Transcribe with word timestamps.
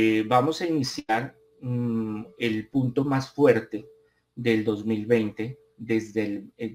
eh, 0.00 0.22
vamos 0.24 0.60
a 0.60 0.66
iniciar 0.66 1.36
mm, 1.60 2.22
el 2.38 2.68
punto 2.68 3.04
más 3.04 3.32
fuerte 3.32 3.88
del 4.36 4.64
2020 4.64 5.58
desde, 5.76 6.44
eh, 6.56 6.72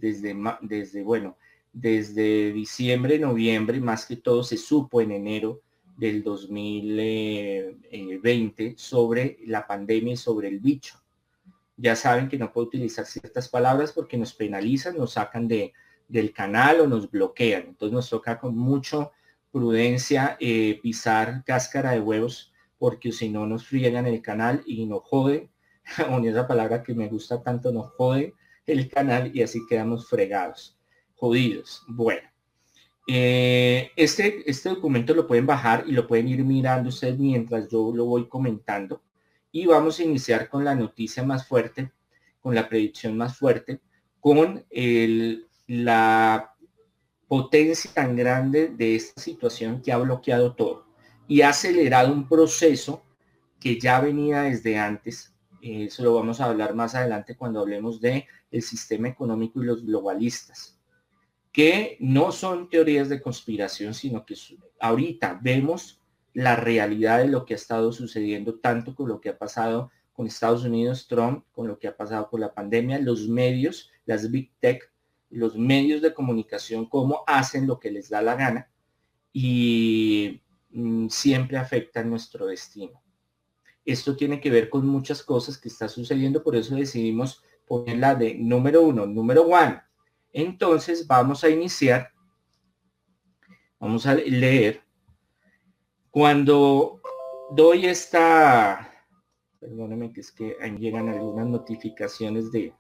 desde, 0.62 1.04
bueno, 1.04 1.38
desde 1.72 2.52
diciembre, 2.52 3.18
noviembre, 3.20 3.80
más 3.80 4.06
que 4.06 4.18
todo 4.18 4.44
se 4.44 4.58
supo 4.58 5.00
en 5.00 5.14
enero 5.14 5.62
del 5.96 6.22
2020 6.22 8.74
sobre 8.78 9.38
la 9.46 9.66
pandemia 9.66 10.12
y 10.14 10.18
sobre 10.18 10.50
el 10.50 10.60
bicho. 10.60 11.02
Ya 11.78 11.96
saben 11.96 12.28
que 12.28 12.38
no 12.38 12.52
puedo 12.52 12.68
utilizar 12.68 13.06
ciertas 13.06 13.48
palabras 13.48 13.94
porque 13.94 14.18
nos 14.18 14.34
penalizan, 14.34 14.98
nos 14.98 15.14
sacan 15.14 15.48
de, 15.48 15.72
del 16.10 16.34
canal 16.34 16.82
o 16.82 16.88
nos 16.88 17.10
bloquean. 17.10 17.68
Entonces 17.70 17.94
nos 17.94 18.10
toca 18.10 18.38
con 18.38 18.58
mucho 18.58 19.14
prudencia 19.50 20.36
eh, 20.42 20.78
pisar 20.84 21.46
cáscara 21.46 21.92
de 21.92 22.02
huevos 22.02 22.50
porque 22.84 23.14
si 23.14 23.30
no 23.30 23.48
nos 23.48 23.66
friegan 23.66 24.08
el 24.08 24.22
canal 24.22 24.62
y 24.66 24.86
nos 24.86 25.04
jode, 25.04 25.50
o 26.12 26.20
esa 26.20 26.46
palabra 26.46 26.84
que 26.84 26.94
me 26.94 27.08
gusta 27.08 27.42
tanto, 27.42 27.72
nos 27.72 27.94
jode 27.94 28.34
el 28.66 28.90
canal 28.90 29.32
y 29.34 29.42
así 29.42 29.62
quedamos 29.70 30.10
fregados, 30.10 30.78
jodidos. 31.16 31.82
Bueno, 31.88 32.28
eh, 33.08 33.90
este, 33.96 34.44
este 34.52 34.68
documento 34.68 35.14
lo 35.14 35.26
pueden 35.26 35.46
bajar 35.46 35.86
y 35.88 35.94
lo 35.94 36.06
pueden 36.06 36.28
ir 36.28 36.44
mirando 36.44 36.90
ustedes 36.90 37.18
mientras 37.18 37.70
yo 37.70 37.94
lo 37.96 38.04
voy 38.04 38.28
comentando. 38.28 39.02
Y 39.50 39.66
vamos 39.66 39.98
a 40.02 40.04
iniciar 40.04 40.50
con 40.50 40.66
la 40.66 40.76
noticia 40.76 41.24
más 41.24 41.48
fuerte, 41.48 41.90
con 42.42 42.54
la 42.54 42.68
predicción 42.68 43.16
más 43.16 43.38
fuerte, 43.38 43.80
con 44.20 44.66
el, 44.70 45.48
la 45.68 46.54
potencia 47.30 47.90
tan 47.94 48.18
grande 48.18 48.68
de 48.68 48.96
esta 48.98 49.22
situación 49.22 49.82
que 49.82 49.94
ha 49.94 49.98
bloqueado 50.00 50.54
todo 50.54 50.93
y 51.28 51.42
ha 51.42 51.50
acelerado 51.50 52.12
un 52.12 52.28
proceso 52.28 53.04
que 53.60 53.80
ya 53.80 54.00
venía 54.00 54.42
desde 54.44 54.78
antes. 54.78 55.34
Eso 55.62 56.04
lo 56.04 56.16
vamos 56.16 56.42
a 56.42 56.46
hablar 56.46 56.76
más 56.76 56.96
adelante 56.96 57.38
cuando 57.38 57.62
hablemos 57.62 58.02
de 58.02 58.28
el 58.52 58.62
sistema 58.62 59.08
económico 59.08 59.62
y 59.62 59.66
los 59.66 59.86
globalistas, 59.86 60.78
que 61.52 61.98
no 62.00 62.32
son 62.32 62.70
teorías 62.70 63.08
de 63.10 63.22
conspiración, 63.22 63.94
sino 63.94 64.26
que 64.26 64.36
ahorita 64.80 65.40
vemos 65.42 66.02
la 66.34 66.56
realidad 66.56 67.20
de 67.20 67.28
lo 67.28 67.46
que 67.46 67.54
ha 67.54 67.58
estado 67.58 67.92
sucediendo, 67.94 68.60
tanto 68.60 68.96
con 68.96 69.08
lo 69.08 69.22
que 69.22 69.30
ha 69.30 69.38
pasado 69.38 69.92
con 70.12 70.28
Estados 70.28 70.64
Unidos, 70.64 71.08
Trump, 71.08 71.46
con 71.52 71.68
lo 71.68 71.80
que 71.80 71.88
ha 71.88 71.96
pasado 71.96 72.30
con 72.30 72.42
la 72.42 72.54
pandemia, 72.54 73.00
los 73.00 73.28
medios, 73.28 73.92
las 74.06 74.30
big 74.30 74.52
tech, 74.60 74.92
los 75.30 75.58
medios 75.58 76.02
de 76.02 76.14
comunicación, 76.14 76.86
cómo 76.86 77.24
hacen 77.26 77.66
lo 77.66 77.80
que 77.80 77.92
les 77.92 78.10
da 78.10 78.22
la 78.22 78.36
gana. 78.36 78.70
Y 79.32 80.42
Mm, 80.74 81.08
siempre 81.08 81.58
afecta 81.58 82.04
nuestro 82.04 82.48
destino. 82.48 83.00
Esto 83.86 84.16
tiene 84.16 84.40
que 84.42 84.50
ver 84.50 84.70
con 84.70 84.88
muchas 84.88 85.22
cosas 85.22 85.58
que 85.58 85.70
está 85.70 85.88
sucediendo, 85.88 86.44
por 86.44 86.56
eso 86.56 86.76
decidimos 86.76 87.44
ponerla 87.68 88.16
de 88.16 88.34
número 88.36 88.82
uno, 88.82 89.06
número 89.06 89.44
one. 89.44 89.80
Entonces 90.32 91.06
vamos 91.06 91.44
a 91.44 91.50
iniciar, 91.50 92.12
vamos 93.80 94.08
a 94.08 94.16
leer. 94.16 94.82
Cuando 96.10 97.02
doy 97.52 97.86
esta, 97.86 98.92
perdóneme 99.60 100.12
que 100.12 100.22
es 100.22 100.32
que 100.32 100.58
llegan 100.80 101.10
algunas 101.10 101.48
notificaciones 101.48 102.52
de, 102.52 102.74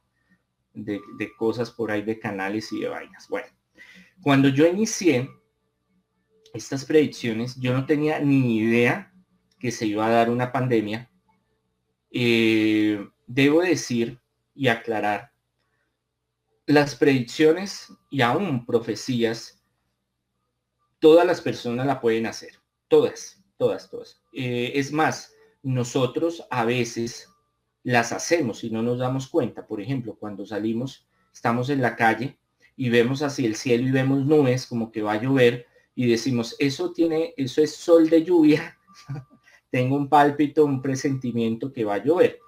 de, 0.73 0.99
de 1.19 1.35
cosas 1.35 1.69
por 1.69 1.91
ahí 1.91 2.01
de 2.01 2.17
canales 2.19 2.71
y 2.71 2.81
de 2.81 2.89
vainas. 2.89 3.27
Bueno, 3.27 3.47
cuando 4.23 4.49
yo 4.49 4.65
inicié, 4.65 5.29
estas 6.53 6.85
predicciones, 6.85 7.59
yo 7.59 7.73
no 7.73 7.85
tenía 7.85 8.19
ni 8.19 8.57
idea 8.57 9.11
que 9.59 9.71
se 9.71 9.87
iba 9.87 10.05
a 10.05 10.11
dar 10.11 10.29
una 10.29 10.51
pandemia. 10.51 11.09
Eh, 12.11 13.05
debo 13.25 13.61
decir 13.61 14.21
y 14.53 14.67
aclarar, 14.67 15.31
las 16.65 16.95
predicciones 16.95 17.91
y 18.09 18.21
aún 18.21 18.65
profecías, 18.65 19.63
todas 20.99 21.25
las 21.25 21.41
personas 21.41 21.85
la 21.85 21.99
pueden 21.99 22.27
hacer, 22.27 22.51
todas, 22.87 23.43
todas, 23.57 23.89
todas. 23.89 24.21
Eh, 24.31 24.71
es 24.75 24.93
más, 24.93 25.33
nosotros 25.63 26.45
a 26.49 26.63
veces 26.65 27.27
las 27.83 28.13
hacemos 28.13 28.63
y 28.63 28.69
no 28.69 28.81
nos 28.81 28.99
damos 28.99 29.27
cuenta. 29.27 29.65
Por 29.65 29.81
ejemplo, 29.81 30.15
cuando 30.17 30.45
salimos, 30.45 31.07
estamos 31.33 31.69
en 31.69 31.81
la 31.81 31.95
calle 31.95 32.37
y 32.77 32.89
vemos 32.89 33.21
hacia 33.23 33.47
el 33.47 33.55
cielo 33.55 33.87
y 33.87 33.91
vemos 33.91 34.25
nubes 34.25 34.67
como 34.67 34.91
que 34.91 35.01
va 35.01 35.13
a 35.13 35.21
llover 35.21 35.67
y 35.95 36.07
decimos, 36.07 36.55
eso 36.59 36.91
tiene, 36.91 37.33
eso 37.37 37.61
es 37.61 37.75
sol 37.75 38.09
de 38.09 38.23
lluvia, 38.23 38.77
tengo 39.69 39.95
un 39.95 40.09
pálpito, 40.09 40.65
un 40.65 40.81
presentimiento 40.81 41.71
que 41.71 41.85
va 41.85 41.95
a 41.95 42.03
llover. 42.03 42.39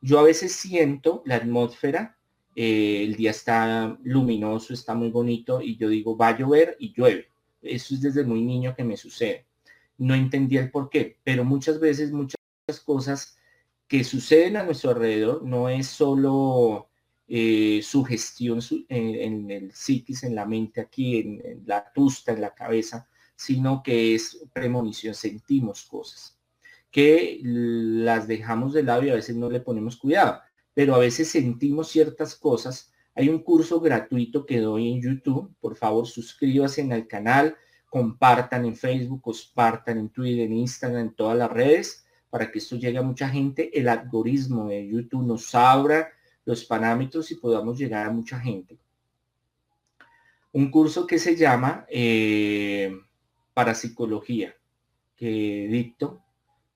Yo 0.00 0.18
a 0.18 0.22
veces 0.22 0.52
siento 0.52 1.22
la 1.24 1.36
atmósfera, 1.36 2.18
eh, 2.56 3.04
el 3.04 3.16
día 3.16 3.30
está 3.30 3.98
luminoso, 4.04 4.74
está 4.74 4.94
muy 4.94 5.10
bonito 5.10 5.60
y 5.60 5.76
yo 5.76 5.88
digo, 5.88 6.16
va 6.16 6.28
a 6.28 6.38
llover 6.38 6.76
y 6.78 6.92
llueve. 6.92 7.28
Eso 7.62 7.94
es 7.94 8.02
desde 8.02 8.24
muy 8.24 8.42
niño 8.42 8.74
que 8.76 8.84
me 8.84 8.96
sucede. 8.96 9.46
No 9.96 10.14
entendía 10.14 10.60
el 10.60 10.70
por 10.70 10.90
qué, 10.90 11.18
pero 11.24 11.44
muchas 11.44 11.80
veces 11.80 12.12
muchas 12.12 12.36
cosas 12.84 13.38
que 13.88 14.04
suceden 14.04 14.56
a 14.56 14.62
nuestro 14.62 14.90
alrededor 14.90 15.42
no 15.42 15.68
es 15.68 15.86
solo 15.86 16.88
eh, 17.26 17.80
sugestión 17.82 18.60
en, 18.88 19.50
el 19.50 19.72
psiquis, 19.72 20.24
en 20.24 20.34
la 20.34 20.46
mente 20.46 20.80
aquí, 20.80 21.18
en, 21.18 21.62
la 21.66 21.90
tusta, 21.92 22.32
en 22.32 22.40
la 22.40 22.54
cabeza, 22.54 23.08
sino 23.36 23.82
que 23.82 24.14
es 24.14 24.44
premonición, 24.52 25.14
sentimos 25.14 25.84
cosas 25.84 26.38
que 26.94 27.40
las 27.42 28.28
dejamos 28.28 28.72
de 28.72 28.84
lado 28.84 29.02
y 29.02 29.10
a 29.10 29.16
veces 29.16 29.34
no 29.34 29.50
le 29.50 29.58
ponemos 29.58 29.96
cuidado, 29.96 30.40
pero 30.74 30.94
a 30.94 30.98
veces 30.98 31.28
sentimos 31.28 31.88
ciertas 31.88 32.36
cosas. 32.36 32.92
Hay 33.16 33.28
un 33.28 33.40
curso 33.40 33.80
gratuito 33.80 34.46
que 34.46 34.60
doy 34.60 34.92
en 34.92 35.02
YouTube, 35.02 35.52
por 35.60 35.74
favor 35.74 36.06
suscríbase 36.06 36.82
en 36.82 36.92
el 36.92 37.08
canal, 37.08 37.56
compartan 37.90 38.64
en 38.64 38.76
Facebook, 38.76 39.22
compartan 39.22 39.98
en 39.98 40.10
Twitter, 40.10 40.46
en 40.46 40.52
Instagram, 40.52 41.00
en 41.00 41.14
todas 41.16 41.36
las 41.36 41.50
redes, 41.50 42.06
para 42.30 42.52
que 42.52 42.60
esto 42.60 42.76
llegue 42.76 42.98
a 42.98 43.02
mucha 43.02 43.28
gente. 43.28 43.76
El 43.76 43.88
algoritmo 43.88 44.68
de 44.68 44.86
YouTube 44.86 45.26
nos 45.26 45.52
abra 45.52 46.10
los 46.44 46.64
parámetros 46.64 47.30
y 47.30 47.36
podamos 47.36 47.78
llegar 47.78 48.06
a 48.06 48.10
mucha 48.10 48.38
gente. 48.38 48.78
Un 50.52 50.70
curso 50.70 51.06
que 51.06 51.18
se 51.18 51.36
llama 51.36 51.84
eh, 51.88 52.96
Parapsicología, 53.54 54.54
que 55.16 55.66
dicto 55.68 56.22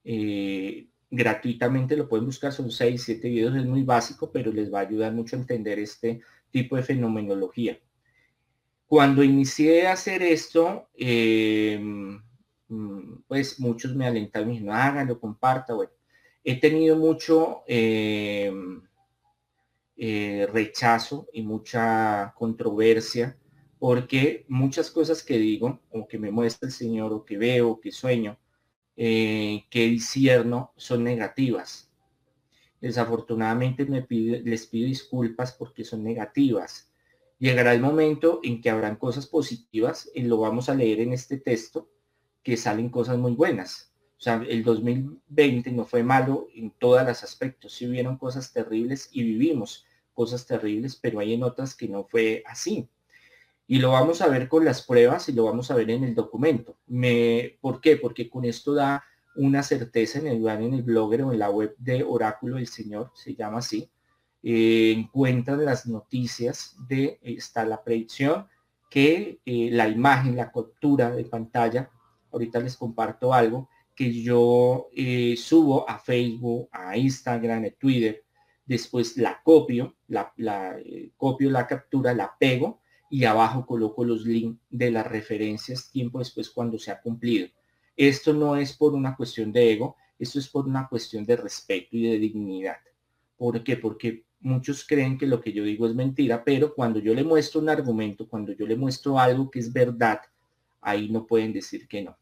eh, 0.04 0.88
gratuitamente, 1.10 1.96
lo 1.96 2.08
pueden 2.08 2.26
buscar, 2.26 2.52
son 2.52 2.70
6, 2.70 3.02
7 3.02 3.28
videos, 3.28 3.56
es 3.56 3.64
muy 3.64 3.82
básico, 3.82 4.30
pero 4.32 4.52
les 4.52 4.72
va 4.72 4.80
a 4.80 4.82
ayudar 4.82 5.12
mucho 5.12 5.36
a 5.36 5.38
entender 5.38 5.78
este 5.78 6.20
tipo 6.50 6.76
de 6.76 6.82
fenomenología. 6.82 7.78
Cuando 8.86 9.22
inicié 9.22 9.86
a 9.86 9.92
hacer 9.92 10.22
esto, 10.22 10.88
eh, 10.94 11.80
pues 13.26 13.60
muchos 13.60 13.94
me 13.94 14.06
alentaron 14.06 14.50
y 14.50 14.52
dijeron, 14.54 14.74
háganlo, 14.74 15.20
comparta, 15.20 15.74
bueno. 15.74 15.92
He 16.42 16.58
tenido 16.58 16.96
mucho 16.96 17.62
eh, 20.00 20.46
rechazo 20.52 21.26
y 21.32 21.42
mucha 21.42 22.32
controversia, 22.36 23.36
porque 23.80 24.44
muchas 24.48 24.92
cosas 24.92 25.24
que 25.24 25.38
digo, 25.38 25.80
o 25.90 26.06
que 26.06 26.20
me 26.20 26.30
muestra 26.30 26.68
el 26.68 26.72
Señor, 26.72 27.12
o 27.12 27.24
que 27.24 27.36
veo, 27.36 27.80
que 27.80 27.90
sueño, 27.90 28.38
eh, 28.96 29.64
que 29.68 29.86
discierno, 29.88 30.72
son 30.76 31.02
negativas. 31.02 31.90
Desafortunadamente 32.80 33.86
me 33.86 34.06
les 34.08 34.68
pido 34.68 34.86
disculpas 34.86 35.52
porque 35.52 35.84
son 35.84 36.04
negativas. 36.04 36.92
Llegará 37.40 37.74
el 37.74 37.80
momento 37.80 38.38
en 38.44 38.60
que 38.60 38.70
habrán 38.70 38.94
cosas 38.94 39.26
positivas, 39.26 40.08
y 40.14 40.22
lo 40.22 40.38
vamos 40.38 40.68
a 40.68 40.76
leer 40.76 41.00
en 41.00 41.12
este 41.12 41.38
texto, 41.38 41.90
que 42.44 42.56
salen 42.56 42.88
cosas 42.88 43.18
muy 43.18 43.32
buenas. 43.32 43.92
O 44.16 44.20
sea, 44.20 44.44
el 44.48 44.62
2020 44.62 45.72
no 45.72 45.84
fue 45.84 46.04
malo 46.04 46.46
en 46.54 46.70
todos 46.70 47.04
los 47.04 47.24
aspectos, 47.24 47.72
sí 47.72 47.88
hubieron 47.88 48.16
cosas 48.16 48.52
terribles 48.52 49.08
y 49.12 49.24
vivimos 49.24 49.86
cosas 50.18 50.44
terribles, 50.44 50.96
pero 50.96 51.20
hay 51.20 51.32
en 51.32 51.44
otras 51.44 51.76
que 51.76 51.86
no 51.86 52.02
fue 52.02 52.42
así. 52.44 52.88
Y 53.68 53.78
lo 53.78 53.92
vamos 53.92 54.20
a 54.20 54.26
ver 54.26 54.48
con 54.48 54.64
las 54.64 54.82
pruebas 54.82 55.28
y 55.28 55.32
lo 55.32 55.44
vamos 55.44 55.70
a 55.70 55.76
ver 55.76 55.88
en 55.90 56.02
el 56.02 56.12
documento. 56.12 56.76
Me, 56.88 57.56
¿Por 57.60 57.80
qué? 57.80 57.96
Porque 57.96 58.28
con 58.28 58.44
esto 58.44 58.74
da 58.74 59.04
una 59.36 59.62
certeza 59.62 60.18
en 60.18 60.26
el, 60.26 60.44
en 60.48 60.74
el 60.74 60.82
blogger 60.82 61.22
o 61.22 61.32
en 61.32 61.38
la 61.38 61.50
web 61.50 61.76
de 61.78 62.02
Oráculo 62.02 62.56
del 62.56 62.66
Señor, 62.66 63.12
se 63.14 63.36
llama 63.36 63.58
así. 63.58 63.88
Eh, 64.42 64.92
encuentran 64.96 65.64
las 65.64 65.86
noticias 65.86 66.74
de, 66.88 67.20
está 67.22 67.64
la 67.64 67.84
predicción, 67.84 68.48
que 68.90 69.38
eh, 69.46 69.68
la 69.70 69.88
imagen, 69.88 70.34
la 70.34 70.50
captura 70.50 71.12
de 71.12 71.24
pantalla, 71.26 71.92
ahorita 72.32 72.58
les 72.58 72.76
comparto 72.76 73.32
algo, 73.32 73.68
que 73.94 74.12
yo 74.20 74.88
eh, 74.96 75.36
subo 75.36 75.88
a 75.88 76.00
Facebook, 76.00 76.68
a 76.72 76.96
Instagram, 76.96 77.66
a 77.66 77.70
Twitter, 77.70 78.24
después 78.66 79.16
la 79.16 79.40
copio, 79.44 79.94
la, 80.08 80.78
eh, 80.78 81.10
copio 81.16 81.50
la 81.50 81.66
captura, 81.66 82.14
la 82.14 82.34
pego 82.38 82.80
y 83.10 83.24
abajo 83.24 83.64
coloco 83.64 84.04
los 84.04 84.26
links 84.26 84.60
de 84.68 84.90
las 84.90 85.06
referencias 85.06 85.90
tiempo 85.90 86.18
después 86.18 86.50
cuando 86.50 86.78
se 86.78 86.90
ha 86.90 87.00
cumplido. 87.00 87.48
Esto 87.96 88.32
no 88.32 88.56
es 88.56 88.72
por 88.72 88.94
una 88.94 89.16
cuestión 89.16 89.52
de 89.52 89.72
ego, 89.72 89.96
Esto 90.18 90.40
es 90.40 90.48
por 90.48 90.66
una 90.66 90.88
cuestión 90.88 91.24
de 91.24 91.36
respeto 91.36 91.96
y 91.96 92.08
de 92.08 92.18
dignidad. 92.18 92.78
¿Por 93.36 93.62
qué? 93.62 93.76
Porque 93.76 94.24
muchos 94.40 94.84
creen 94.84 95.16
que 95.16 95.26
lo 95.26 95.40
que 95.40 95.52
yo 95.52 95.62
digo 95.62 95.86
es 95.86 95.94
mentira, 95.94 96.42
pero 96.44 96.74
cuando 96.74 96.98
yo 96.98 97.14
le 97.14 97.22
muestro 97.22 97.60
un 97.60 97.68
argumento, 97.68 98.28
cuando 98.28 98.52
yo 98.52 98.66
le 98.66 98.76
muestro 98.76 99.18
algo 99.18 99.48
que 99.48 99.60
es 99.60 99.72
verdad, 99.72 100.20
ahí 100.80 101.08
no 101.08 101.26
pueden 101.26 101.52
decir 101.52 101.86
que 101.86 102.02
no. 102.02 102.18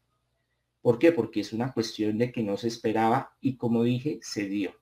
¿Por 0.81 0.99
qué? 0.99 1.11
Porque 1.11 1.39
es 1.39 1.53
una 1.53 1.73
cuestión 1.73 2.17
de 2.17 2.31
que 2.31 2.43
no 2.43 2.55
se 2.55 2.67
esperaba 2.67 3.35
y 3.41 3.57
como 3.57 3.83
dije, 3.83 4.19
se 4.21 4.47
dio. 4.47 4.73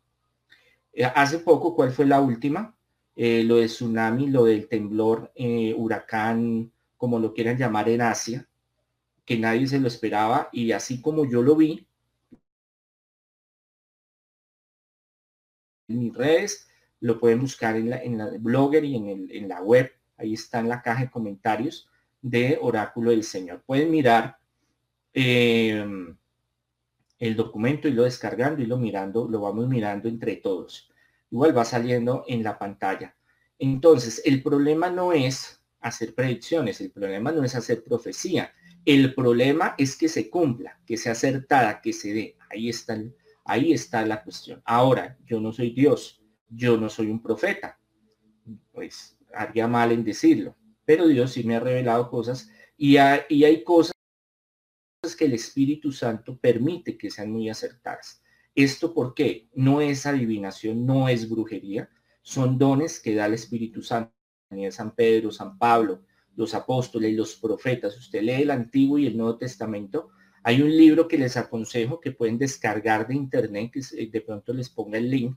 Eh, 0.93 1.03
hace 1.03 1.39
poco, 1.39 1.75
¿cuál 1.75 1.91
fue 1.91 2.05
la 2.05 2.21
última? 2.21 2.74
Eh, 3.15 3.43
lo 3.43 3.57
de 3.57 3.67
tsunami, 3.67 4.27
lo 4.27 4.45
del 4.45 4.67
temblor, 4.67 5.31
eh, 5.35 5.73
huracán, 5.75 6.71
como 6.97 7.19
lo 7.19 7.33
quieran 7.33 7.57
llamar 7.57 7.89
en 7.89 8.01
Asia, 8.01 8.47
que 9.25 9.37
nadie 9.37 9.67
se 9.67 9.79
lo 9.79 9.87
esperaba 9.87 10.49
y 10.51 10.71
así 10.71 11.01
como 11.01 11.25
yo 11.25 11.41
lo 11.41 11.55
vi, 11.55 11.87
en 15.87 15.99
mis 15.99 16.13
redes, 16.13 16.67
lo 16.99 17.19
pueden 17.19 17.41
buscar 17.41 17.75
en 17.75 17.89
la, 17.89 18.01
en 18.01 18.17
la 18.17 18.29
blogger 18.39 18.83
y 18.83 18.95
en, 18.95 19.09
el, 19.09 19.31
en 19.31 19.47
la 19.47 19.61
web, 19.61 19.91
ahí 20.17 20.33
está 20.33 20.59
en 20.59 20.69
la 20.69 20.81
caja 20.81 21.03
de 21.03 21.11
comentarios 21.11 21.89
de 22.21 22.57
Oráculo 22.61 23.11
del 23.11 23.23
Señor. 23.23 23.61
Pueden 23.65 23.91
mirar 23.91 24.37
em, 25.13 26.17
el 27.19 27.35
documento 27.35 27.87
y 27.87 27.91
lo 27.91 28.03
descargando 28.03 28.61
y 28.61 28.65
lo 28.65 28.77
mirando, 28.77 29.27
lo 29.29 29.41
vamos 29.41 29.67
mirando 29.67 30.09
entre 30.09 30.37
todos. 30.37 30.91
Igual 31.35 31.57
va 31.57 31.65
saliendo 31.65 32.23
en 32.29 32.43
la 32.43 32.57
pantalla. 32.57 33.13
Entonces, 33.59 34.21
el 34.23 34.41
problema 34.41 34.89
no 34.89 35.11
es 35.11 35.61
hacer 35.81 36.15
predicciones, 36.15 36.79
el 36.79 36.91
problema 36.91 37.33
no 37.33 37.43
es 37.43 37.55
hacer 37.55 37.83
profecía, 37.83 38.53
el 38.85 39.13
problema 39.13 39.75
es 39.77 39.97
que 39.97 40.07
se 40.07 40.29
cumpla, 40.29 40.79
que 40.85 40.95
sea 40.95 41.11
acertada, 41.11 41.81
que 41.81 41.91
se 41.91 42.13
dé. 42.13 42.37
Ahí 42.49 42.69
está 42.69 42.97
Ahí 43.43 43.73
está 43.73 44.05
la 44.05 44.23
cuestión. 44.23 44.61
Ahora, 44.63 45.17
yo 45.25 45.41
no 45.41 45.51
soy 45.51 45.71
Dios, 45.71 46.23
yo 46.47 46.77
no 46.77 46.87
soy 46.87 47.07
un 47.07 47.21
profeta. 47.21 47.81
Pues 48.71 49.19
haría 49.33 49.67
mal 49.67 49.91
en 49.91 50.05
decirlo, 50.05 50.55
pero 50.85 51.05
Dios 51.05 51.33
sí 51.33 51.43
me 51.43 51.57
ha 51.57 51.59
revelado 51.59 52.09
cosas 52.09 52.49
y 52.77 52.95
hay, 52.95 53.61
cosas 53.65 53.91
que 55.19 55.25
el 55.25 55.33
Espíritu 55.33 55.91
Santo 55.91 56.39
permite 56.39 56.97
que 56.97 57.11
sean 57.11 57.29
muy 57.29 57.49
acertadas. 57.49 58.23
¿Esto 58.55 58.93
porque 58.93 59.49
No 59.53 59.81
es 59.81 60.05
adivinación, 60.05 60.85
no 60.85 61.09
es 61.09 61.29
brujería, 61.29 61.89
son 62.21 62.57
dones 62.57 62.99
que 62.99 63.13
da 63.13 63.25
el 63.25 63.33
Espíritu 63.33 63.81
Santo. 63.81 64.11
San 64.69 64.95
Pedro, 64.95 65.31
San 65.31 65.57
Pablo, 65.57 66.03
los 66.35 66.53
apóstoles, 66.53 67.13
los 67.13 67.35
profetas. 67.35 67.97
Usted 67.97 68.21
lee 68.21 68.43
el 68.43 68.51
Antiguo 68.51 68.97
y 68.97 69.07
el 69.07 69.17
Nuevo 69.17 69.37
Testamento 69.37 70.11
hay 70.47 70.61
un 70.61 70.69
libro 70.69 71.07
que 71.07 71.17
les 71.17 71.37
aconsejo 71.37 71.99
que 71.99 72.11
pueden 72.11 72.37
descargar 72.37 73.07
de 73.07 73.15
internet, 73.15 73.71
que 73.71 74.05
de 74.05 74.21
pronto 74.21 74.53
les 74.53 74.69
ponga 74.69 74.99
el 74.99 75.09
link, 75.09 75.35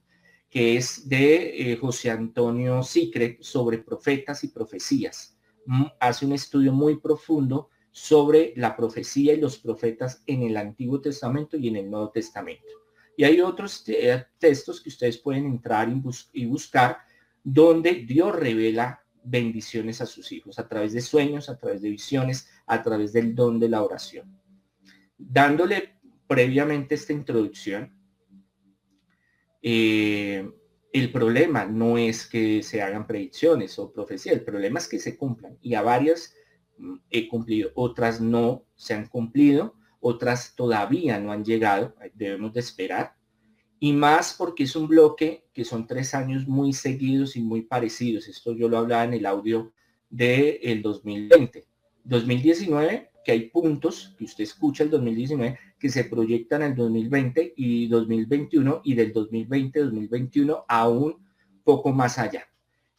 que 0.51 0.77
es 0.77 1.09
de 1.09 1.73
eh, 1.73 1.77
José 1.77 2.11
Antonio 2.11 2.83
Sicre 2.83 3.39
sobre 3.41 3.79
profetas 3.79 4.45
y 4.45 4.49
profecías. 4.49 5.35
Mm, 5.65 5.87
hace 5.99 6.27
un 6.27 6.33
estudio 6.33 6.75
muy 6.75 6.99
profundo 7.01 7.71
sobre 7.91 8.53
la 8.57 8.77
profecía 8.77 9.33
y 9.33 9.41
los 9.41 9.57
profetas 9.57 10.23
en 10.27 10.43
el 10.43 10.59
Antiguo 10.59 11.01
Testamento 11.01 11.57
y 11.57 11.69
en 11.69 11.77
el 11.77 11.91
Nuevo 11.91 12.11
Testamento. 12.11 12.67
Y 13.19 13.25
hay 13.25 13.41
otros 13.43 13.85
eh, 13.89 14.25
textos 14.39 14.81
que 14.81 14.89
ustedes 14.89 15.19
pueden 15.19 15.45
entrar 15.45 15.93
y 16.33 16.47
buscar 16.47 16.99
donde 17.45 18.07
Dios 18.07 18.35
revela 18.35 19.03
bendiciones 19.23 20.01
a 20.01 20.07
sus 20.07 20.33
hijos 20.33 20.59
a 20.59 20.67
través 20.67 20.95
de 20.95 21.03
sueños, 21.03 21.51
a 21.51 21.59
través 21.59 21.83
de 21.83 21.91
visiones, 21.91 22.49
a 22.67 22.83
través 22.83 23.13
del 23.13 23.35
don 23.35 23.61
de 23.61 23.69
la 23.69 23.83
oración 23.83 24.39
dándole 25.19 25.97
previamente 26.27 26.95
esta 26.95 27.13
introducción, 27.13 27.93
eh, 29.61 30.49
el 30.93 31.13
problema 31.13 31.67
no 31.67 31.99
es 31.99 32.27
que 32.27 32.63
se 32.63 32.81
hagan 32.81 33.07
predicciones 33.07 33.79
o 33.79 33.93
profecías, 33.93 34.37
el 34.37 34.45
problema 34.45 34.79
es 34.79 34.89
que 34.89 35.01
se 35.01 35.19
cumplan. 35.19 35.59
Y 35.61 35.75
a 35.75 35.83
varias 35.83 36.35
mm, 36.79 36.95
he 37.11 37.29
cumplido, 37.29 37.71
otras 37.75 38.21
no 38.21 38.65
se 38.77 38.95
han 38.95 39.09
cumplido, 39.09 39.75
otras 40.01 40.55
todavía 40.55 41.19
no 41.19 41.33
han 41.33 41.45
llegado, 41.45 41.95
debemos 42.15 42.53
de 42.53 42.61
esperar. 42.61 43.15
Y 43.81 43.93
más 43.93 44.35
porque 44.37 44.65
es 44.65 44.75
un 44.75 44.89
bloque 44.89 45.49
que 45.53 45.65
son 45.65 45.87
tres 45.87 46.15
años 46.15 46.47
muy 46.49 46.73
seguidos 46.73 47.37
y 47.37 47.43
muy 47.43 47.63
parecidos. 47.63 48.29
Esto 48.29 48.53
yo 48.53 48.69
lo 48.69 48.79
hablaba 48.79 49.05
en 49.05 49.15
el 49.15 49.27
audio 49.27 49.73
del 50.11 50.59
el 50.63 50.83
2020. 50.83 51.67
2019 52.05 53.11
que 53.25 53.33
hay 53.33 53.51
puntos 53.51 54.15
que 54.17 54.25
usted 54.25 54.45
escucha 54.45 54.83
el 54.83 54.91
2019 54.91 55.59
que 55.79 55.91
se 55.91 56.05
proyectan 56.05 56.63
el 56.63 56.75
2020 56.75 57.55
y 57.57 57.87
2021 57.87 58.81
y 58.85 58.95
del 58.95 59.13
2020 59.13 59.81
2021 59.81 60.65
aún 60.67 61.29
poco 61.63 61.93
más 61.93 62.19
allá. 62.19 62.49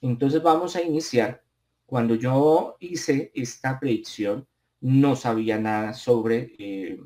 Entonces 0.02 0.42
vamos 0.42 0.76
a 0.76 0.82
iniciar. 0.82 1.44
Cuando 1.86 2.14
yo 2.14 2.78
hice 2.80 3.32
esta 3.34 3.80
predicción, 3.80 4.48
no 4.82 5.16
sabía 5.16 5.58
nada 5.58 5.94
sobre 5.94 6.54
eh, 6.58 7.00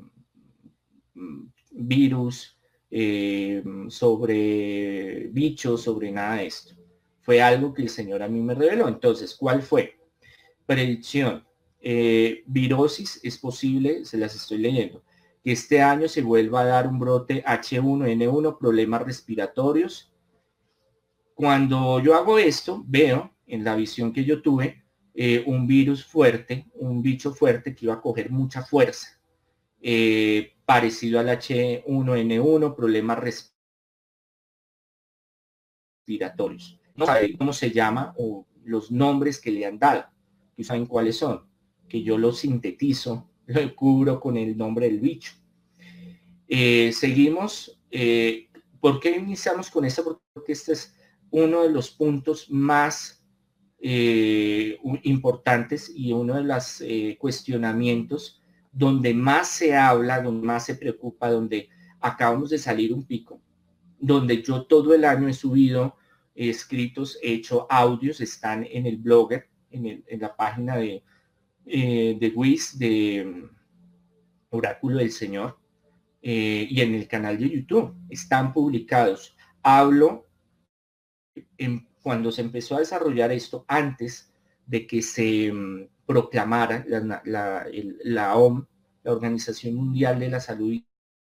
virus, 1.72 2.58
eh, 2.90 3.62
sobre 3.88 5.28
bichos, 5.32 5.82
sobre 5.82 6.12
nada 6.12 6.36
de 6.36 6.46
esto. 6.46 6.74
Fue 7.20 7.42
algo 7.42 7.72
que 7.72 7.82
el 7.82 7.88
Señor 7.88 8.22
a 8.22 8.28
mí 8.28 8.40
me 8.40 8.54
reveló. 8.54 8.86
Entonces, 8.86 9.34
¿cuál 9.34 9.62
fue? 9.62 9.98
Predicción 10.66 11.44
eh, 11.80 12.44
virosis 12.46 13.20
es 13.22 13.38
posible, 13.38 14.04
se 14.04 14.18
las 14.18 14.34
estoy 14.34 14.58
leyendo, 14.58 15.02
que 15.42 15.52
este 15.52 15.82
año 15.82 16.08
se 16.08 16.22
vuelva 16.22 16.62
a 16.62 16.66
dar 16.66 16.86
un 16.86 16.98
brote 16.98 17.44
H1N1, 17.44 18.58
problemas 18.58 19.02
respiratorios. 19.02 20.12
Cuando 21.34 22.00
yo 22.00 22.14
hago 22.14 22.38
esto, 22.38 22.82
veo 22.86 23.32
en 23.46 23.64
la 23.64 23.74
visión 23.74 24.12
que 24.12 24.24
yo 24.24 24.40
tuve 24.40 24.83
eh, 25.16 25.44
un 25.46 25.66
virus 25.66 26.04
fuerte, 26.04 26.66
un 26.74 27.00
bicho 27.00 27.32
fuerte 27.32 27.72
que 27.72 27.84
iba 27.84 27.94
a 27.94 28.00
coger 28.00 28.30
mucha 28.30 28.62
fuerza, 28.62 29.20
eh, 29.80 30.54
parecido 30.64 31.20
al 31.20 31.28
H1N1, 31.28 32.74
problemas 32.74 33.18
respiratorios. 36.04 36.80
No 36.96 37.06
saben 37.06 37.36
cómo 37.36 37.52
se 37.52 37.70
llama 37.70 38.12
o 38.18 38.44
los 38.64 38.90
nombres 38.90 39.40
que 39.40 39.52
le 39.52 39.64
han 39.66 39.78
dado, 39.78 40.06
saben 40.62 40.86
cuáles 40.86 41.16
son 41.16 41.46
que 41.88 42.02
yo 42.02 42.18
lo 42.18 42.32
sintetizo, 42.32 43.30
lo 43.46 43.76
cubro 43.76 44.18
con 44.18 44.36
el 44.36 44.56
nombre 44.56 44.86
del 44.86 44.98
bicho. 44.98 45.32
Eh, 46.48 46.92
seguimos. 46.92 47.78
¿Por 48.80 49.00
qué 49.00 49.16
iniciamos 49.16 49.70
con 49.70 49.84
esto? 49.84 50.02
Porque 50.02 50.52
este 50.52 50.72
es 50.72 50.94
uno 51.30 51.62
de 51.62 51.70
los 51.70 51.90
puntos 51.90 52.50
más 52.50 53.23
eh, 53.86 54.78
importantes 55.02 55.92
y 55.94 56.12
uno 56.12 56.36
de 56.36 56.44
los 56.44 56.82
cuestionamientos 57.18 58.40
donde 58.72 59.12
más 59.12 59.48
se 59.48 59.76
habla, 59.76 60.22
donde 60.22 60.46
más 60.46 60.64
se 60.64 60.74
preocupa, 60.74 61.30
donde 61.30 61.68
acabamos 62.00 62.50
de 62.50 62.58
salir 62.58 62.92
un 62.94 63.04
pico, 63.04 63.40
donde 63.98 64.42
yo 64.42 64.64
todo 64.64 64.94
el 64.94 65.04
año 65.04 65.28
he 65.28 65.34
subido 65.34 65.96
escritos, 66.34 67.18
he 67.22 67.34
hecho 67.34 67.66
audios, 67.70 68.20
están 68.20 68.66
en 68.70 68.86
el 68.86 68.96
blogger, 68.96 69.48
en 69.70 70.20
la 70.20 70.34
página 70.34 70.76
de, 70.76 71.02
eh, 71.66 72.16
de 72.20 72.28
WIS, 72.28 72.78
de 72.78 73.24
mm, 73.24 73.56
Oráculo 74.50 74.98
del 74.98 75.10
Señor, 75.10 75.58
eh, 76.20 76.66
y 76.70 76.80
en 76.80 76.94
el 76.94 77.08
canal 77.08 77.38
de 77.38 77.48
YouTube. 77.48 77.94
Están 78.10 78.52
publicados. 78.52 79.34
Hablo 79.62 80.26
en, 81.56 81.88
cuando 82.04 82.30
se 82.30 82.42
empezó 82.42 82.76
a 82.76 82.80
desarrollar 82.80 83.32
esto, 83.32 83.64
antes 83.66 84.30
de 84.66 84.86
que 84.86 85.00
se 85.00 85.50
mm, 85.50 85.88
proclamara 86.04 86.84
la, 86.86 87.22
la, 87.24 87.66
la 88.04 88.36
OM, 88.36 88.66
la 89.02 89.12
Organización 89.12 89.74
Mundial 89.74 90.20
de 90.20 90.28
la 90.28 90.38
Salud, 90.38 90.74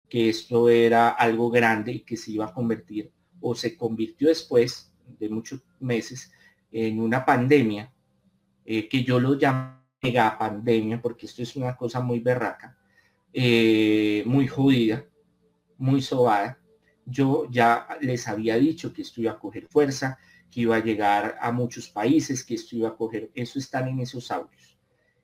que 0.08 0.30
esto 0.30 0.70
era 0.70 1.10
algo 1.10 1.50
grande 1.50 1.92
y 1.92 2.00
que 2.00 2.16
se 2.16 2.32
iba 2.32 2.46
a 2.46 2.54
convertir 2.54 3.12
o 3.42 3.54
se 3.54 3.76
convirtió 3.76 4.30
después 4.30 4.94
de 5.20 5.28
muchos 5.28 5.62
meses 5.82 6.32
en 6.72 7.02
una 7.02 7.26
pandemia 7.26 7.92
eh, 8.64 8.88
que 8.88 9.04
yo 9.04 9.20
lo 9.20 9.36
llamo 9.36 9.82
mega 10.02 10.38
pandemia, 10.38 11.02
porque 11.02 11.26
esto 11.26 11.44
es 11.44 11.58
una 11.58 11.76
cosa 11.76 12.00
muy 12.00 12.22
berraca, 12.22 12.78
eh, 13.34 14.24
muy 14.26 14.48
jodida, 14.48 15.06
muy 15.78 16.02
sobada. 16.02 16.58
Yo 17.06 17.46
ya 17.52 17.90
les 18.00 18.26
había 18.30 18.56
dicho 18.56 18.94
que 18.94 19.02
esto 19.02 19.20
iba 19.20 19.34
a 19.34 19.40
coger 19.40 19.68
fuerza, 19.68 20.18
que 20.52 20.62
iba 20.62 20.76
a 20.76 20.84
llegar 20.84 21.38
a 21.40 21.52
muchos 21.52 21.88
países, 21.88 22.44
que 22.44 22.56
esto 22.56 22.76
iba 22.76 22.90
a 22.90 22.96
coger, 22.96 23.32
eso 23.34 23.58
están 23.58 23.88
en 23.88 24.02
esos 24.02 24.30
audios, 24.30 24.78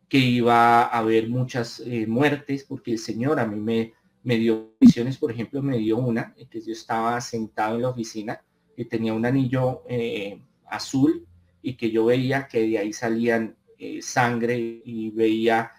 que 0.07 0.17
iba 0.17 0.84
a 0.84 0.98
haber 0.98 1.29
muchas 1.29 1.81
eh, 1.81 2.07
muertes, 2.07 2.63
porque 2.63 2.93
el 2.93 3.00
Señor 3.00 3.39
a 3.39 3.46
mí 3.46 3.60
me, 3.60 3.93
me 4.24 4.38
dio 4.38 4.74
visiones, 4.79 5.17
por 5.17 5.31
ejemplo, 5.31 5.62
me 5.62 5.77
dio 5.77 5.98
una, 5.98 6.34
que 6.50 6.62
yo 6.62 6.72
estaba 6.72 7.19
sentado 7.19 7.75
en 7.75 7.81
la 7.81 7.89
oficina, 7.89 8.41
que 8.75 8.86
tenía 8.86 9.13
un 9.13 9.25
anillo 9.25 9.84
eh, 9.89 10.41
azul 10.69 11.27
y 11.62 11.75
que 11.75 11.91
yo 11.91 12.05
veía 12.05 12.48
que 12.48 12.62
de 12.62 12.77
ahí 12.77 12.93
salían 12.93 13.57
eh, 13.77 14.01
sangre 14.01 14.81
y 14.84 15.12
veía 15.12 15.72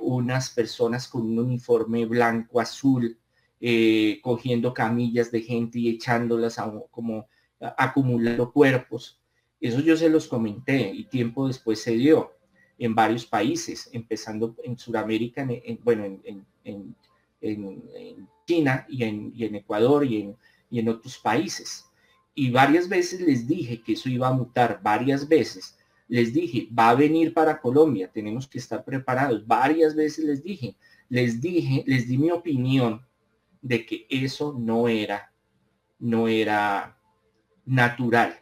unas 0.00 0.50
personas 0.50 1.06
con 1.06 1.22
un 1.22 1.38
uniforme 1.38 2.04
blanco 2.04 2.58
azul 2.58 3.16
cogiendo 4.20 4.74
camillas 4.74 5.30
de 5.30 5.40
gente 5.40 5.78
y 5.78 5.88
echándolas 5.90 6.56
como 6.90 7.28
acumulando 7.76 8.52
cuerpos. 8.52 9.20
Eso 9.60 9.80
yo 9.80 9.96
se 9.96 10.08
los 10.08 10.26
comenté 10.26 10.90
y 10.92 11.04
tiempo 11.04 11.46
después 11.46 11.80
se 11.80 11.92
dio 11.92 12.32
en 12.78 12.94
varios 12.94 13.24
países, 13.24 13.88
empezando 13.92 14.56
en 14.64 14.76
Sudamérica, 14.76 15.46
en, 15.48 15.78
bueno, 15.84 16.04
en, 16.64 16.96
China 18.46 18.86
y 18.88 19.04
en, 19.04 19.54
Ecuador 19.54 20.04
y 20.04 20.22
en, 20.22 20.36
y 20.68 20.80
en 20.80 20.88
otros 20.88 21.18
países. 21.18 21.86
Y 22.34 22.50
varias 22.50 22.88
veces 22.88 23.20
les 23.20 23.46
dije 23.46 23.82
que 23.82 23.92
eso 23.92 24.08
iba 24.08 24.28
a 24.28 24.32
mutar, 24.32 24.80
varias 24.82 25.28
veces. 25.28 25.78
Les 26.08 26.32
dije, 26.32 26.68
va 26.76 26.90
a 26.90 26.94
venir 26.94 27.32
para 27.32 27.60
Colombia, 27.60 28.10
tenemos 28.12 28.48
que 28.48 28.58
estar 28.58 28.84
preparados. 28.84 29.46
Varias 29.46 29.94
veces 29.94 30.24
les 30.24 30.42
dije, 30.42 30.74
les 31.08 31.40
dije, 31.40 31.84
les 31.86 32.08
di 32.08 32.18
mi 32.18 32.30
opinión 32.30 33.06
de 33.60 33.86
que 33.86 34.06
eso 34.10 34.56
no 34.58 34.88
era, 34.88 35.32
no 35.98 36.26
era 36.26 36.98
natural, 37.64 38.40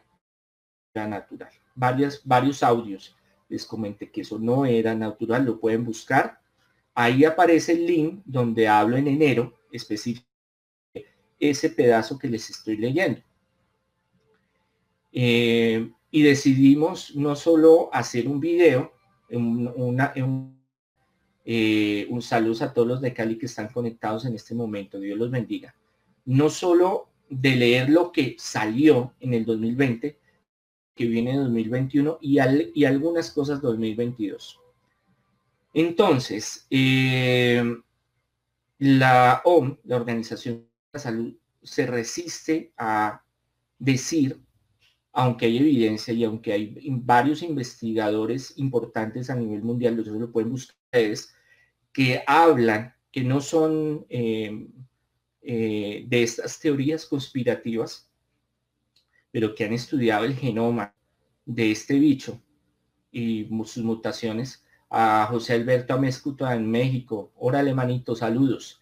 era 0.93 1.07
natural. 1.07 1.51
Varias, 1.75 2.21
varios 2.23 2.63
audios 2.63 3.15
les 3.49 3.65
comenté 3.65 4.09
que 4.09 4.21
eso 4.21 4.39
no 4.39 4.65
era 4.65 4.95
natural, 4.95 5.45
lo 5.45 5.59
pueden 5.59 5.83
buscar. 5.83 6.39
Ahí 6.93 7.25
aparece 7.25 7.73
el 7.73 7.85
link 7.85 8.21
donde 8.25 8.67
hablo 8.67 8.97
en 8.97 9.07
enero 9.07 9.53
específico 9.71 10.31
ese 11.41 11.69
pedazo 11.71 12.17
que 12.19 12.29
les 12.29 12.49
estoy 12.49 12.77
leyendo. 12.77 13.21
Eh, 15.11 15.91
y 16.11 16.21
decidimos 16.21 17.15
no 17.15 17.35
solo 17.35 17.89
hacer 17.91 18.27
un 18.27 18.39
video, 18.39 18.93
una, 19.31 20.13
eh, 21.43 22.07
un 22.09 22.21
saludo 22.21 22.63
a 22.63 22.73
todos 22.73 22.87
los 22.87 23.01
de 23.01 23.13
Cali 23.13 23.37
que 23.37 23.47
están 23.47 23.69
conectados 23.69 24.25
en 24.25 24.35
este 24.35 24.53
momento, 24.53 24.99
Dios 24.99 25.17
los 25.17 25.31
bendiga. 25.31 25.73
No 26.25 26.49
solo 26.49 27.10
de 27.31 27.55
leer 27.55 27.89
lo 27.89 28.11
que 28.11 28.35
salió 28.37 29.13
en 29.21 29.33
el 29.33 29.45
2020, 29.45 30.19
que 30.93 31.05
viene 31.05 31.31
en 31.31 31.37
2021 31.37 32.19
y, 32.21 32.37
y 32.75 32.85
algunas 32.85 33.31
cosas 33.31 33.61
2022. 33.61 34.59
Entonces, 35.73 36.67
eh, 36.69 37.63
la 38.79 39.41
OM, 39.45 39.77
la 39.85 39.95
Organización 39.95 40.55
de 40.55 40.67
la 40.91 40.99
Salud, 40.99 41.33
se 41.63 41.87
resiste 41.87 42.73
a 42.77 43.23
decir, 43.79 44.41
aunque 45.13 45.45
hay 45.45 45.57
evidencia 45.57 46.13
y 46.13 46.25
aunque 46.25 46.51
hay 46.51 46.75
varios 46.89 47.43
investigadores 47.43 48.57
importantes 48.57 49.29
a 49.29 49.35
nivel 49.35 49.63
mundial, 49.63 49.97
ustedes 49.97 50.19
lo 50.19 50.31
pueden 50.31 50.51
buscar 50.51 50.75
ustedes, 50.91 51.33
que 51.93 52.23
hablan, 52.27 52.93
que 53.09 53.23
no 53.23 53.39
son 53.39 54.05
eh, 54.09 54.67
eh, 55.43 56.05
de 56.07 56.21
estas 56.21 56.59
teorías 56.59 57.03
conspirativas, 57.07 58.11
pero 59.31 59.55
que 59.55 59.65
han 59.65 59.73
estudiado 59.73 60.23
el 60.23 60.35
genoma 60.35 60.93
de 61.45 61.71
este 61.71 61.97
bicho 61.97 62.39
y 63.11 63.47
sus 63.65 63.83
mutaciones, 63.83 64.63
a 64.89 65.25
José 65.31 65.53
Alberto 65.53 65.93
Amezcuta 65.93 66.53
en 66.53 66.69
México, 66.69 67.31
órale 67.37 67.73
manito, 67.73 68.15
saludos, 68.15 68.79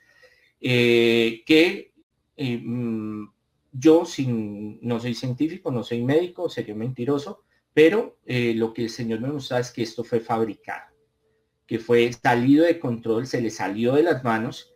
eh, 0.60 1.44
que 1.46 1.94
eh, 2.36 2.58
mm, 2.58 3.32
yo 3.72 4.04
sin, 4.04 4.80
no 4.82 5.00
soy 5.00 5.14
científico, 5.14 5.72
no 5.72 5.84
soy 5.84 6.04
médico, 6.04 6.50
sería 6.50 6.76
mentiroso, 6.76 7.44
pero 7.74 8.18
lo 8.26 8.74
que 8.74 8.84
el 8.84 8.90
Señor 8.90 9.22
me 9.22 9.30
mostró 9.30 9.58
es 9.58 9.72
que 9.72 9.84
esto 9.84 10.04
fue 10.04 10.20
fabricado, 10.20 10.92
que 11.66 11.80
fue 11.80 12.12
salido 12.12 12.66
de 12.66 12.80
control, 12.80 13.28
se 13.28 13.40
le 13.40 13.50
salió 13.50 13.94
de 13.94 14.04
las 14.04 14.24
manos 14.24 14.74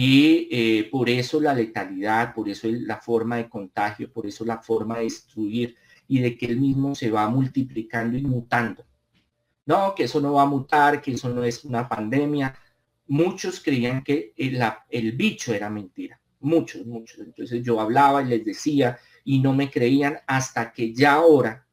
y 0.00 0.46
eh, 0.52 0.88
por 0.92 1.10
eso 1.10 1.40
la 1.40 1.52
letalidad, 1.52 2.32
por 2.32 2.48
eso 2.48 2.68
la 2.70 2.98
forma 2.98 3.38
de 3.38 3.48
contagio, 3.48 4.12
por 4.12 4.28
eso 4.28 4.44
la 4.44 4.58
forma 4.58 4.98
de 4.98 5.02
destruir 5.02 5.74
y 6.06 6.20
de 6.20 6.38
que 6.38 6.46
él 6.46 6.60
mismo 6.60 6.94
se 6.94 7.10
va 7.10 7.28
multiplicando 7.28 8.16
y 8.16 8.22
mutando. 8.22 8.86
No, 9.66 9.96
que 9.96 10.04
eso 10.04 10.20
no 10.20 10.34
va 10.34 10.42
a 10.42 10.46
mutar, 10.46 11.02
que 11.02 11.14
eso 11.14 11.28
no 11.30 11.42
es 11.42 11.64
una 11.64 11.88
pandemia. 11.88 12.54
Muchos 13.08 13.58
creían 13.58 14.04
que 14.04 14.34
el, 14.36 14.62
el 14.88 15.12
bicho 15.16 15.52
era 15.52 15.68
mentira. 15.68 16.20
Muchos, 16.38 16.86
muchos. 16.86 17.18
Entonces 17.18 17.60
yo 17.64 17.80
hablaba 17.80 18.22
y 18.22 18.26
les 18.26 18.44
decía 18.44 18.96
y 19.24 19.40
no 19.40 19.52
me 19.52 19.68
creían 19.68 20.20
hasta 20.28 20.72
que 20.72 20.94
ya 20.94 21.14
ahora, 21.14 21.66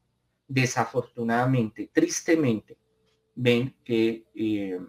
desafortunadamente, 0.48 1.92
tristemente, 1.94 2.76
ven 3.36 3.76
que 3.84 4.26
eh, 4.34 4.80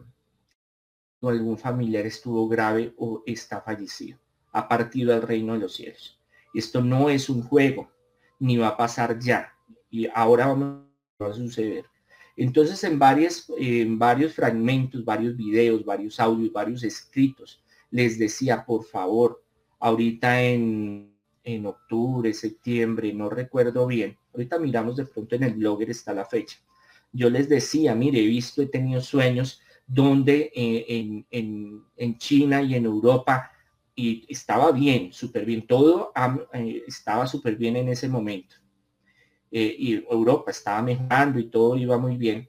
algún 1.29 1.59
familiar 1.59 2.07
estuvo 2.07 2.49
grave 2.49 2.95
o 2.97 3.23
está 3.27 3.61
fallecido, 3.61 4.19
ha 4.53 4.69
partido 4.69 5.15
al 5.15 5.23
reino 5.23 5.55
de 5.55 5.61
los 5.61 5.75
cielos. 5.75 6.19
Esto 6.55 6.83
no 6.83 7.11
es 7.11 7.29
un 7.29 7.43
juego, 7.43 7.91
ni 8.39 8.57
va 8.57 8.69
a 8.69 8.77
pasar 8.77 9.19
ya. 9.19 9.53
Y 9.91 10.09
ahora 10.15 10.47
vamos 10.47 10.85
a 11.19 11.33
suceder. 11.33 11.85
Entonces, 12.37 12.83
en, 12.85 12.99
varias, 12.99 13.51
en 13.59 13.99
varios 13.99 14.35
fragmentos, 14.35 15.05
varios 15.05 15.37
videos, 15.37 15.85
varios 15.85 16.21
audios, 16.21 16.53
varios 16.53 16.83
escritos, 16.83 17.63
les 17.91 18.19
decía, 18.19 18.65
por 18.65 18.85
favor, 18.85 19.43
ahorita 19.81 20.43
en, 20.43 21.15
en 21.45 21.67
octubre, 21.67 22.35
septiembre, 22.35 23.13
no 23.13 23.31
recuerdo 23.31 23.87
bien, 23.87 24.19
ahorita 24.35 24.59
miramos 24.59 24.97
de 24.97 25.07
pronto 25.07 25.35
en 25.37 25.45
el 25.45 25.55
blogger 25.55 25.91
está 25.91 26.13
la 26.13 26.25
fecha. 26.25 26.59
Yo 27.13 27.31
les 27.31 27.49
decía, 27.49 27.95
mire, 27.95 28.21
he 28.21 28.27
visto, 28.27 28.61
he 28.61 28.67
tenido 28.67 29.01
sueños 29.01 29.63
donde 29.87 30.51
eh, 30.55 31.25
en, 31.31 32.19
China 32.19 32.63
y 32.63 32.75
en 32.75 32.85
Europa 32.85 33.51
y 33.95 34.27
estaba 34.29 34.73
bien, 34.73 35.13
súper 35.13 35.45
bien, 35.45 35.67
todo 35.67 36.13
eh, 36.53 36.83
estaba 36.87 37.27
súper 37.27 37.57
bien 37.57 37.77
en 37.77 37.89
ese 37.89 38.09
momento. 38.09 38.57
Eh, 39.51 39.75
y 39.79 39.95
Europa 39.95 40.51
estaba 40.51 40.83
mejorando 40.83 41.39
y 41.39 41.49
todo 41.49 41.77
iba 41.77 41.97
muy 41.97 42.17
bien, 42.17 42.49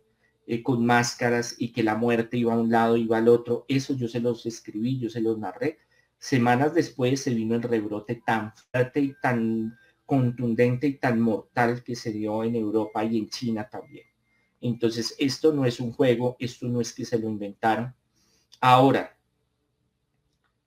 con 0.63 0.85
máscaras 0.85 1.55
y 1.59 1.71
que 1.71 1.83
la 1.83 1.95
muerte 1.95 2.37
iba 2.37 2.53
a 2.53 2.59
un 2.59 2.71
lado, 2.71 2.97
iba 2.97 3.17
al 3.17 3.27
otro. 3.27 3.65
Eso 3.67 3.93
yo 3.95 4.07
se 4.07 4.19
los 4.19 4.45
escribí, 4.45 4.99
yo 4.99 5.09
se 5.09 5.21
los 5.21 5.37
narré. 5.37 5.77
Semanas 6.17 6.73
después 6.73 7.21
se 7.21 7.33
vino 7.33 7.55
el 7.55 7.63
rebrote 7.63 8.15
tan 8.25 8.53
fuerte 8.71 9.01
y 9.01 9.13
tan 9.21 9.77
contundente 10.05 10.87
y 10.87 10.93
tan 10.97 11.19
mortal 11.19 11.83
que 11.83 11.95
se 11.95 12.11
dio 12.11 12.43
en 12.43 12.55
Europa 12.55 13.03
y 13.03 13.17
en 13.19 13.29
China 13.29 13.67
también. 13.69 14.06
Entonces, 14.61 15.15
esto 15.19 15.53
no 15.53 15.65
es 15.65 15.79
un 15.79 15.91
juego, 15.91 16.35
esto 16.39 16.67
no 16.67 16.81
es 16.81 16.93
que 16.93 17.05
se 17.05 17.19
lo 17.19 17.27
inventaron. 17.27 17.93
Ahora, 18.59 19.15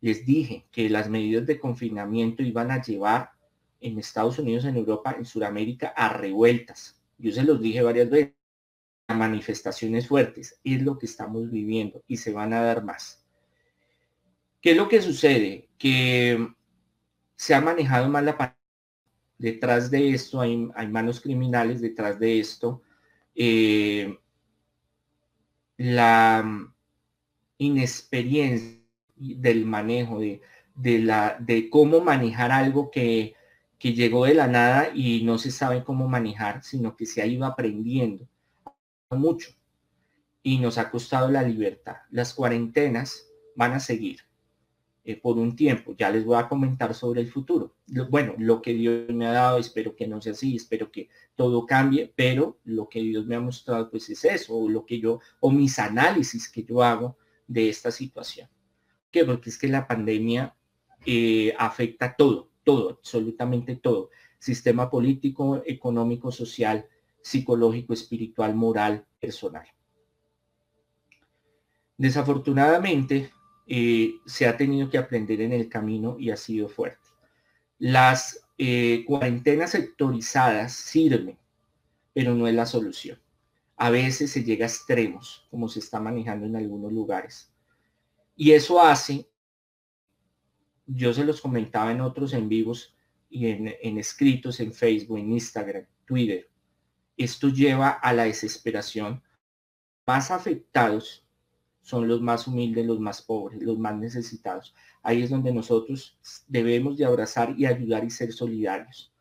les 0.01 0.25
dije 0.25 0.67
que 0.71 0.89
las 0.89 1.09
medidas 1.09 1.47
de 1.47 1.59
confinamiento 1.59 2.43
iban 2.43 2.71
a 2.71 2.83
llevar 2.83 3.33
en 3.81 3.99
Estados 3.99 4.39
Unidos, 4.39 4.65
en 4.65 4.77
Europa, 4.77 5.15
en 5.19 5.25
Sudamérica, 5.25 5.89
a 5.97 6.09
revueltas. 6.09 7.01
Yo 7.19 7.33
se 7.33 7.43
los 7.43 7.61
dije 7.61 7.83
varias 7.83 8.09
veces, 8.09 8.35
a 9.09 9.15
manifestaciones 9.15 10.07
fuertes. 10.07 10.61
Es 10.63 10.83
lo 10.83 10.97
que 10.99 11.07
estamos 11.07 11.51
viviendo 11.51 12.03
y 12.07 12.17
se 12.17 12.33
van 12.33 12.53
a 12.53 12.63
dar 12.63 12.85
más. 12.85 13.25
¿Qué 14.61 14.73
es 14.73 14.77
lo 14.77 14.89
que 14.89 15.03
sucede? 15.03 15.69
Que 15.77 16.49
se 17.35 17.55
ha 17.55 17.61
manejado 17.61 18.09
mal 18.09 18.25
la 18.25 18.39
pandemia. 18.39 18.57
Detrás 19.39 19.91
de 19.91 20.11
esto 20.11 20.41
hay, 20.41 20.69
hay 20.75 20.89
manos 20.89 21.21
criminales, 21.21 21.81
detrás 21.81 22.21
de 22.21 22.39
esto 22.39 22.83
eh, 23.43 24.19
la 25.79 26.45
inexperiencia 27.57 28.79
del 29.17 29.65
manejo, 29.65 30.21
de, 30.21 30.99
la, 30.99 31.39
de 31.41 31.71
cómo 31.71 32.03
manejar 32.03 32.53
algo 32.53 32.91
que, 32.91 33.35
que 33.79 33.95
llegó 33.95 34.27
de 34.27 34.35
la 34.35 34.47
nada 34.47 34.91
y 34.95 35.23
no 35.25 35.39
se 35.39 35.51
sabe 35.51 35.85
cómo 35.85 36.07
manejar, 36.07 36.63
sino 36.63 36.97
que 36.97 37.07
se 37.07 37.23
ha 37.23 37.27
ido 37.27 37.47
aprendiendo 37.47 38.29
mucho 39.09 39.53
y 40.43 40.59
nos 40.59 40.77
ha 40.77 40.91
costado 40.91 41.31
la 41.31 41.43
libertad. 41.43 41.97
Las 42.11 42.35
cuarentenas 42.35 43.27
van 43.57 43.73
a 43.73 43.81
seguir. 43.81 44.21
Eh, 45.03 45.17
por 45.17 45.39
un 45.39 45.57
tiempo. 45.57 45.95
Ya 45.97 46.11
les 46.11 46.27
voy 46.27 46.37
a 46.37 46.47
comentar 46.47 46.95
sobre 46.95 47.23
el 47.23 47.31
futuro. 47.31 47.75
bueno, 48.11 48.35
lo 48.37 48.61
que 48.61 48.75
Dios 48.75 49.09
me 49.09 49.27
ha 49.27 49.33
dado, 49.33 49.59
espero 49.59 49.97
que 49.97 50.07
no 50.07 50.21
sea 50.21 50.33
así, 50.33 50.57
espero 50.57 50.93
que 50.93 51.09
todo 51.35 51.65
cambie, 51.65 52.13
pero 52.15 52.59
lo 52.65 52.87
que 52.87 53.01
Dios 53.01 53.27
me 53.27 53.35
ha 53.35 53.41
mostrado 53.41 53.91
pues 53.91 54.11
es 54.11 54.23
eso, 54.27 54.55
o 54.55 54.69
lo 54.69 54.85
que 54.85 55.01
yo, 55.01 55.21
o 55.41 55.51
mis 55.51 55.79
análisis 55.79 56.51
que 56.51 56.65
yo 56.65 56.83
hago 56.83 57.17
de 57.47 57.71
esta 57.71 57.91
situación. 57.91 58.49
¿Qué? 59.11 59.25
Porque 59.25 59.49
es 59.49 59.57
que 59.57 59.69
la 59.69 59.87
pandemia 59.87 60.55
eh, 61.07 61.55
afecta 61.59 62.15
todo, 62.15 62.51
todo, 62.63 62.91
absolutamente 62.91 63.77
todo. 63.77 64.11
Sistema 64.39 64.91
político, 64.91 65.63
económico, 65.65 66.31
social, 66.31 66.87
psicológico, 67.23 67.95
espiritual, 67.95 68.55
moral, 68.55 69.07
personal. 69.19 69.67
Desafortunadamente, 71.97 73.31
eh, 73.73 74.21
se 74.27 74.49
ha 74.49 74.57
tenido 74.57 74.91
que 74.91 74.99
aprender 74.99 75.41
en 75.41 75.53
el 75.53 75.69
camino 75.69 76.17
y 76.19 76.31
ha 76.31 76.37
sido 76.37 76.69
fuerte. 76.69 77.07
Las 77.79 78.45
eh, 78.59 79.05
cuarentenas 79.07 79.71
sectorizadas 79.71 80.73
sirven, 80.73 81.39
pero 82.13 82.35
no 82.35 82.49
es 82.49 82.55
la 82.55 82.67
solución. 82.67 83.21
A 83.77 83.91
veces 83.91 84.33
se 84.33 84.43
llega 84.43 84.67
a 84.67 84.69
extremos, 84.69 85.47
como 85.53 85.69
se 85.69 85.79
está 85.79 86.01
manejando 86.01 86.47
en 86.47 86.57
algunos 86.57 86.93
lugares. 86.93 87.55
Y 88.35 88.51
eso 88.51 88.83
hace 88.83 89.31
yo 90.85 91.15
se 91.15 91.25
los 91.25 91.41
comentaba 91.41 91.93
en 91.93 92.01
otros 92.01 92.33
en 92.33 92.49
vivos 92.49 92.97
y 93.29 93.47
en, 93.47 93.73
en 93.81 93.99
escritos 93.99 94.59
en 94.59 94.73
Facebook, 94.73 95.19
en 95.19 95.31
Instagram, 95.31 95.87
Twitter. 96.05 96.51
Esto 97.17 97.49
lleva 97.49 97.91
a 97.91 98.13
la 98.13 98.25
desesperación. 98.25 99.23
Más 100.05 100.33
afectados 100.33 101.25
son 101.83 102.07
los 102.07 102.21
más 102.21 102.47
humildes, 102.47 102.87
los 102.87 103.01
más 103.01 103.23
pobres, 103.23 103.63
los 103.63 103.79
más 103.79 103.97
necesitados. 103.97 104.75
Ahí 105.03 105.23
es 105.23 105.31
donde 105.31 105.53
nosotros 105.53 106.19
debemos 106.47 106.97
de 106.97 107.05
abrazar 107.05 107.55
y 107.59 107.67
ayudar 107.67 108.05
y 108.05 108.11
ser 108.11 108.33
solidarios. 108.33 109.13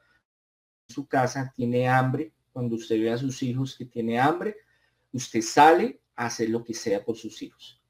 Su 0.87 1.07
casa 1.07 1.51
tiene 1.55 1.87
hambre, 1.87 2.33
cuando 2.51 2.75
usted 2.75 2.99
ve 2.99 3.11
a 3.11 3.17
sus 3.17 3.41
hijos 3.43 3.75
que 3.77 3.85
tiene 3.85 4.19
hambre, 4.19 4.57
usted 5.11 5.41
sale 5.41 6.01
a 6.15 6.25
hacer 6.25 6.49
lo 6.49 6.63
que 6.63 6.73
sea 6.73 7.03
por 7.03 7.15
sus 7.15 7.41
hijos. 7.41 7.81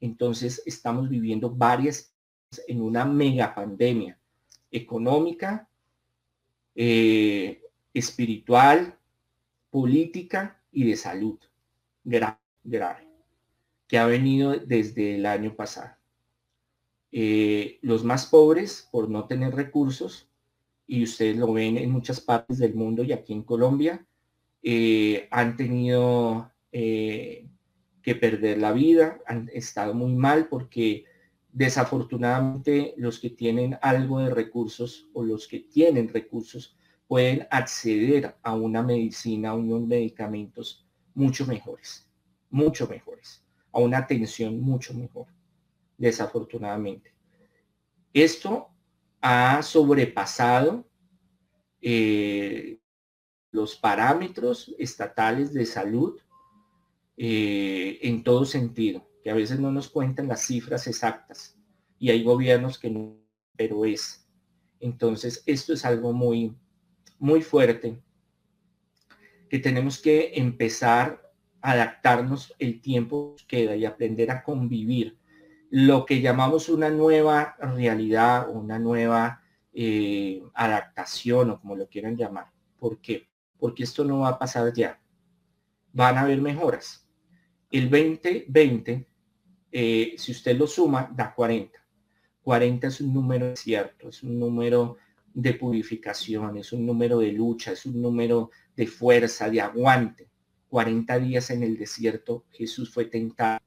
Entonces 0.00 0.62
estamos 0.64 1.08
viviendo 1.08 1.50
varias 1.50 2.14
en 2.66 2.80
una 2.80 3.04
mega 3.04 3.54
pandemia 3.54 4.18
económica, 4.70 5.68
eh, 6.74 7.62
espiritual, 7.92 8.98
política 9.70 10.62
y 10.72 10.84
de 10.84 10.96
salud. 10.96 11.38
Grave, 12.04 12.38
grave 12.62 13.13
que 13.86 13.98
ha 13.98 14.06
venido 14.06 14.56
desde 14.56 15.16
el 15.16 15.26
año 15.26 15.54
pasado. 15.54 15.96
Eh, 17.12 17.78
los 17.82 18.04
más 18.04 18.26
pobres, 18.26 18.88
por 18.90 19.08
no 19.08 19.26
tener 19.26 19.54
recursos, 19.54 20.28
y 20.86 21.04
ustedes 21.04 21.36
lo 21.36 21.52
ven 21.52 21.78
en 21.78 21.90
muchas 21.90 22.20
partes 22.20 22.58
del 22.58 22.74
mundo 22.74 23.04
y 23.04 23.12
aquí 23.12 23.32
en 23.32 23.42
Colombia, 23.42 24.04
eh, 24.62 25.28
han 25.30 25.56
tenido 25.56 26.50
eh, 26.72 27.46
que 28.02 28.14
perder 28.14 28.58
la 28.58 28.72
vida, 28.72 29.20
han 29.26 29.48
estado 29.52 29.94
muy 29.94 30.12
mal 30.12 30.48
porque 30.48 31.04
desafortunadamente 31.52 32.94
los 32.96 33.20
que 33.20 33.30
tienen 33.30 33.78
algo 33.80 34.18
de 34.18 34.30
recursos 34.30 35.08
o 35.12 35.22
los 35.22 35.46
que 35.46 35.60
tienen 35.60 36.08
recursos 36.08 36.76
pueden 37.06 37.46
acceder 37.50 38.34
a 38.42 38.54
una 38.54 38.82
medicina, 38.82 39.50
a 39.50 39.54
unos 39.54 39.86
medicamentos 39.86 40.84
mucho 41.14 41.46
mejores, 41.46 42.10
mucho 42.50 42.88
mejores 42.88 43.43
a 43.74 43.80
una 43.80 43.98
atención 43.98 44.60
mucho 44.60 44.94
mejor, 44.94 45.26
desafortunadamente. 45.98 47.12
Esto 48.12 48.68
ha 49.20 49.62
sobrepasado 49.62 50.86
eh, 51.80 52.78
los 53.50 53.76
parámetros 53.76 54.74
estatales 54.78 55.52
de 55.52 55.66
salud 55.66 56.20
eh, 57.16 57.98
en 58.02 58.22
todo 58.22 58.44
sentido, 58.44 59.08
que 59.22 59.30
a 59.30 59.34
veces 59.34 59.58
no 59.58 59.72
nos 59.72 59.88
cuentan 59.88 60.28
las 60.28 60.46
cifras 60.46 60.86
exactas 60.86 61.58
y 61.98 62.10
hay 62.10 62.22
gobiernos 62.22 62.78
que 62.78 62.90
no, 62.90 63.16
pero 63.56 63.84
es. 63.84 64.28
Entonces, 64.80 65.42
esto 65.46 65.72
es 65.72 65.84
algo 65.84 66.12
muy, 66.12 66.56
muy 67.18 67.42
fuerte 67.42 68.00
que 69.48 69.58
tenemos 69.58 70.00
que 70.00 70.32
empezar 70.34 71.23
adaptarnos 71.64 72.54
el 72.58 72.82
tiempo 72.82 73.34
que 73.38 73.46
queda 73.46 73.74
y 73.74 73.86
aprender 73.86 74.30
a 74.30 74.42
convivir 74.42 75.16
lo 75.70 76.04
que 76.04 76.20
llamamos 76.20 76.68
una 76.68 76.90
nueva 76.90 77.56
realidad, 77.58 78.50
una 78.50 78.78
nueva 78.78 79.42
eh, 79.72 80.42
adaptación 80.52 81.50
o 81.50 81.60
como 81.60 81.74
lo 81.74 81.88
quieran 81.88 82.18
llamar. 82.18 82.48
¿Por 82.78 83.00
qué? 83.00 83.28
Porque 83.58 83.84
esto 83.84 84.04
no 84.04 84.20
va 84.20 84.28
a 84.28 84.38
pasar 84.38 84.74
ya. 84.74 85.00
Van 85.94 86.18
a 86.18 86.20
haber 86.20 86.42
mejoras. 86.42 87.08
El 87.70 87.88
2020, 87.88 89.08
eh, 89.72 90.14
si 90.18 90.32
usted 90.32 90.58
lo 90.58 90.66
suma, 90.66 91.10
da 91.16 91.34
40. 91.34 91.78
40 92.42 92.86
es 92.88 93.00
un 93.00 93.14
número 93.14 93.56
cierto, 93.56 94.10
es 94.10 94.22
un 94.22 94.38
número 94.38 94.98
de 95.32 95.54
purificación, 95.54 96.58
es 96.58 96.74
un 96.74 96.84
número 96.84 97.20
de 97.20 97.32
lucha, 97.32 97.72
es 97.72 97.86
un 97.86 98.02
número 98.02 98.50
de 98.76 98.86
fuerza, 98.86 99.48
de 99.48 99.62
aguante. 99.62 100.28
40 100.68 101.18
días 101.20 101.50
en 101.50 101.62
el 101.62 101.76
desierto, 101.76 102.44
Jesús 102.50 102.92
fue 102.92 103.04
tentado, 103.04 103.60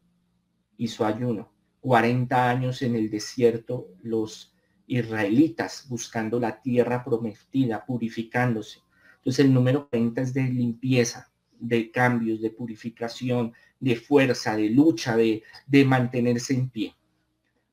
hizo 0.78 1.06
ayuno. 1.06 1.52
40 1.82 2.50
años 2.50 2.82
en 2.82 2.96
el 2.96 3.10
desierto, 3.10 3.88
los 4.02 4.54
israelitas 4.88 5.86
buscando 5.90 6.40
la 6.40 6.62
tierra 6.62 7.04
prometida, 7.04 7.86
purificándose. 7.86 8.80
Entonces 9.18 9.46
el 9.46 9.54
número 9.54 9.88
40 9.90 10.22
es 10.22 10.34
de 10.34 10.44
limpieza, 10.44 11.32
de 11.60 11.92
cambios, 11.92 12.42
de 12.42 12.50
purificación, 12.50 13.54
de 13.80 13.96
fuerza, 13.96 14.56
de 14.56 14.70
lucha, 14.70 15.16
de, 15.16 15.44
de 15.66 15.86
mantenerse 15.86 16.54
en 16.54 16.70
pie. 16.70 16.96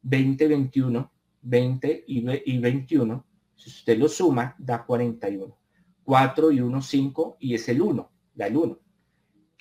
20, 0.02 0.48
21, 0.48 1.12
20 1.42 2.04
y, 2.06 2.58
21, 2.58 3.26
si 3.56 3.70
usted 3.70 3.98
lo 3.98 4.08
suma, 4.08 4.54
da 4.58 4.84
41. 4.84 5.56
4 6.04 6.52
y 6.52 6.60
1, 6.60 6.82
5 6.82 7.36
y 7.40 7.54
es 7.54 7.68
el 7.68 7.80
1, 7.80 8.12
da 8.34 8.46
el 8.46 8.56
1 8.56 8.83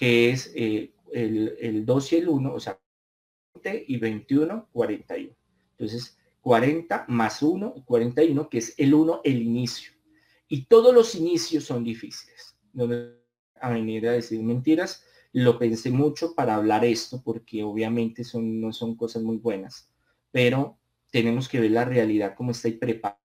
que 0.03 0.31
es 0.31 0.51
eh, 0.53 0.93
el, 1.13 1.55
el 1.61 1.85
2 1.85 2.11
y 2.11 2.15
el 2.17 2.27
1, 2.27 2.53
o 2.53 2.59
sea, 2.59 2.77
20 3.53 3.85
y 3.87 3.95
21, 3.95 4.67
41. 4.73 5.33
Entonces, 5.71 6.17
40 6.41 7.05
más 7.07 7.41
1, 7.41 7.85
41, 7.85 8.49
que 8.49 8.57
es 8.57 8.77
el 8.77 8.93
1, 8.93 9.21
el 9.23 9.41
inicio. 9.41 9.93
Y 10.49 10.65
todos 10.65 10.93
los 10.93 11.15
inicios 11.15 11.63
son 11.63 11.85
difíciles. 11.85 12.57
No 12.73 12.85
me 12.85 13.13
a 13.61 13.69
venir 13.69 14.05
a 14.09 14.11
decir 14.11 14.43
mentiras. 14.43 15.05
Lo 15.31 15.57
pensé 15.57 15.89
mucho 15.89 16.35
para 16.35 16.55
hablar 16.55 16.83
esto, 16.83 17.21
porque 17.23 17.63
obviamente 17.63 18.25
son, 18.25 18.59
no 18.59 18.73
son 18.73 18.97
cosas 18.97 19.23
muy 19.23 19.37
buenas. 19.37 19.89
Pero 20.31 20.79
tenemos 21.11 21.47
que 21.47 21.61
ver 21.61 21.71
la 21.71 21.85
realidad 21.85 22.35
como 22.35 22.51
está 22.51 22.67
y 22.67 22.73
preparado. 22.73 23.21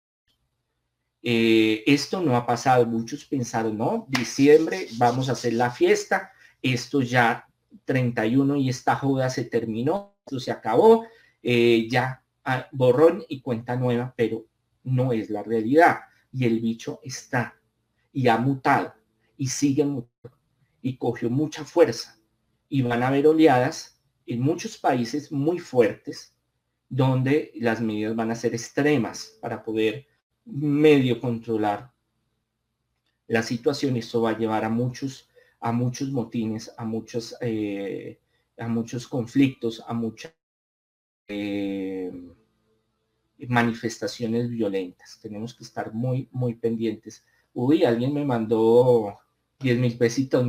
Eh, 1.25 1.83
esto 1.89 2.23
no 2.23 2.37
ha 2.37 2.47
pasado. 2.47 2.87
Muchos 2.87 3.25
pensaron, 3.25 3.77
no, 3.77 4.07
diciembre 4.09 4.87
vamos 4.97 5.29
a 5.29 5.33
hacer 5.33 5.55
la 5.55 5.73
fiesta 5.73 6.31
esto 6.63 7.01
ya 7.03 7.49
31 7.85 8.57
y 8.57 8.69
esta 8.69 8.97
joda 8.97 9.31
se 9.31 9.45
terminó, 9.45 10.17
esto 10.27 10.41
se 10.41 10.51
acabó, 10.51 11.07
eh, 11.43 11.89
ya 11.91 12.23
ah, 12.45 12.67
borrón 12.73 13.25
y 13.29 13.41
cuenta 13.41 13.77
nueva, 13.77 14.15
pero 14.17 14.47
no 14.85 15.13
es 15.13 15.31
la 15.31 15.43
realidad. 15.43 16.01
Y 16.33 16.45
el 16.45 16.61
bicho 16.61 17.01
está 17.03 17.55
y 18.13 18.29
ha 18.29 18.37
mutado 18.37 18.95
y 19.37 19.49
sigue 19.49 19.85
mutando 19.85 20.37
y 20.83 20.97
cogió 20.97 21.31
mucha 21.31 21.65
fuerza. 21.65 22.19
Y 22.69 22.83
van 22.83 23.03
a 23.03 23.09
haber 23.09 23.27
oleadas 23.27 24.01
en 24.27 24.41
muchos 24.41 24.77
países 24.77 25.33
muy 25.33 25.59
fuertes 25.59 26.35
donde 26.89 27.53
las 27.57 27.81
medidas 27.81 28.15
van 28.17 28.31
a 28.31 28.35
ser 28.35 28.55
extremas 28.55 29.39
para 29.41 29.63
poder 29.63 30.07
medio 30.45 31.21
controlar 31.21 31.93
la 33.27 33.43
situación. 33.43 33.97
Esto 33.97 34.23
va 34.23 34.31
a 34.31 34.39
llevar 34.39 34.65
a 34.65 34.71
muchos 34.71 35.28
a 35.61 35.73
muchos 35.73 36.11
motines, 36.11 36.73
a 36.77 36.85
muchos, 36.85 37.37
eh, 37.41 38.21
a 38.59 38.69
muchos 38.69 39.07
conflictos, 39.09 39.83
a 39.87 39.93
muchas 39.95 40.33
eh, 41.29 42.11
manifestaciones 43.49 44.51
violentas. 44.51 45.19
Tenemos 45.23 45.55
que 45.55 45.65
estar 45.65 45.93
muy, 45.95 46.29
muy 46.33 46.55
pendientes. 46.55 47.25
Uy, 47.55 47.85
alguien 47.85 48.13
me 48.15 48.25
mandó 48.25 49.19
10 49.61 49.79
mil 49.79 49.97
pesitos. 49.97 50.45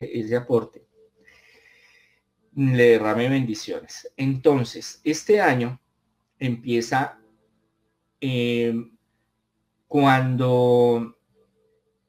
Ese 0.00 0.34
aporte 0.34 0.87
le 2.58 2.90
derrame 2.90 3.28
bendiciones. 3.28 4.12
Entonces, 4.16 5.00
este 5.04 5.40
año 5.40 5.80
empieza 6.40 7.20
eh, 8.20 8.74
cuando 9.86 11.16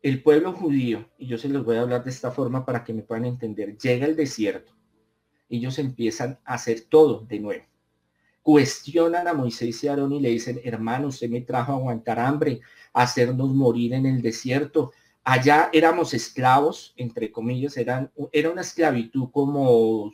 el 0.02 0.24
pueblo 0.24 0.54
judío, 0.54 1.08
y 1.20 1.28
yo 1.28 1.38
se 1.38 1.50
los 1.50 1.64
voy 1.64 1.76
a 1.76 1.82
hablar 1.82 2.04
de 2.04 2.10
esta 2.10 2.32
forma 2.32 2.66
para 2.66 2.84
que 2.84 2.94
me 2.94 3.04
puedan 3.04 3.26
entender, 3.26 3.78
llega 3.78 4.08
el 4.08 4.16
desierto, 4.16 4.74
ellos 5.50 5.78
empiezan 5.78 6.40
a 6.44 6.56
hacer 6.56 6.82
todo 6.90 7.26
de 7.28 7.40
nuevo. 7.40 7.66
Cuestionan 8.42 9.28
a 9.28 9.34
Moisés 9.34 9.84
y 9.84 9.88
Aarón 9.88 10.14
y 10.14 10.20
le 10.20 10.30
dicen, 10.30 10.60
hermano, 10.64 11.10
usted 11.10 11.30
me 11.30 11.42
trajo 11.42 11.74
aguantar 11.74 12.18
hambre, 12.20 12.62
hacernos 12.94 13.54
morir 13.54 13.94
en 13.94 14.08
el 14.08 14.24
desierto. 14.24 14.94
Allá 15.24 15.70
éramos 15.74 16.16
esclavos, 16.16 16.94
entre 16.98 17.32
comillas, 17.32 17.78
eran, 17.78 18.12
era 18.32 18.50
una 18.50 18.62
esclavitud 18.62 19.30
como 19.32 20.14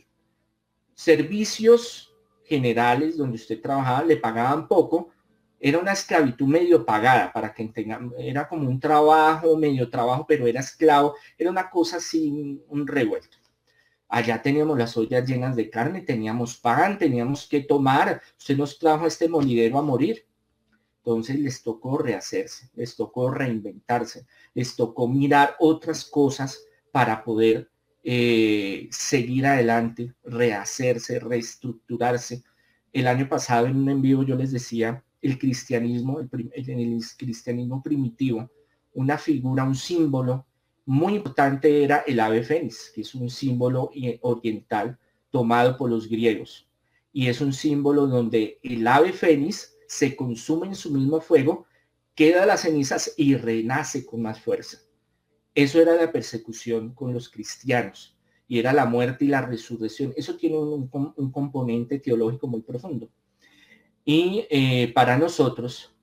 servicios 0.96 2.12
generales 2.42 3.16
donde 3.16 3.36
usted 3.36 3.60
trabajaba, 3.60 4.02
le 4.02 4.16
pagaban 4.16 4.66
poco, 4.66 5.10
era 5.60 5.78
una 5.78 5.92
esclavitud 5.92 6.46
medio 6.46 6.84
pagada, 6.84 7.32
para 7.32 7.52
que 7.52 7.66
tengan, 7.68 8.12
era 8.18 8.48
como 8.48 8.68
un 8.68 8.80
trabajo, 8.80 9.56
medio 9.56 9.88
trabajo, 9.90 10.24
pero 10.26 10.46
era 10.46 10.60
esclavo, 10.60 11.14
era 11.36 11.50
una 11.50 11.68
cosa 11.70 12.00
sin 12.00 12.62
un 12.68 12.86
revuelto. 12.86 13.36
Allá 14.08 14.40
teníamos 14.40 14.78
las 14.78 14.96
ollas 14.96 15.26
llenas 15.28 15.54
de 15.54 15.68
carne, 15.68 16.00
teníamos 16.00 16.56
pan, 16.56 16.98
teníamos 16.98 17.46
que 17.46 17.60
tomar, 17.60 18.22
usted 18.38 18.56
nos 18.56 18.78
trajo 18.78 19.04
a 19.04 19.08
este 19.08 19.28
molidero 19.28 19.78
a 19.78 19.82
morir. 19.82 20.26
Entonces 20.98 21.38
les 21.38 21.62
tocó 21.62 21.98
rehacerse, 21.98 22.70
les 22.74 22.96
tocó 22.96 23.30
reinventarse, 23.30 24.26
les 24.54 24.74
tocó 24.76 25.08
mirar 25.08 25.56
otras 25.58 26.04
cosas 26.04 26.64
para 26.90 27.22
poder 27.22 27.70
eh, 28.08 28.86
seguir 28.92 29.46
adelante, 29.46 30.14
rehacerse, 30.22 31.18
reestructurarse. 31.18 32.44
El 32.92 33.08
año 33.08 33.28
pasado 33.28 33.66
en 33.66 33.74
un 33.74 33.90
envío 33.90 34.22
yo 34.22 34.36
les 34.36 34.52
decía, 34.52 35.02
el 35.20 35.36
cristianismo, 35.40 36.20
el, 36.20 36.28
el 36.54 37.00
cristianismo 37.16 37.82
primitivo, 37.82 38.48
una 38.92 39.18
figura, 39.18 39.64
un 39.64 39.74
símbolo 39.74 40.46
muy 40.84 41.16
importante 41.16 41.82
era 41.82 42.04
el 42.06 42.20
ave 42.20 42.44
fénix, 42.44 42.92
que 42.94 43.00
es 43.00 43.12
un 43.16 43.28
símbolo 43.28 43.90
oriental 44.20 44.96
tomado 45.32 45.76
por 45.76 45.90
los 45.90 46.08
griegos. 46.08 46.68
Y 47.12 47.26
es 47.26 47.40
un 47.40 47.52
símbolo 47.52 48.06
donde 48.06 48.60
el 48.62 48.86
ave 48.86 49.12
fénix 49.12 49.76
se 49.88 50.14
consume 50.14 50.68
en 50.68 50.76
su 50.76 50.92
mismo 50.92 51.20
fuego, 51.20 51.66
queda 52.14 52.46
las 52.46 52.60
cenizas 52.60 53.14
y 53.16 53.34
renace 53.34 54.06
con 54.06 54.22
más 54.22 54.40
fuerza. 54.40 54.85
Eso 55.56 55.80
era 55.80 55.94
la 55.94 56.12
persecución 56.12 56.92
con 56.92 57.14
los 57.14 57.30
cristianos 57.30 58.14
y 58.46 58.58
era 58.58 58.74
la 58.74 58.84
muerte 58.84 59.24
y 59.24 59.28
la 59.28 59.40
resurrección. 59.40 60.12
Eso 60.14 60.36
tiene 60.36 60.58
un, 60.58 60.86
componente 61.32 61.98
teológico 61.98 62.46
muy 62.46 62.60
profundo. 62.60 63.08
Y 64.04 64.46
eh, 64.50 64.92
para 64.94 65.16
nosotros, 65.16 65.96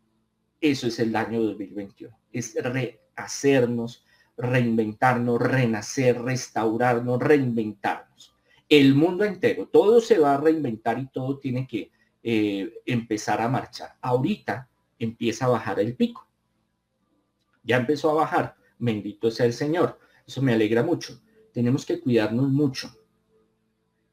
eso 0.59 0.87
es 0.87 0.97
el 0.97 1.15
año 1.15 1.39
2021. 1.43 2.17
Es 2.31 2.55
rehacernos, 2.55 4.03
reinventarnos, 4.37 5.39
renacer, 5.39 6.19
restaurarnos, 6.19 7.19
reinventarnos. 7.19 8.35
El 8.67 8.95
mundo 8.95 9.23
entero, 9.23 9.67
todo 9.67 10.01
se 10.01 10.17
va 10.17 10.33
a 10.33 10.41
reinventar 10.41 10.97
y 10.97 11.09
todo 11.09 11.37
tiene 11.37 11.67
que 11.67 11.91
eh, 12.23 12.73
empezar 12.87 13.39
a 13.39 13.49
marchar. 13.49 13.97
Ahorita 14.01 14.67
empieza 14.97 15.45
a 15.45 15.49
bajar 15.49 15.79
el 15.79 15.95
pico. 15.95 16.27
Ya 17.61 17.77
empezó 17.77 18.09
a 18.09 18.15
bajar. 18.15 18.62
Bendito 18.77 19.31
sea 19.31 19.45
el 19.45 19.53
Señor. 19.53 19.99
Eso 20.25 20.41
me 20.41 20.53
alegra 20.53 20.83
mucho. 20.83 21.21
Tenemos 21.51 21.85
que 21.85 21.99
cuidarnos 21.99 22.49
mucho. 22.49 22.91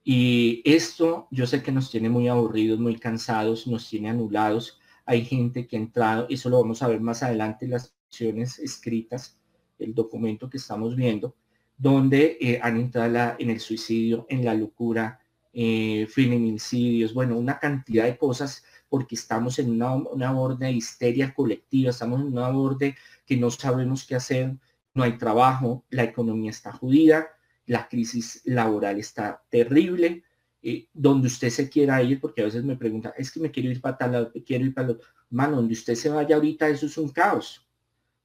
Y 0.04 0.62
esto 0.64 1.28
yo 1.30 1.46
sé 1.46 1.62
que 1.62 1.72
nos 1.72 1.90
tiene 1.90 2.08
muy 2.08 2.28
aburridos, 2.28 2.78
muy 2.80 2.96
cansados, 2.96 3.66
nos 3.66 3.88
tiene 3.88 4.10
anulados. 4.10 4.80
Hay 5.04 5.24
gente 5.24 5.66
que 5.66 5.76
ha 5.76 5.80
entrado, 5.80 6.26
eso 6.30 6.48
lo 6.48 6.60
vamos 6.60 6.82
a 6.82 6.88
ver 6.88 7.00
más 7.00 7.22
adelante 7.22 7.64
en 7.64 7.72
las 7.72 7.94
acciones 8.06 8.58
escritas, 8.58 9.38
el 9.78 9.94
documento 9.94 10.48
que 10.48 10.56
estamos 10.56 10.96
viendo, 10.96 11.36
donde 11.76 12.38
eh, 12.40 12.60
han 12.62 12.76
entrado 12.76 13.36
en 13.38 13.50
el 13.50 13.60
suicidio, 13.60 14.26
en 14.28 14.44
la 14.44 14.54
locura, 14.54 15.20
eh, 15.52 16.06
feminicidios, 16.08 17.12
bueno, 17.12 17.36
una 17.36 17.58
cantidad 17.58 18.04
de 18.04 18.16
cosas 18.16 18.62
porque 18.90 19.14
estamos 19.14 19.58
en 19.60 19.70
una, 19.70 19.94
una 19.94 20.54
de 20.56 20.72
histeria 20.72 21.32
colectiva, 21.32 21.90
estamos 21.90 22.20
en 22.20 22.26
una 22.26 22.50
borde 22.50 22.96
que 23.24 23.36
no 23.36 23.50
sabemos 23.50 24.04
qué 24.04 24.16
hacer, 24.16 24.56
no 24.92 25.04
hay 25.04 25.16
trabajo, 25.16 25.84
la 25.90 26.02
economía 26.02 26.50
está 26.50 26.72
jodida, 26.72 27.28
la 27.66 27.88
crisis 27.88 28.42
laboral 28.44 28.98
está 28.98 29.42
terrible, 29.48 30.24
eh, 30.60 30.88
donde 30.92 31.28
usted 31.28 31.50
se 31.50 31.70
quiera 31.70 32.02
ir, 32.02 32.20
porque 32.20 32.42
a 32.42 32.46
veces 32.46 32.64
me 32.64 32.76
pregunta, 32.76 33.14
es 33.16 33.30
que 33.30 33.38
me 33.38 33.52
quiero 33.52 33.70
ir 33.70 33.80
para 33.80 33.96
tal 33.96 34.12
lado, 34.12 34.32
quiero 34.44 34.64
ir 34.64 34.74
para 34.74 34.88
lo 34.88 34.98
mano, 35.30 35.56
donde 35.56 35.74
usted 35.74 35.94
se 35.94 36.08
vaya 36.08 36.34
ahorita, 36.34 36.68
eso 36.68 36.86
es 36.86 36.98
un 36.98 37.10
caos. 37.10 37.64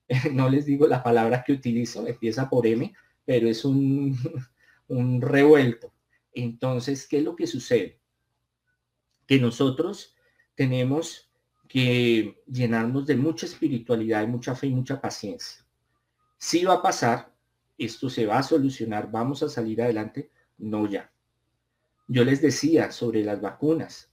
no 0.34 0.50
les 0.50 0.66
digo 0.66 0.88
la 0.88 1.04
palabra 1.04 1.44
que 1.44 1.54
utilizo, 1.54 2.08
empieza 2.08 2.50
por 2.50 2.66
M, 2.66 2.92
pero 3.24 3.48
es 3.48 3.64
un, 3.64 4.18
un 4.88 5.22
revuelto. 5.22 5.94
Entonces, 6.34 7.08
¿qué 7.08 7.20
es 7.20 7.24
lo 7.24 7.36
que 7.36 7.46
sucede? 7.46 8.00
Que 9.28 9.40
nosotros 9.40 10.15
tenemos 10.56 11.30
que 11.68 12.42
llenarnos 12.48 13.06
de 13.06 13.16
mucha 13.16 13.46
espiritualidad, 13.46 14.28
mucha 14.28 14.56
fe 14.56 14.68
y 14.68 14.76
mucha 14.76 15.00
paciencia. 15.00 15.66
Si 16.38 16.64
va 16.64 16.76
a 16.76 16.82
pasar, 16.82 17.34
esto 17.78 18.10
se 18.10 18.26
va 18.26 18.40
a 18.40 18.44
solucionar, 18.44 19.12
vamos 19.12 19.44
a 19.44 19.50
salir 19.50 19.82
adelante, 19.82 20.32
no 20.58 20.88
ya. 20.88 21.12
Yo 22.08 22.24
les 22.24 22.42
decía 22.42 22.92
sobre 22.92 23.24
las 23.24 23.42
vacunas. 23.42 24.12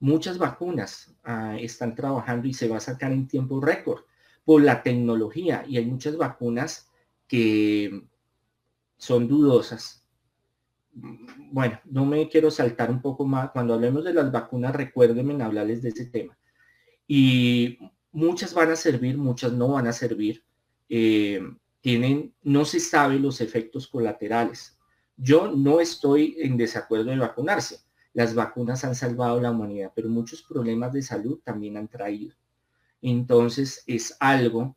Muchas 0.00 0.38
vacunas 0.38 1.14
ah, 1.24 1.56
están 1.58 1.94
trabajando 1.94 2.48
y 2.48 2.54
se 2.54 2.68
va 2.68 2.78
a 2.78 2.80
sacar 2.80 3.12
en 3.12 3.28
tiempo 3.28 3.60
récord 3.60 4.02
por 4.44 4.62
la 4.62 4.82
tecnología 4.82 5.64
y 5.68 5.76
hay 5.76 5.86
muchas 5.86 6.16
vacunas 6.16 6.88
que 7.28 8.02
son 8.96 9.28
dudosas, 9.28 10.01
bueno, 10.92 11.80
no 11.84 12.04
me 12.04 12.28
quiero 12.28 12.50
saltar 12.50 12.90
un 12.90 13.00
poco 13.00 13.24
más. 13.24 13.50
Cuando 13.50 13.74
hablemos 13.74 14.04
de 14.04 14.14
las 14.14 14.30
vacunas, 14.30 14.74
recuérdenme 14.74 15.42
hablarles 15.42 15.82
de 15.82 15.90
ese 15.90 16.06
tema. 16.06 16.36
Y 17.06 17.78
muchas 18.12 18.54
van 18.54 18.70
a 18.70 18.76
servir, 18.76 19.16
muchas 19.16 19.52
no 19.52 19.68
van 19.68 19.86
a 19.86 19.92
servir. 19.92 20.44
Eh, 20.88 21.40
tienen, 21.80 22.34
no 22.42 22.64
se 22.64 22.80
sabe 22.80 23.18
los 23.18 23.40
efectos 23.40 23.88
colaterales. 23.88 24.78
Yo 25.16 25.50
no 25.50 25.80
estoy 25.80 26.36
en 26.38 26.56
desacuerdo 26.56 27.10
de 27.10 27.18
vacunarse. 27.18 27.80
Las 28.12 28.34
vacunas 28.34 28.84
han 28.84 28.94
salvado 28.94 29.40
la 29.40 29.50
humanidad, 29.50 29.92
pero 29.94 30.08
muchos 30.08 30.42
problemas 30.42 30.92
de 30.92 31.02
salud 31.02 31.40
también 31.42 31.76
han 31.76 31.88
traído. 31.88 32.34
Entonces 33.00 33.82
es 33.86 34.16
algo 34.20 34.76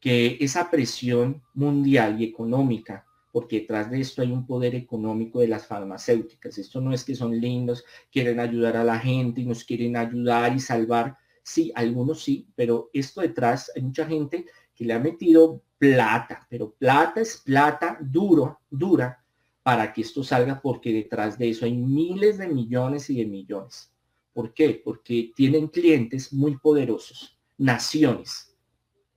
que 0.00 0.38
esa 0.40 0.70
presión 0.70 1.42
mundial 1.54 2.20
y 2.20 2.24
económica 2.24 3.06
porque 3.34 3.62
detrás 3.62 3.90
de 3.90 4.00
esto 4.00 4.22
hay 4.22 4.30
un 4.30 4.46
poder 4.46 4.76
económico 4.76 5.40
de 5.40 5.48
las 5.48 5.66
farmacéuticas. 5.66 6.56
Esto 6.56 6.80
no 6.80 6.92
es 6.92 7.02
que 7.02 7.16
son 7.16 7.40
lindos, 7.40 7.84
quieren 8.12 8.38
ayudar 8.38 8.76
a 8.76 8.84
la 8.84 8.96
gente 8.96 9.40
y 9.40 9.44
nos 9.44 9.64
quieren 9.64 9.96
ayudar 9.96 10.54
y 10.54 10.60
salvar. 10.60 11.18
Sí, 11.42 11.72
algunos 11.74 12.22
sí, 12.22 12.46
pero 12.54 12.90
esto 12.92 13.22
detrás 13.22 13.72
hay 13.74 13.82
mucha 13.82 14.06
gente 14.06 14.46
que 14.72 14.84
le 14.84 14.92
ha 14.92 15.00
metido 15.00 15.64
plata, 15.76 16.46
pero 16.48 16.74
plata 16.74 17.22
es 17.22 17.38
plata 17.38 17.98
duro, 18.00 18.60
dura, 18.70 19.20
para 19.64 19.92
que 19.92 20.02
esto 20.02 20.22
salga, 20.22 20.62
porque 20.62 20.92
detrás 20.92 21.36
de 21.36 21.50
eso 21.50 21.64
hay 21.64 21.76
miles 21.76 22.38
de 22.38 22.46
millones 22.46 23.10
y 23.10 23.16
de 23.16 23.26
millones. 23.26 23.92
¿Por 24.32 24.54
qué? 24.54 24.80
Porque 24.84 25.32
tienen 25.34 25.66
clientes 25.66 26.32
muy 26.32 26.56
poderosos, 26.58 27.36
naciones, 27.58 28.54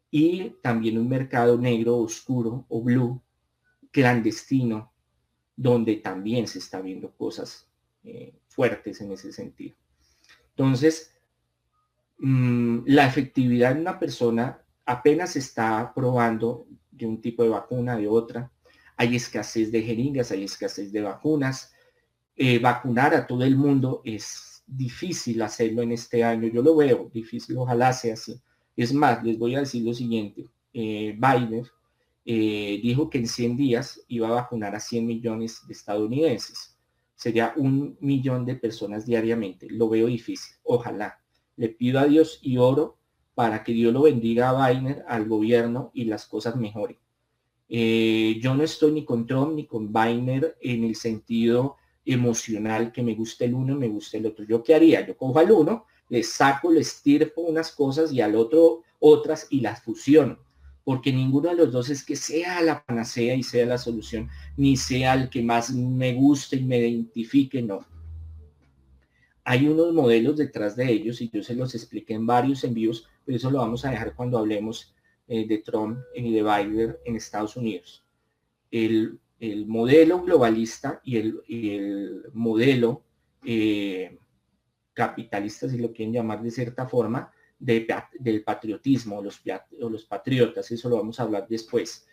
y 0.10 0.56
también 0.64 0.98
un 0.98 1.08
mercado 1.08 1.56
negro, 1.56 1.98
oscuro 1.98 2.66
o 2.68 2.82
blue 2.82 3.22
clandestino, 3.92 4.94
donde 5.56 5.96
también 5.98 6.48
se 6.48 6.60
está 6.60 6.82
viendo 6.82 7.12
cosas 7.12 7.68
eh, 8.04 8.34
fuertes 8.48 9.02
en 9.02 9.12
ese 9.12 9.32
sentido. 9.34 9.76
Entonces, 10.50 11.12
mm, 12.20 12.80
la 12.86 13.06
efectividad 13.06 13.72
en 13.72 13.80
una 13.80 14.00
persona 14.00 14.62
apenas 14.86 15.36
está 15.36 15.92
probando 15.94 16.68
de 16.92 17.06
un 17.06 17.22
tipo 17.22 17.44
de 17.44 17.50
vacuna, 17.50 17.98
de 17.98 18.08
otra. 18.08 18.52
Hay 18.96 19.16
escasez 19.16 19.72
de 19.72 19.84
jeringas, 19.84 20.32
hay 20.32 20.44
escasez 20.44 20.92
de 20.92 21.02
vacunas. 21.02 21.74
Eh, 22.36 22.60
vacunar 22.60 23.14
a 23.14 23.28
todo 23.28 23.44
el 23.44 23.56
mundo 23.56 24.02
es 24.06 24.64
difícil 24.66 25.42
hacerlo 25.42 25.82
en 25.82 25.92
este 25.92 26.24
año. 26.24 26.48
Yo 26.48 26.62
lo 26.62 26.76
veo 26.76 27.10
difícil, 27.14 27.58
ojalá 27.58 27.94
sea 27.94 28.14
así. 28.14 28.42
Es 28.76 28.94
más, 28.94 29.24
les 29.24 29.38
voy 29.38 29.56
a 29.56 29.60
decir 29.60 29.84
lo 29.84 29.94
siguiente. 29.94 30.46
Eh, 30.74 31.18
Biden 31.18 31.66
eh, 32.30 32.82
dijo 32.84 33.10
que 33.10 33.20
en 33.20 33.28
100 33.28 33.56
días 33.56 34.04
iba 34.10 34.28
a 34.28 34.32
vacunar 34.42 34.76
a 34.76 34.82
100 34.82 35.08
millones 35.08 35.62
de 35.66 35.72
estadounidenses. 35.72 36.78
Sería 37.16 37.54
un 37.56 37.98
millón 38.02 38.46
de 38.46 38.56
personas 38.56 39.06
diariamente. 39.06 39.70
Lo 39.70 39.88
veo 39.88 40.08
difícil. 40.08 40.58
Ojalá. 40.64 41.22
Le 41.56 41.70
pido 41.70 42.02
a 42.02 42.06
Dios 42.06 42.40
y 42.42 42.58
oro 42.58 42.98
para 43.34 43.64
que 43.64 43.72
Dios 43.72 43.94
lo 43.94 44.02
bendiga 44.02 44.50
a 44.50 44.70
Biden, 44.70 45.04
al 45.08 45.26
gobierno 45.26 45.90
y 45.94 46.04
las 46.04 46.26
cosas 46.26 46.58
mejoren. 46.58 46.98
Eh, 47.70 48.38
yo 48.42 48.54
no 48.56 48.64
estoy 48.64 48.92
ni 48.92 49.06
con 49.06 49.26
Trump 49.26 49.54
ni 49.54 49.66
con 49.66 49.94
Biden 49.94 50.54
en 50.60 50.84
el 50.84 50.96
sentido 50.98 51.78
emocional 52.04 52.92
que 52.92 53.04
me 53.04 53.16
guste 53.16 53.46
el 53.46 53.54
uno 53.54 53.72
y 53.72 53.78
me 53.78 53.88
guste 53.88 54.18
el 54.18 54.26
otro. 54.26 54.44
¿Yo 54.44 54.62
qué 54.62 54.76
haría? 54.76 55.08
Yo 55.08 55.16
cojo 55.16 55.40
al 55.40 55.50
uno, 55.50 55.86
le 56.10 56.24
saco, 56.24 56.74
le 56.74 56.82
estirpo 56.82 57.40
unas 57.40 57.72
cosas 57.72 58.12
y 58.12 58.20
al 58.20 58.36
otro 58.36 58.82
otras 59.00 59.48
y 59.50 59.62
las 59.62 59.82
fusiono 59.82 60.46
porque 60.88 61.12
ninguno 61.12 61.50
de 61.50 61.56
los 61.56 61.74
dos 61.74 61.90
es 61.90 62.02
que 62.02 62.16
sea 62.16 62.62
la 62.62 62.82
panacea 62.82 63.36
y 63.36 63.44
sea 63.44 63.66
la 63.66 63.78
solución, 63.78 64.30
ni 64.56 64.78
sea 64.78 65.16
el 65.16 65.30
que 65.30 65.44
más 65.44 65.70
me 65.74 66.14
guste 66.14 66.56
y 66.56 66.64
me 66.64 66.78
identifique, 66.78 67.62
no. 67.62 67.86
Hay 69.44 69.68
unos 69.68 69.92
modelos 69.92 70.38
detrás 70.38 70.78
de 70.78 70.90
ellos 70.90 71.20
y 71.20 71.30
yo 71.30 71.44
se 71.44 71.56
los 71.56 71.76
expliqué 71.76 72.14
en 72.14 72.26
varios 72.26 72.64
envíos, 72.64 73.06
pero 73.26 73.36
eso 73.36 73.52
lo 73.52 73.58
vamos 73.58 73.84
a 73.84 73.90
dejar 73.90 74.16
cuando 74.16 74.38
hablemos 74.38 74.96
eh, 75.28 75.46
de 75.46 75.58
Trump 75.58 76.00
y 76.16 76.32
de 76.32 76.42
Biden 76.42 76.96
en 77.04 77.18
Estados 77.18 77.58
Unidos. 77.58 78.06
El, 78.72 79.20
modelo 79.68 80.24
globalista 80.24 81.02
y 81.04 81.18
el, 81.18 82.24
modelo 82.32 83.04
eh, 83.44 84.18
capitalista, 84.94 85.68
si 85.68 85.80
lo 85.80 85.92
quieren 85.92 86.14
llamar 86.14 86.42
de 86.42 86.50
cierta 86.50 86.88
forma, 86.88 87.30
del 87.58 88.44
patriotismo, 88.44 89.22
los, 89.22 89.42
los 89.80 90.06
patriotas, 90.06 90.70
eso 90.72 90.90
lo 90.90 90.98
vamos 90.98 91.20
a 91.20 91.24
hablar 91.24 91.48
después, 91.48 92.08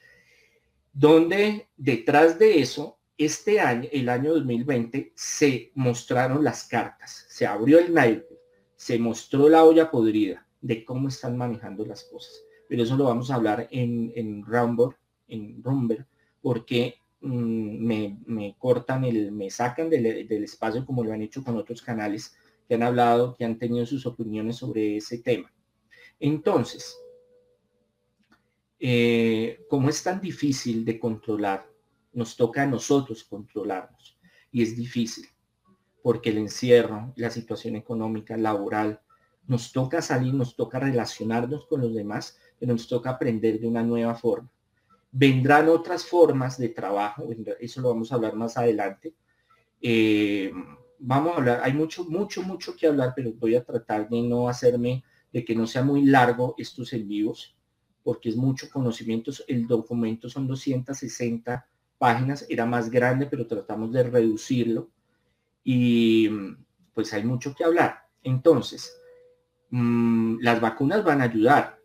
donde 0.92 1.68
detrás 1.76 2.38
de 2.38 2.60
eso, 2.60 2.98
este 3.18 3.60
año, 3.60 3.88
el 3.92 4.08
año 4.08 4.34
2020, 4.34 5.12
se 5.14 5.72
mostraron 5.74 6.42
las 6.42 6.64
cartas, 6.64 7.26
se 7.28 7.46
abrió 7.46 7.78
el 7.78 7.92
naipe, 7.92 8.38
se 8.76 8.98
mostró 8.98 9.48
la 9.48 9.64
olla 9.64 9.90
podrida, 9.90 10.46
de 10.60 10.84
cómo 10.84 11.08
están 11.08 11.36
manejando 11.36 11.84
las 11.84 12.04
cosas. 12.04 12.42
Pero 12.68 12.82
eso 12.82 12.96
lo 12.96 13.04
vamos 13.04 13.30
a 13.30 13.34
hablar 13.34 13.68
en, 13.70 14.12
en 14.16 14.42
Rumble, 14.44 14.96
en 15.28 15.62
Rumble, 15.62 16.06
porque 16.40 16.94
mm, 17.20 18.16
me, 18.26 18.56
cortan, 18.58 19.04
el, 19.04 19.30
me 19.30 19.50
sacan 19.50 19.90
del, 19.90 20.06
espacio 20.42 20.86
como 20.86 21.04
lo 21.04 21.12
han 21.12 21.22
hecho 21.22 21.44
con 21.44 21.56
otros 21.56 21.82
canales 21.82 22.34
que 22.66 22.74
han 22.74 22.82
hablado, 22.82 23.34
que 23.34 23.44
han 23.44 23.58
tenido 23.58 23.86
sus 23.86 24.06
opiniones 24.06 24.56
sobre 24.56 24.96
ese 24.96 25.18
tema. 25.18 25.52
Entonces, 26.20 26.98
eh, 28.78 29.64
como 29.68 29.88
es 29.88 30.02
tan 30.02 30.20
difícil 30.20 30.84
de 30.84 30.98
controlar, 30.98 31.68
nos 32.12 32.36
toca 32.36 32.62
a 32.62 32.66
nosotros 32.66 33.24
controlarnos. 33.24 34.18
Y 34.50 34.62
es 34.62 34.76
difícil, 34.76 35.26
porque 36.02 36.30
el 36.30 36.38
encierro, 36.38 37.12
la 37.16 37.30
situación 37.30 37.76
económica, 37.76 38.36
laboral, 38.36 39.00
nos 39.46 39.72
toca 39.72 40.00
salir, 40.00 40.32
nos 40.32 40.56
toca 40.56 40.78
relacionarnos 40.78 41.66
con 41.66 41.80
los 41.80 41.94
demás, 41.94 42.38
pero 42.58 42.72
nos 42.72 42.88
toca 42.88 43.10
aprender 43.10 43.60
de 43.60 43.66
una 43.66 43.82
nueva 43.82 44.14
forma. 44.14 44.50
Vendrán 45.10 45.68
otras 45.68 46.04
formas 46.04 46.58
de 46.58 46.70
trabajo, 46.70 47.28
eso 47.60 47.80
lo 47.80 47.88
vamos 47.88 48.10
a 48.10 48.16
hablar 48.16 48.34
más 48.34 48.56
adelante. 48.56 49.14
Eh, 49.80 50.52
vamos 50.98 51.34
a 51.34 51.36
hablar, 51.36 51.60
hay 51.62 51.72
mucho, 51.72 52.04
mucho, 52.04 52.42
mucho 52.42 52.76
que 52.76 52.86
hablar, 52.86 53.12
pero 53.14 53.32
voy 53.32 53.54
a 53.54 53.64
tratar 53.64 54.08
de 54.08 54.22
no 54.22 54.48
hacerme, 54.48 55.04
de 55.32 55.44
que 55.44 55.54
no 55.54 55.66
sea 55.66 55.82
muy 55.82 56.04
largo 56.04 56.54
estos 56.58 56.92
en 56.92 57.08
vivos, 57.08 57.56
porque 58.02 58.28
es 58.28 58.36
mucho 58.36 58.68
conocimiento. 58.70 59.32
El 59.48 59.66
documento 59.66 60.28
son 60.28 60.46
260 60.46 61.66
páginas, 61.98 62.46
era 62.48 62.66
más 62.66 62.90
grande, 62.90 63.26
pero 63.26 63.46
tratamos 63.46 63.92
de 63.92 64.02
reducirlo. 64.04 64.90
Y 65.62 66.28
pues 66.92 67.12
hay 67.12 67.24
mucho 67.24 67.54
que 67.54 67.64
hablar. 67.64 68.06
Entonces, 68.22 68.96
mm, 69.70 70.38
las 70.40 70.60
vacunas 70.60 71.02
van 71.02 71.20
a 71.20 71.24
ayudar, 71.24 71.78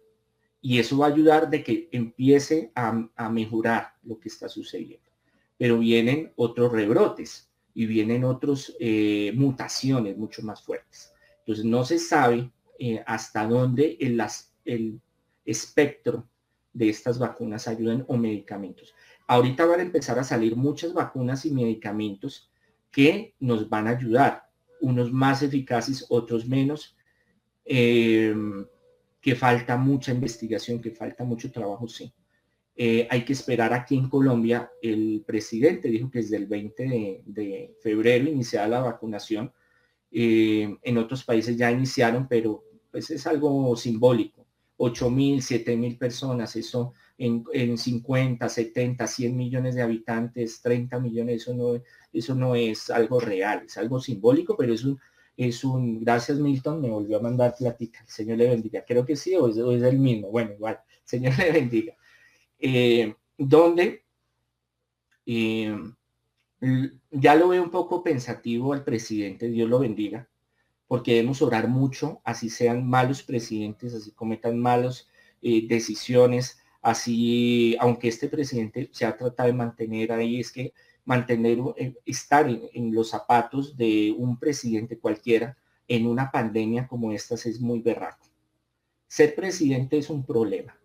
y 0.61 0.79
eso 0.79 0.97
va 0.97 1.07
a 1.07 1.09
ayudar 1.09 1.49
de 1.49 1.63
que 1.63 1.89
empiece 1.91 2.71
a, 2.75 3.29
mejorar 3.29 3.93
lo 4.03 4.19
que 4.19 4.29
está 4.29 4.49
sucediendo. 4.49 5.09
Pero 5.57 5.79
vienen 5.79 6.33
otros 6.35 6.71
rebrotes 6.71 7.48
y 7.73 7.85
vienen 7.85 8.23
otras 8.23 8.73
eh, 8.79 9.31
mutaciones 9.35 10.17
mucho 10.17 10.41
más 10.41 10.61
fuertes. 10.61 11.13
Entonces 11.39 11.65
no 11.65 11.83
se 11.85 11.99
sabe 11.99 12.51
eh, 12.77 13.03
hasta 13.05 13.45
dónde 13.47 13.97
el, 13.99 14.21
el 14.65 15.01
espectro 15.45 16.27
de 16.73 16.89
estas 16.89 17.19
vacunas 17.19 17.67
ayudan 17.67 18.05
o 18.07 18.17
medicamentos. 18.17 18.93
Ahorita 19.27 19.65
van 19.65 19.79
a 19.79 19.83
empezar 19.83 20.17
a 20.19 20.23
salir 20.23 20.55
muchas 20.55 20.93
vacunas 20.93 21.45
y 21.45 21.51
medicamentos 21.51 22.51
que 22.91 23.35
nos 23.39 23.69
van 23.69 23.87
a 23.87 23.91
ayudar, 23.91 24.49
unos 24.81 25.11
más 25.11 25.43
eficaces, 25.43 26.05
otros 26.09 26.47
menos. 26.47 26.95
Eh, 27.65 28.33
que 29.21 29.35
falta 29.35 29.77
mucha 29.77 30.11
investigación, 30.11 30.81
que 30.81 30.91
falta 30.91 31.23
mucho 31.23 31.51
trabajo, 31.51 31.87
sí. 31.87 32.11
Eh, 32.81 33.09
hay 33.11 33.25
que 33.25 33.33
esperar 33.33 33.73
aquí 33.73 33.97
en 33.97 34.07
Colombia, 34.07 34.71
el 34.81 35.21
presidente 35.27 35.89
dijo 35.89 36.09
que 36.09 36.19
desde 36.19 36.37
el 36.37 36.45
20 36.45 37.23
de, 37.25 37.75
febrero 37.81 38.29
iniciaba 38.29 38.69
la 38.69 38.79
vacunación. 38.79 39.51
Eh, 40.09 40.77
en 40.81 40.97
otros 40.97 41.25
países 41.25 41.57
ya 41.57 41.69
iniciaron, 41.69 42.29
pero 42.29 42.63
pues 42.89 43.11
es 43.11 43.27
algo 43.27 43.75
simbólico. 43.75 44.47
8 44.77 45.09
mil, 45.09 45.41
7 45.41 45.75
mil 45.75 45.97
personas, 45.97 46.55
eso 46.55 46.93
en, 47.17 47.43
en, 47.51 47.77
50, 47.77 48.47
70, 48.47 49.05
100 49.07 49.35
millones 49.35 49.75
de 49.75 49.81
habitantes, 49.81 50.61
30 50.61 51.01
millones, 51.01 51.41
eso 51.41 51.53
no, 51.53 51.83
eso 52.13 52.33
no 52.33 52.55
es 52.55 52.89
algo 52.89 53.19
real, 53.19 53.63
es 53.65 53.77
algo 53.77 53.99
simbólico, 53.99 54.55
pero 54.55 54.73
es 54.73 54.85
un, 54.85 54.97
es 55.35 55.65
un, 55.65 55.99
gracias 55.99 56.39
Milton, 56.39 56.79
me 56.79 56.89
volvió 56.89 57.17
a 57.17 57.21
mandar 57.21 57.55
platica, 57.57 57.99
el 57.99 58.09
Señor 58.09 58.37
le 58.37 58.47
bendiga, 58.47 58.85
creo 58.87 59.05
que 59.05 59.17
sí, 59.17 59.35
o 59.35 59.49
es, 59.49 59.83
el 59.83 59.99
mismo, 59.99 60.29
bueno, 60.31 60.53
igual, 60.53 60.79
Señor 61.03 61.33
le 61.39 61.51
bendiga, 61.51 61.93
eh, 62.59 63.15
donde 63.37 64.03
eh, 65.25 65.75
ya 67.11 67.35
lo 67.35 67.49
veo 67.49 67.63
un 67.63 67.71
poco 67.71 68.03
pensativo 68.03 68.73
al 68.73 68.83
presidente, 68.83 69.49
Dios 69.49 69.69
lo 69.69 69.79
bendiga, 69.79 70.27
porque 70.87 71.13
debemos 71.13 71.41
orar 71.41 71.67
mucho, 71.67 72.21
así 72.23 72.49
sean 72.49 72.87
malos 72.87 73.23
presidentes, 73.23 73.93
así 73.93 74.11
cometan 74.11 74.59
malas 74.59 75.07
eh, 75.41 75.67
decisiones, 75.67 76.59
así, 76.81 77.77
aunque 77.79 78.07
este 78.07 78.27
presidente 78.27 78.89
se 78.91 79.05
ha 79.05 79.15
tratado 79.15 79.47
de 79.47 79.53
mantener 79.53 80.11
ahí, 80.11 80.39
es 80.39 80.51
que 80.51 80.73
mantener, 81.05 81.59
estar 82.05 82.49
en, 82.49 82.93
los 82.93 83.09
zapatos 83.09 83.77
de 83.77 84.13
un 84.17 84.37
presidente 84.37 84.99
cualquiera 84.99 85.57
en 85.87 86.07
una 86.07 86.31
pandemia 86.31 86.87
como 86.87 87.11
esta 87.11 87.35
es 87.35 87.59
muy 87.59 87.81
berraco. 87.81 88.27
Ser 89.07 89.33
presidente 89.33 89.97
es 89.97 90.09
un 90.09 90.25
problema, 90.25 90.77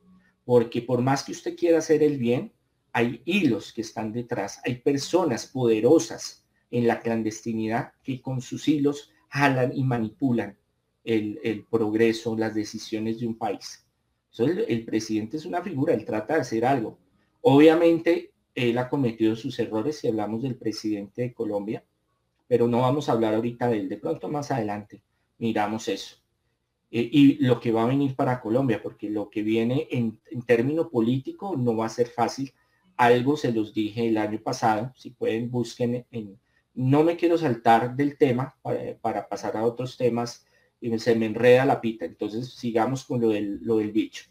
porque 0.44 0.82
por 0.82 1.00
más 1.02 1.22
que 1.22 1.32
usted 1.32 1.56
quiera 1.56 1.78
hacer 1.78 2.02
el 2.02 2.18
bien, 2.18 2.52
hay 2.92 3.22
hilos 3.24 3.72
que 3.72 3.80
están 3.80 4.12
detrás, 4.12 4.60
hay 4.64 4.76
personas 4.76 5.46
poderosas 5.46 6.44
en 6.70 6.86
la 6.86 7.00
clandestinidad 7.00 7.92
que 8.02 8.20
con 8.20 8.40
sus 8.40 8.68
hilos 8.68 9.10
jalan 9.28 9.72
y 9.74 9.82
manipulan 9.84 10.56
el, 11.02 11.66
progreso, 11.70 12.36
las 12.36 12.54
decisiones 12.54 13.20
de 13.20 13.26
un 13.26 13.36
país. 13.36 13.86
Entonces, 14.30 14.58
el, 14.58 14.78
el, 14.78 14.84
presidente 14.84 15.36
es 15.36 15.44
una 15.44 15.62
figura, 15.62 15.92
él 15.94 16.04
trata 16.04 16.34
de 16.34 16.40
hacer 16.40 16.64
algo. 16.64 16.98
Obviamente 17.42 18.32
él 18.54 18.78
ha 18.78 18.88
cometido 18.88 19.36
sus 19.36 19.58
errores 19.58 19.98
si 19.98 20.08
hablamos 20.08 20.42
del 20.42 20.56
presidente 20.56 21.22
de 21.22 21.34
Colombia, 21.34 21.84
pero 22.46 22.68
no 22.68 22.80
vamos 22.80 23.08
a 23.08 23.12
hablar 23.12 23.34
ahorita 23.34 23.68
de 23.68 23.80
él. 23.80 23.88
De 23.88 23.96
pronto 23.96 24.28
más 24.28 24.50
adelante 24.50 25.02
miramos 25.38 25.88
eso. 25.88 26.23
Eh, 26.96 27.08
y 27.10 27.44
lo 27.44 27.58
que 27.58 27.72
va 27.72 27.82
a 27.82 27.88
venir 27.88 28.14
para 28.14 28.40
Colombia, 28.40 28.80
porque 28.80 29.10
lo 29.10 29.28
que 29.28 29.42
viene 29.42 29.88
en, 29.90 30.20
término 30.46 30.88
político 30.88 31.56
no 31.56 31.76
va 31.76 31.86
a 31.86 31.88
ser 31.88 32.06
fácil. 32.06 32.52
Algo 32.96 33.36
se 33.36 33.50
los 33.50 33.74
dije 33.74 34.06
el 34.06 34.16
año 34.16 34.40
pasado, 34.40 34.92
si 34.96 35.10
pueden 35.10 35.50
busquen 35.50 36.06
en... 36.12 36.38
No 36.72 37.02
me 37.02 37.16
quiero 37.16 37.36
saltar 37.36 37.96
del 37.96 38.16
tema 38.16 38.54
para, 39.00 39.28
pasar 39.28 39.56
a 39.56 39.64
otros 39.64 39.96
temas 39.96 40.46
y 40.80 40.96
se 41.00 41.16
me 41.16 41.26
enreda 41.26 41.64
la 41.64 41.80
pita, 41.80 42.04
entonces 42.04 42.54
sigamos 42.54 43.04
con 43.04 43.20
lo 43.20 43.30
del, 43.30 43.58
lo 43.64 43.78
del 43.78 43.90
bicho. 43.90 44.26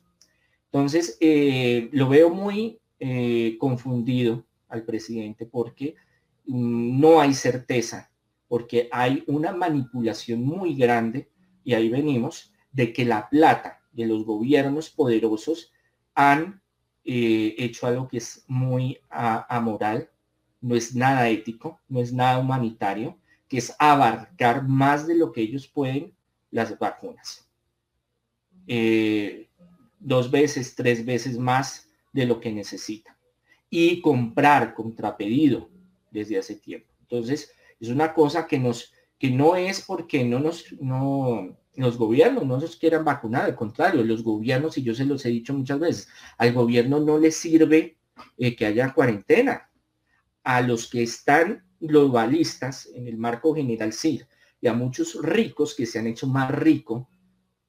Entonces, 0.72 1.18
eh, 1.20 1.90
lo 1.92 2.08
veo 2.08 2.30
muy 2.30 2.80
eh, 2.98 3.58
confundido 3.60 4.46
al 4.70 4.84
presidente 4.84 5.46
porque 5.46 5.96
mm, 6.46 6.98
no 6.98 7.20
hay 7.20 7.34
certeza, 7.34 8.10
porque 8.48 8.88
hay 8.90 9.26
una 9.28 9.52
manipulación 9.52 10.46
muy 10.46 10.76
grande, 10.76 11.28
y 11.66 11.74
ahí 11.74 11.90
venimos, 11.90 12.53
de 12.74 12.92
que 12.92 13.06
la 13.06 13.30
plata 13.30 13.82
de 13.94 14.06
los 14.06 14.26
gobiernos 14.26 14.90
poderosos 14.90 15.72
han 16.14 16.62
eh, 17.06 17.56
hecho 17.58 17.88
algo 17.88 18.08
que 18.08 18.18
es 18.18 18.44
muy 18.48 19.00
amoral, 19.10 20.10
no 20.62 20.76
es 20.76 20.96
nada 20.96 21.30
ético, 21.30 21.80
no 21.88 22.02
es 22.02 22.12
nada 22.12 22.40
humanitario, 22.40 23.18
que 23.48 23.58
es 23.58 23.76
abarcar 23.80 24.68
más 24.68 25.08
de 25.08 25.16
lo 25.16 25.32
que 25.32 25.42
ellos 25.42 25.68
pueden 25.68 26.14
las 26.52 26.78
vacunas. 26.78 27.48
Eh, 28.68 29.50
dos 30.00 30.32
veces, 30.32 30.76
tres 30.76 31.06
veces 31.06 31.38
más 31.38 31.90
de 32.12 32.26
lo 32.26 32.40
que 32.40 32.52
necesita 32.52 33.18
y 33.70 34.02
comprar 34.02 34.74
contrapedido 34.74 35.70
desde 36.12 36.38
hace 36.38 36.56
tiempo. 36.56 36.88
Entonces, 37.02 37.52
es 37.80 37.90
una 37.90 38.14
cosa 38.14 38.48
que 38.48 38.60
nos 38.60 38.92
que 39.20 39.30
no 39.30 39.56
es 39.56 39.82
porque 39.82 40.24
no 40.26 40.40
nos 40.40 40.72
no 40.82 41.56
los 41.76 41.98
gobiernos 41.98 42.46
no 42.46 42.60
nos 42.60 42.76
quieran 42.76 43.04
vacunar, 43.04 43.46
al 43.46 43.56
contrario, 43.56 44.04
los 44.04 44.24
gobiernos, 44.24 44.78
y 44.78 44.84
yo 44.84 44.94
se 44.94 45.06
los 45.06 45.26
he 45.26 45.30
dicho 45.30 45.54
muchas 45.54 45.80
veces, 45.80 46.10
al 46.38 46.54
gobierno 46.54 47.00
no 47.00 47.18
le 47.18 47.32
sirve 47.32 47.98
eh, 48.38 48.56
que 48.56 48.66
haya 48.66 48.94
cuarentena. 48.94 49.70
A 50.44 50.62
los 50.62 50.90
que 50.90 51.04
están 51.04 51.64
globalistas 51.80 52.90
en 52.94 53.08
el 53.08 53.18
marco 53.18 53.56
general 53.56 53.94
sí, 53.94 54.22
y 54.60 54.68
a 54.68 54.74
muchos 54.74 55.22
ricos 55.22 55.74
que 55.74 55.86
se 55.86 56.00
han 56.00 56.08
hecho 56.08 56.28
más 56.28 56.52
ricos 56.52 57.08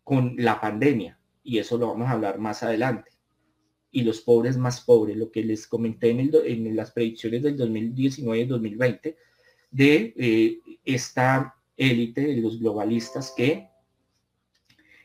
con 0.02 0.34
la 0.38 0.60
pandemia, 0.60 1.18
y 1.42 1.58
eso 1.58 1.78
lo 1.78 1.88
vamos 1.88 2.08
a 2.08 2.12
hablar 2.12 2.38
más 2.38 2.62
adelante 2.62 3.14
y 3.94 4.02
los 4.02 4.20
pobres 4.22 4.56
más 4.56 4.80
pobres, 4.80 5.16
lo 5.16 5.30
que 5.30 5.44
les 5.44 5.68
comenté 5.68 6.10
en, 6.10 6.74
las 6.74 6.90
predicciones 6.90 7.44
del 7.44 7.56
2019-2020 7.56 9.14
de 9.70 10.14
eh, 10.16 10.58
esta 10.84 11.54
élite 11.76 12.22
de 12.22 12.36
los 12.38 12.58
globalistas 12.58 13.32
que 13.36 13.68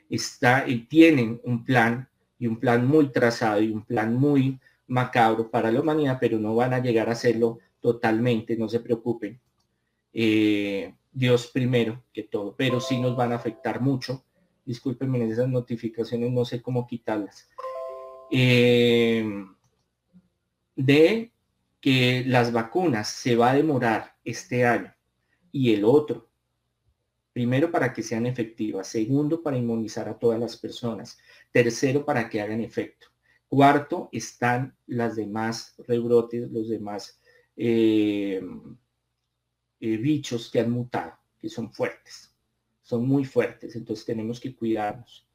está, 0.10 0.68
y 0.68 0.86
tienen 0.86 1.40
un 1.44 1.64
plan 1.64 2.10
y 2.38 2.48
un 2.48 2.60
plan 2.60 2.88
muy 2.88 3.12
trazado 3.12 3.62
y 3.62 3.72
un 3.72 3.84
plan 3.84 4.16
muy 4.16 4.60
macabro 4.88 5.52
para 5.52 5.72
la 5.72 5.82
humanidad, 5.82 6.18
pero 6.20 6.40
no 6.40 6.56
van 6.56 6.74
a 6.74 6.80
llegar 6.80 7.10
a 7.10 7.14
hacerlo 7.14 7.60
totalmente, 7.80 8.58
no 8.58 8.68
se 8.68 8.80
preocupen. 8.80 9.40
Eh, 10.14 10.94
Dios 11.12 11.48
primero 11.48 12.04
que 12.14 12.24
todo, 12.24 12.56
pero 12.56 12.80
sí 12.80 13.00
nos 13.00 13.16
van 13.16 13.32
a 13.32 13.36
afectar 13.36 13.82
mucho. 13.82 14.24
Discúlpenme 14.66 15.28
esas 15.28 15.50
notificaciones, 15.50 16.32
no 16.32 16.46
sé 16.46 16.62
cómo 16.62 16.88
quitarlas. 16.88 17.50
Eh, 18.32 19.46
de 20.76 21.32
que 21.82 22.24
las 22.26 22.52
vacunas 22.52 23.10
se 23.10 23.36
va 23.36 23.52
a 23.52 23.56
demorar 23.56 24.16
este 24.24 24.66
año 24.66 24.94
y 25.52 25.74
el 25.74 25.84
otro 25.84 26.29
Primero, 27.34 27.72
para 27.72 27.94
que 27.94 28.04
sean 28.04 28.26
efectivas. 28.26 28.88
Segundo, 28.88 29.42
para 29.42 29.58
inmunizar 29.58 30.10
a 30.10 30.18
todas 30.18 30.40
las 30.40 30.58
personas. 30.58 31.18
Tercero, 31.52 32.06
para 32.06 32.30
que 32.30 32.42
hagan 32.42 32.62
efecto. 32.62 33.08
Cuarto, 33.48 34.10
están 34.12 34.76
las 34.88 35.16
demás 35.16 35.76
rebrotes, 35.88 36.52
los 36.52 36.70
demás 36.70 37.20
eh, 37.56 38.42
eh, 39.80 39.98
bichos 39.98 40.52
que 40.52 40.60
han 40.60 40.72
mutado, 40.72 41.18
que 41.40 41.50
son 41.50 41.72
fuertes. 41.72 42.36
Son 42.82 43.08
muy 43.08 43.26
fuertes, 43.26 43.76
entonces 43.76 44.06
tenemos 44.06 44.40
que 44.40 44.56
cuidarnos. 44.56 45.28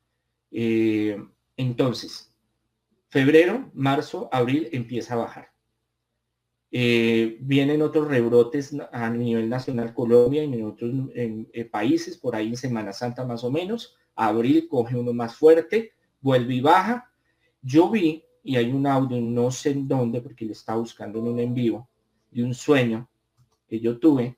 Eh, 0.50 1.16
entonces, 1.56 2.32
febrero, 3.08 3.70
marzo, 3.74 4.28
abril 4.32 4.68
empieza 4.72 5.14
a 5.14 5.18
bajar. 5.18 5.53
Vienen 6.76 7.82
otros 7.82 8.08
rebrotes 8.08 8.76
a 8.90 9.08
nivel 9.08 9.48
nacional 9.48 9.94
Colombia 9.94 10.42
y 10.42 10.52
en 10.52 10.64
otros 10.64 10.92
países, 11.70 12.18
por 12.18 12.34
ahí 12.34 12.48
en 12.48 12.56
Semana 12.56 12.92
Santa 12.92 13.24
más 13.24 13.44
o 13.44 13.50
menos. 13.50 13.94
Abril 14.16 14.66
coge 14.68 14.96
uno 14.96 15.12
más 15.12 15.36
fuerte, 15.36 15.92
vuelve 16.20 16.54
y 16.54 16.60
baja. 16.60 17.10
Yo 17.62 17.90
vi, 17.90 18.24
y 18.42 18.56
hay 18.56 18.72
un 18.72 18.86
audio, 18.86 19.20
no 19.20 19.50
sé 19.50 19.70
en 19.70 19.86
dónde, 19.86 20.20
porque 20.20 20.44
lo 20.44 20.52
estaba 20.52 20.80
buscando 20.80 21.20
en 21.20 21.28
un 21.28 21.38
en 21.38 21.54
vivo, 21.54 21.88
de 22.30 22.42
un 22.42 22.54
sueño 22.54 23.08
que 23.68 23.78
yo 23.78 23.98
tuve, 23.98 24.36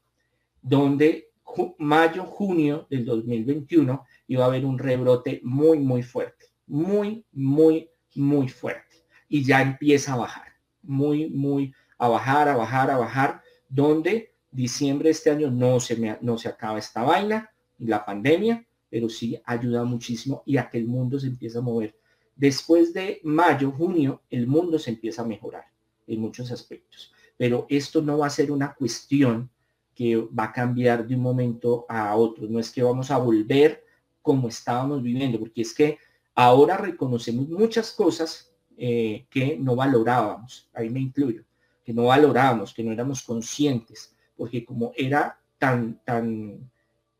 donde 0.60 1.30
mayo, 1.78 2.24
junio 2.24 2.86
del 2.90 3.04
2021 3.04 4.04
iba 4.28 4.44
a 4.44 4.48
haber 4.48 4.66
un 4.66 4.78
rebrote 4.78 5.40
muy, 5.42 5.78
muy 5.78 6.02
fuerte, 6.02 6.46
muy, 6.66 7.24
muy, 7.32 7.88
muy 8.14 8.48
fuerte. 8.48 8.96
Y 9.28 9.42
ya 9.42 9.62
empieza 9.62 10.12
a 10.12 10.18
bajar, 10.18 10.48
muy, 10.82 11.30
muy, 11.30 11.72
a 11.98 12.08
bajar, 12.08 12.48
a 12.48 12.56
bajar, 12.56 12.90
a 12.90 12.98
bajar, 12.98 13.42
donde 13.68 14.34
diciembre 14.50 15.08
de 15.08 15.12
este 15.12 15.30
año 15.30 15.50
no 15.50 15.80
se, 15.80 16.18
no 16.20 16.38
se 16.38 16.48
acaba 16.48 16.78
esta 16.78 17.02
vaina, 17.02 17.50
la 17.78 18.04
pandemia, 18.04 18.66
pero 18.88 19.08
sí 19.08 19.40
ayuda 19.44 19.84
muchísimo 19.84 20.42
y 20.46 20.56
a 20.56 20.70
que 20.70 20.78
el 20.78 20.86
mundo 20.86 21.18
se 21.18 21.26
empiece 21.26 21.58
a 21.58 21.60
mover 21.60 21.94
Después 22.36 22.92
de 22.92 23.20
mayo, 23.24 23.72
junio, 23.72 24.22
el 24.28 24.46
mundo 24.46 24.78
se 24.78 24.90
empieza 24.90 25.22
a 25.22 25.26
mejorar 25.26 25.64
en 26.06 26.20
muchos 26.20 26.52
aspectos. 26.52 27.12
Pero 27.38 27.66
esto 27.70 28.02
no 28.02 28.18
va 28.18 28.26
a 28.26 28.30
ser 28.30 28.52
una 28.52 28.74
cuestión 28.74 29.50
que 29.94 30.16
va 30.16 30.44
a 30.44 30.52
cambiar 30.52 31.06
de 31.06 31.14
un 31.14 31.22
momento 31.22 31.86
a 31.88 32.14
otro. 32.14 32.46
No 32.46 32.60
es 32.60 32.70
que 32.70 32.82
vamos 32.82 33.10
a 33.10 33.16
volver 33.16 33.82
como 34.20 34.48
estábamos 34.48 35.02
viviendo, 35.02 35.38
porque 35.38 35.62
es 35.62 35.72
que 35.72 35.98
ahora 36.34 36.76
reconocemos 36.76 37.48
muchas 37.48 37.90
cosas 37.92 38.52
eh, 38.76 39.26
que 39.30 39.56
no 39.56 39.74
valorábamos, 39.74 40.68
ahí 40.74 40.90
me 40.90 41.00
incluyo, 41.00 41.44
que 41.86 41.94
no 41.94 42.06
valorábamos, 42.06 42.74
que 42.74 42.82
no 42.82 42.90
éramos 42.90 43.22
conscientes, 43.22 44.12
porque 44.36 44.64
como 44.64 44.90
era 44.96 45.38
tan, 45.56 46.02
tan, 46.04 46.68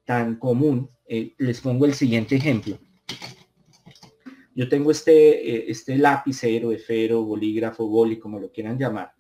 tan 0.05 0.35
común, 0.41 0.91
eh, 1.07 1.35
les 1.39 1.61
pongo 1.61 1.87
el 1.87 1.95
siguiente 1.95 2.35
ejemplo. 2.35 2.77
Yo 4.57 4.69
tengo 4.69 4.91
este, 4.91 5.13
eh, 5.49 5.65
este 5.69 5.97
lapicero, 5.97 6.73
efero, 6.73 7.23
bolígrafo, 7.23 7.87
boli, 7.87 8.19
como 8.19 8.41
lo 8.41 8.51
quieran 8.51 8.77
llamar. 8.77 9.13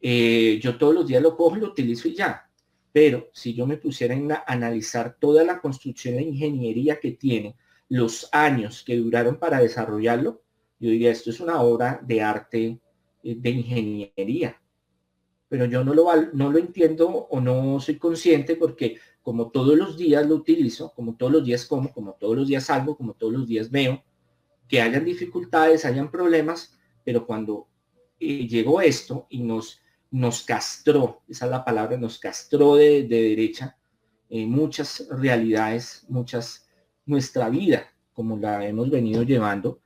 Eh, 0.00 0.58
yo 0.60 0.76
todos 0.76 0.92
los 0.92 1.06
días 1.06 1.22
lo 1.22 1.36
cojo, 1.36 1.54
lo 1.54 1.68
utilizo 1.68 2.08
y 2.08 2.16
ya. 2.16 2.50
Pero 2.90 3.30
si 3.32 3.54
yo 3.54 3.64
me 3.64 3.76
pusiera 3.76 4.16
a 4.16 4.52
analizar 4.52 5.18
toda 5.20 5.44
la 5.44 5.60
construcción 5.60 6.16
de 6.16 6.22
ingeniería 6.22 6.98
que 6.98 7.12
tiene, 7.12 7.54
los 7.88 8.28
años 8.32 8.82
que 8.84 8.96
duraron 8.96 9.38
para 9.38 9.60
desarrollarlo, 9.60 10.42
yo 10.80 10.90
diría, 10.90 11.12
esto 11.12 11.30
es 11.30 11.38
una 11.38 11.62
obra 11.62 12.00
de 12.02 12.22
arte 12.22 12.81
de 13.22 13.50
ingeniería. 13.50 14.60
Pero 15.48 15.66
yo 15.66 15.84
no 15.84 15.94
lo, 15.94 16.06
no 16.32 16.50
lo 16.50 16.58
entiendo 16.58 17.08
o 17.08 17.40
no 17.40 17.78
soy 17.80 17.98
consciente 17.98 18.56
porque 18.56 18.98
como 19.22 19.50
todos 19.50 19.76
los 19.76 19.96
días 19.96 20.26
lo 20.26 20.36
utilizo, 20.36 20.92
como 20.94 21.16
todos 21.16 21.32
los 21.32 21.44
días 21.44 21.64
como, 21.66 21.92
como 21.92 22.14
todos 22.14 22.36
los 22.36 22.48
días 22.48 22.64
salgo, 22.64 22.96
como 22.96 23.14
todos 23.14 23.32
los 23.32 23.46
días 23.46 23.70
veo, 23.70 24.02
que 24.68 24.80
hayan 24.80 25.04
dificultades, 25.04 25.84
hayan 25.84 26.10
problemas, 26.10 26.78
pero 27.04 27.26
cuando 27.26 27.68
eh, 28.18 28.46
llegó 28.48 28.80
esto 28.80 29.26
y 29.30 29.40
nos, 29.42 29.80
nos 30.10 30.42
castró, 30.42 31.22
esa 31.28 31.44
es 31.44 31.50
la 31.50 31.64
palabra, 31.64 31.96
nos 31.96 32.18
castró 32.18 32.76
de, 32.76 33.04
derecha, 33.04 33.76
en 34.28 34.50
muchas 34.50 35.06
realidades, 35.10 36.06
muchas, 36.08 36.68
nuestra 37.04 37.48
vida, 37.50 37.86
como 38.12 38.38
la 38.38 38.66
hemos 38.66 38.90
venido 38.90 39.22
llevando, 39.22 39.80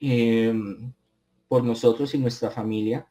em, 0.00 0.92
por 1.54 1.62
nosotros 1.62 2.12
y 2.16 2.18
nuestra 2.18 2.50
familia, 2.50 3.08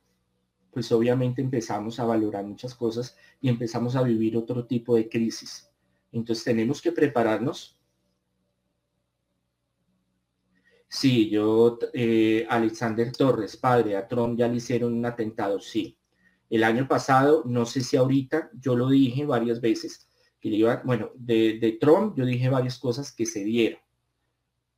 pues 0.70 0.92
obviamente 0.92 1.42
empezamos 1.42 1.98
a 2.02 2.04
valorar 2.04 2.44
muchas 2.44 2.76
cosas 2.76 3.16
y 3.40 3.48
empezamos 3.48 3.96
a 3.96 4.04
vivir 4.04 4.36
otro 4.36 4.66
tipo 4.66 4.98
de 4.98 5.08
crisis. 5.08 5.72
Entonces 6.12 6.44
tenemos 6.44 6.82
que 6.82 6.92
prepararnos 6.92 7.80
Sí, 10.90 11.30
yo, 11.30 11.80
eh, 11.94 12.46
Alexander 12.50 13.14
Torres, 13.14 13.56
padre, 13.56 13.96
a 13.96 14.10
Trump 14.10 14.38
ya 14.38 14.50
le 14.50 14.58
hicieron 14.58 14.94
un 14.94 15.06
atentado, 15.06 15.62
sí. 15.62 15.98
El 16.50 16.66
año 16.66 16.86
pasado, 16.86 17.44
no 17.46 17.66
sé 17.66 17.80
si 17.80 17.96
ahorita, 17.96 18.50
yo 18.60 18.76
lo 18.76 18.90
dije 18.90 19.26
varias 19.26 19.62
veces, 19.62 20.10
que 20.42 20.50
le 20.50 20.58
iba, 20.58 20.82
bueno, 20.84 21.12
de, 21.16 21.78
Trump 21.80 22.18
yo 22.18 22.26
dije 22.26 22.50
varias 22.50 22.78
cosas 22.78 23.14
que 23.14 23.26
se 23.26 23.46
dieron. 23.46 23.80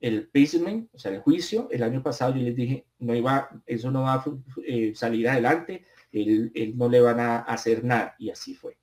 El 0.05 0.15
impeachment, 0.15 0.93
o 0.93 0.99
sea, 0.99 1.11
el 1.11 1.19
juicio, 1.19 1.67
el 1.71 1.81
año 1.81 2.03
pasado 2.03 2.35
yo 2.35 2.43
les 2.43 2.55
dije, 2.55 2.85
no 2.99 3.15
iba, 3.15 3.49
eso 3.65 3.89
no 3.89 4.03
va 4.03 4.13
a 4.13 4.25
eh, 4.63 4.93
salir 4.93 5.27
adelante, 5.27 5.83
él, 6.11 6.51
no 6.75 6.87
le 6.89 7.01
van 7.01 7.19
a 7.19 7.39
hacer 7.39 7.83
nada, 7.83 8.15
y 8.19 8.29
así 8.29 8.53
fue. 8.53 8.77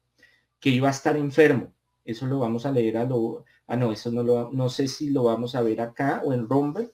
Que 0.58 0.70
iba 0.70 0.88
a 0.88 0.90
estar 0.90 1.16
enfermo, 1.16 1.72
eso 2.04 2.26
lo 2.26 2.40
vamos 2.40 2.66
a 2.66 2.72
leer 2.72 2.96
a 2.96 3.04
lo, 3.04 3.44
ah, 3.68 3.76
no, 3.76 3.92
eso 3.92 4.10
no 4.10 4.24
lo, 4.24 4.50
no 4.50 4.68
sé 4.68 4.88
si 4.88 5.10
lo 5.10 5.22
vamos 5.22 5.54
a 5.54 5.62
ver 5.62 5.80
acá 5.80 6.22
o 6.24 6.32
en 6.32 6.48
Rumble, 6.48 6.90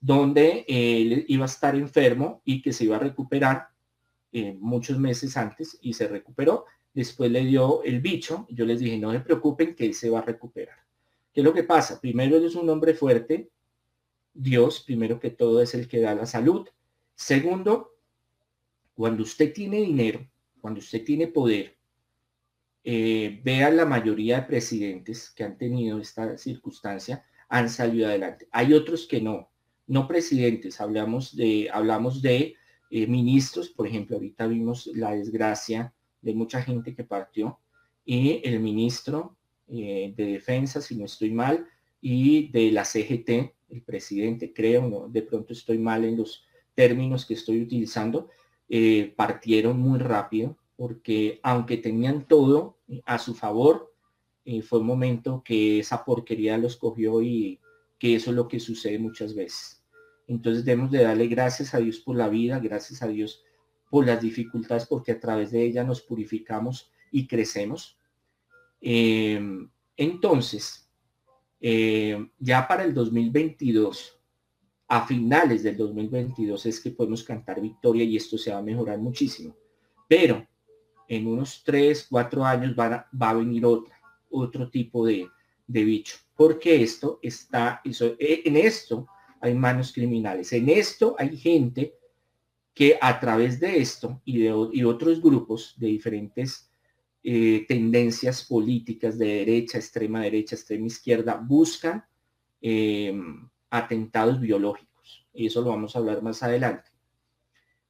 donde 0.00 0.64
él 0.68 1.24
iba 1.26 1.44
a 1.44 1.48
estar 1.48 1.74
enfermo 1.74 2.42
y 2.44 2.62
que 2.62 2.72
se 2.72 2.84
iba 2.84 2.94
a 2.94 3.00
recuperar 3.00 3.70
eh, 4.30 4.56
muchos 4.60 5.00
meses 5.00 5.36
antes 5.36 5.76
y 5.82 5.94
se 5.94 6.06
recuperó. 6.06 6.66
Después 6.94 7.28
le 7.30 7.44
dio 7.44 7.82
el 7.82 8.00
bicho. 8.00 8.46
Yo 8.50 8.64
les 8.64 8.78
dije, 8.78 8.98
no 8.98 9.10
se 9.10 9.18
preocupen 9.20 9.74
que 9.74 9.86
él 9.86 9.94
se 9.94 10.10
va 10.10 10.20
a 10.20 10.22
recuperar. 10.22 10.87
¿Qué 11.38 11.42
es 11.42 11.44
lo 11.44 11.54
que 11.54 11.62
pasa? 11.62 12.00
Primero, 12.00 12.36
él 12.36 12.46
es 12.46 12.56
un 12.56 12.68
hombre 12.68 12.94
fuerte. 12.94 13.48
Dios, 14.34 14.82
primero 14.84 15.20
que 15.20 15.30
todo, 15.30 15.62
es 15.62 15.72
el 15.72 15.86
que 15.86 16.00
da 16.00 16.12
la 16.12 16.26
salud. 16.26 16.66
Segundo, 17.14 17.94
cuando 18.92 19.22
usted 19.22 19.52
tiene 19.52 19.76
dinero, 19.76 20.28
cuando 20.60 20.80
usted 20.80 21.04
tiene 21.04 21.28
poder, 21.28 21.78
eh, 22.82 23.40
vea 23.44 23.70
la 23.70 23.84
mayoría 23.84 24.40
de 24.40 24.46
presidentes 24.48 25.30
que 25.30 25.44
han 25.44 25.56
tenido 25.56 26.00
esta 26.00 26.36
circunstancia, 26.36 27.24
han 27.48 27.70
salido 27.70 28.08
adelante. 28.08 28.48
Hay 28.50 28.74
otros 28.74 29.06
que 29.06 29.20
no 29.20 29.48
no 29.86 30.08
presidentes, 30.08 30.80
hablamos 30.80 31.36
de, 31.36 31.70
hablamos 31.72 32.20
de 32.20 32.56
eh, 32.90 33.06
ministros, 33.06 33.68
por 33.68 33.86
ejemplo, 33.86 34.16
ahorita 34.16 34.48
vimos 34.48 34.90
la 34.92 35.12
desgracia 35.12 35.94
de 36.20 36.34
mucha 36.34 36.62
gente 36.62 36.96
que 36.96 37.04
partió, 37.04 37.60
y 38.04 38.40
el 38.42 38.58
ministro 38.58 39.37
eh, 39.70 40.12
de 40.16 40.26
defensa, 40.26 40.80
si 40.80 40.96
no 40.96 41.04
estoy 41.04 41.30
mal, 41.30 41.66
y 42.00 42.48
de 42.48 42.70
la 42.70 42.84
CGT, 42.84 43.54
el 43.70 43.82
presidente, 43.82 44.52
creo, 44.52 44.88
no, 44.88 45.08
de 45.08 45.22
pronto 45.22 45.52
estoy 45.52 45.78
mal 45.78 46.04
en 46.04 46.16
los 46.16 46.44
términos 46.74 47.26
que 47.26 47.34
estoy 47.34 47.60
utilizando, 47.62 48.28
eh, 48.68 49.12
partieron 49.16 49.78
muy 49.78 49.98
rápido, 49.98 50.56
porque 50.76 51.40
aunque 51.42 51.76
tenían 51.76 52.26
todo 52.26 52.78
a 53.04 53.18
su 53.18 53.34
favor, 53.34 53.92
fue 54.62 54.78
un 54.78 54.86
momento 54.86 55.42
que 55.44 55.80
esa 55.80 56.04
porquería 56.06 56.56
los 56.56 56.76
cogió 56.76 57.20
y 57.20 57.60
que 57.98 58.14
eso 58.14 58.30
es 58.30 58.36
lo 58.36 58.48
que 58.48 58.60
sucede 58.60 58.98
muchas 58.98 59.34
veces. 59.34 59.78
Entonces 60.28 60.64
debemos 60.64 60.90
de 60.90 61.02
darle 61.02 61.26
gracias 61.26 61.74
a 61.74 61.78
Dios 61.78 61.98
por 61.98 62.16
la 62.16 62.28
vida, 62.28 62.58
gracias 62.58 63.02
a 63.02 63.08
Dios 63.08 63.42
por 63.90 64.06
las 64.06 64.20
dificultades, 64.20 64.86
porque 64.86 65.12
a 65.12 65.20
través 65.20 65.50
de 65.50 65.62
ella 65.62 65.84
nos 65.84 66.02
purificamos 66.02 66.90
y 67.10 67.26
crecemos. 67.26 67.97
Em, 68.80 69.68
entonces, 69.96 70.88
em, 71.60 72.30
ya 72.38 72.66
para 72.66 72.84
el 72.84 72.94
2022, 72.94 74.18
a 74.88 75.06
finales 75.06 75.62
del 75.62 75.76
2022 75.76 76.64
es 76.66 76.80
que 76.80 76.90
podemos 76.90 77.22
cantar 77.22 77.60
victoria 77.60 78.04
y 78.04 78.16
esto 78.16 78.38
se 78.38 78.50
va 78.50 78.58
a 78.58 78.62
mejorar 78.62 78.98
muchísimo. 78.98 79.54
Pero 80.08 80.46
en 81.08 81.26
unos 81.26 81.62
3, 81.64 82.06
4 82.08 82.44
años 82.44 82.74
va 82.78 83.08
a, 83.20 83.34
venir 83.34 83.66
otra, 83.66 83.98
otro 84.30 84.70
tipo 84.70 85.04
de, 85.04 85.28
de 85.66 85.84
bicho. 85.84 86.16
Porque 86.34 86.82
esto 86.82 87.18
está, 87.22 87.82
e, 87.84 88.42
en 88.44 88.56
esto 88.56 89.06
hay 89.40 89.54
manos 89.54 89.92
criminales. 89.92 90.52
En 90.52 90.68
esto 90.68 91.16
hay 91.18 91.36
gente 91.36 91.94
que 92.72 92.98
a 93.00 93.18
través 93.18 93.58
de 93.58 93.78
esto 93.78 94.22
y 94.24 94.38
de 94.38 94.84
otros 94.84 95.20
grupos 95.20 95.74
de 95.78 95.88
diferentes 95.88 96.67
eh, 97.30 97.66
tendencias 97.68 98.42
políticas 98.42 99.18
de 99.18 99.26
derecha, 99.26 99.76
extrema 99.76 100.22
derecha, 100.22 100.56
extrema 100.56 100.86
izquierda, 100.86 101.34
buscan 101.34 102.02
em, 102.58 103.46
atentados 103.68 104.40
biológicos. 104.40 105.26
Y 105.34 105.46
eso 105.48 105.60
lo 105.60 105.68
vamos 105.68 105.94
a 105.94 105.98
hablar 105.98 106.22
más 106.22 106.42
adelante. 106.42 106.90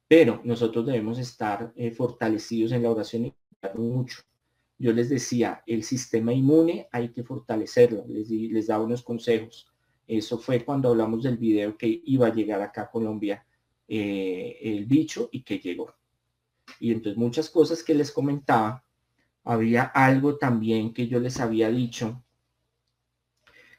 Pero 0.09 0.41
nosotros 0.43 0.85
debemos 0.85 1.19
estar 1.19 1.71
eh, 1.77 1.91
fortalecidos 1.91 2.73
en 2.73 2.83
la 2.83 2.91
oración 2.91 3.27
y 3.27 3.33
mucho. 3.75 4.19
yo 4.77 4.91
les 4.91 5.07
decía, 5.07 5.63
el 5.65 5.83
sistema 5.83 6.33
inmune 6.33 6.89
hay 6.91 7.07
que 7.07 7.23
fortalecerlo, 7.23 8.03
les, 8.09 8.29
les 8.29 8.67
daba 8.67 8.83
unos 8.83 9.03
consejos. 9.03 9.67
Eso 10.05 10.37
fue 10.37 10.65
cuando 10.65 10.89
hablamos 10.89 11.23
del 11.23 11.37
video 11.37 11.77
que 11.77 12.01
iba 12.03 12.27
a 12.27 12.33
llegar 12.33 12.61
acá 12.61 12.81
a 12.81 12.91
Colombia 12.91 13.45
eh, 13.87 14.57
el 14.61 14.85
bicho 14.85 15.29
y 15.31 15.43
que 15.43 15.59
llegó. 15.59 15.95
Y 16.81 16.91
entonces 16.91 17.17
muchas 17.17 17.49
cosas 17.49 17.81
que 17.83 17.95
les 17.95 18.11
comentaba, 18.11 18.83
había 19.43 19.83
algo 19.83 20.37
también 20.37 20.93
que 20.93 21.07
yo 21.07 21.19
les 21.19 21.39
había 21.39 21.69
dicho 21.69 22.23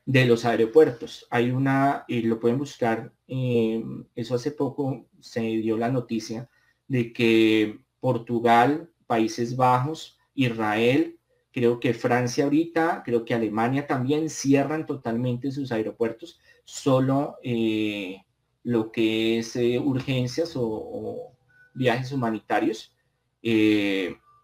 de 0.06 0.26
los 0.26 0.44
aeropuertos. 0.44 1.26
Hay 1.30 1.50
una, 1.50 2.04
y 2.08 2.22
lo 2.22 2.40
pueden 2.40 2.58
buscar, 2.58 3.12
eh, 3.28 3.82
eso 4.14 4.34
hace 4.34 4.50
poco 4.50 5.06
se 5.20 5.40
dio 5.40 5.76
la 5.76 5.90
noticia 5.90 6.48
de 6.88 7.12
que 7.12 7.80
Portugal, 8.00 8.90
Países 9.06 9.56
Bajos, 9.56 10.18
Israel, 10.34 11.18
creo 11.52 11.80
que 11.80 11.94
Francia 11.94 12.44
ahorita, 12.44 13.02
creo 13.04 13.24
que 13.24 13.34
Alemania 13.34 13.86
también 13.86 14.30
cierran 14.30 14.86
totalmente 14.86 15.50
sus 15.52 15.72
aeropuertos, 15.72 16.40
solo 16.64 17.36
eh, 17.42 18.22
lo 18.62 18.90
que 18.92 19.38
es 19.38 19.56
eh, 19.56 19.78
urgencias 19.78 20.52
o, 20.56 21.32
viajes 21.72 22.10
humanitarios. 22.10 22.94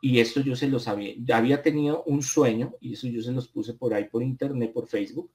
Y 0.01 0.21
esto 0.21 0.41
yo 0.41 0.55
se 0.57 0.69
los 0.69 0.89
había, 0.89 1.15
había 1.33 1.63
tenido 1.63 2.03
un 2.05 2.23
sueño, 2.23 2.75
y 2.81 2.95
eso 2.95 3.07
yo 3.09 3.23
se 3.23 3.33
los 3.33 3.49
puse 3.49 3.75
por 3.75 3.95
ahí 3.95 4.05
por 4.05 4.23
internet, 4.23 4.73
por 4.73 4.87
Facebook, 4.87 5.31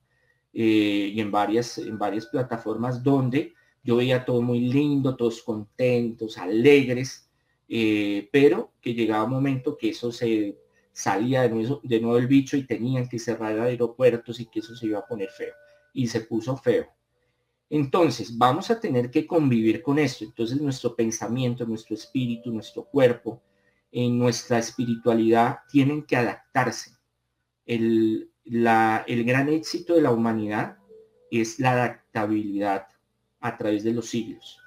eh, 0.54 1.12
y 1.14 1.20
en 1.20 1.32
varias, 1.32 1.78
en 1.78 1.98
varias 1.98 2.26
plataformas 2.28 3.02
donde 3.02 3.54
yo 3.84 3.96
veía 3.96 4.26
todo 4.26 4.42
muy 4.42 4.60
lindo, 4.60 5.16
todos 5.16 5.42
contentos, 5.42 6.38
alegres, 6.38 7.30
eh, 7.68 8.30
pero 8.32 8.74
que 8.82 8.94
llegaba 8.94 9.24
un 9.24 9.32
momento 9.32 9.78
que 9.78 9.90
eso 9.90 10.12
se 10.12 10.58
salía 10.92 11.44
de 11.44 11.50
nuevo, 11.50 11.80
de 11.84 12.00
nuevo 12.00 12.18
el 12.18 12.28
bicho 12.28 12.58
y 12.58 12.68
tenían 12.68 13.08
que 13.08 13.18
cerrar 13.18 13.60
aeropuertos 13.60 14.40
y 14.40 14.46
que 14.48 14.60
eso 14.60 14.76
se 14.76 14.88
iba 14.88 15.00
a 15.00 15.06
poner 15.06 15.30
feo. 15.30 15.54
Y 15.94 16.08
se 16.08 16.22
puso 16.22 16.56
feo. 16.58 16.88
Entonces, 17.70 18.38
vamos 18.38 18.70
a 18.70 18.80
tener 18.80 19.10
que 19.10 19.26
convivir 19.26 19.82
con 19.82 19.98
esto. 19.98 20.26
Entonces, 20.26 20.60
nuestro 20.60 20.94
pensamiento, 20.94 21.66
nuestro 21.66 21.96
espíritu, 21.96 22.52
nuestro 22.52 22.84
cuerpo, 22.84 23.42
en 23.92 24.18
nuestra 24.18 24.60
espiritualidad 24.60 25.60
tienen 25.70 26.04
que 26.04 26.18
adaptarse. 26.18 26.92
El, 27.66 28.32
el 28.46 29.24
gran 29.24 29.50
éxito 29.50 29.96
de 29.96 30.02
la 30.02 30.12
humanidad 30.12 30.78
es 31.30 31.60
la 31.60 31.72
adaptabilidad 31.74 32.88
a 33.40 33.58
través 33.58 33.84
de 33.84 33.94
los 33.94 34.08
siglos. 34.08 34.60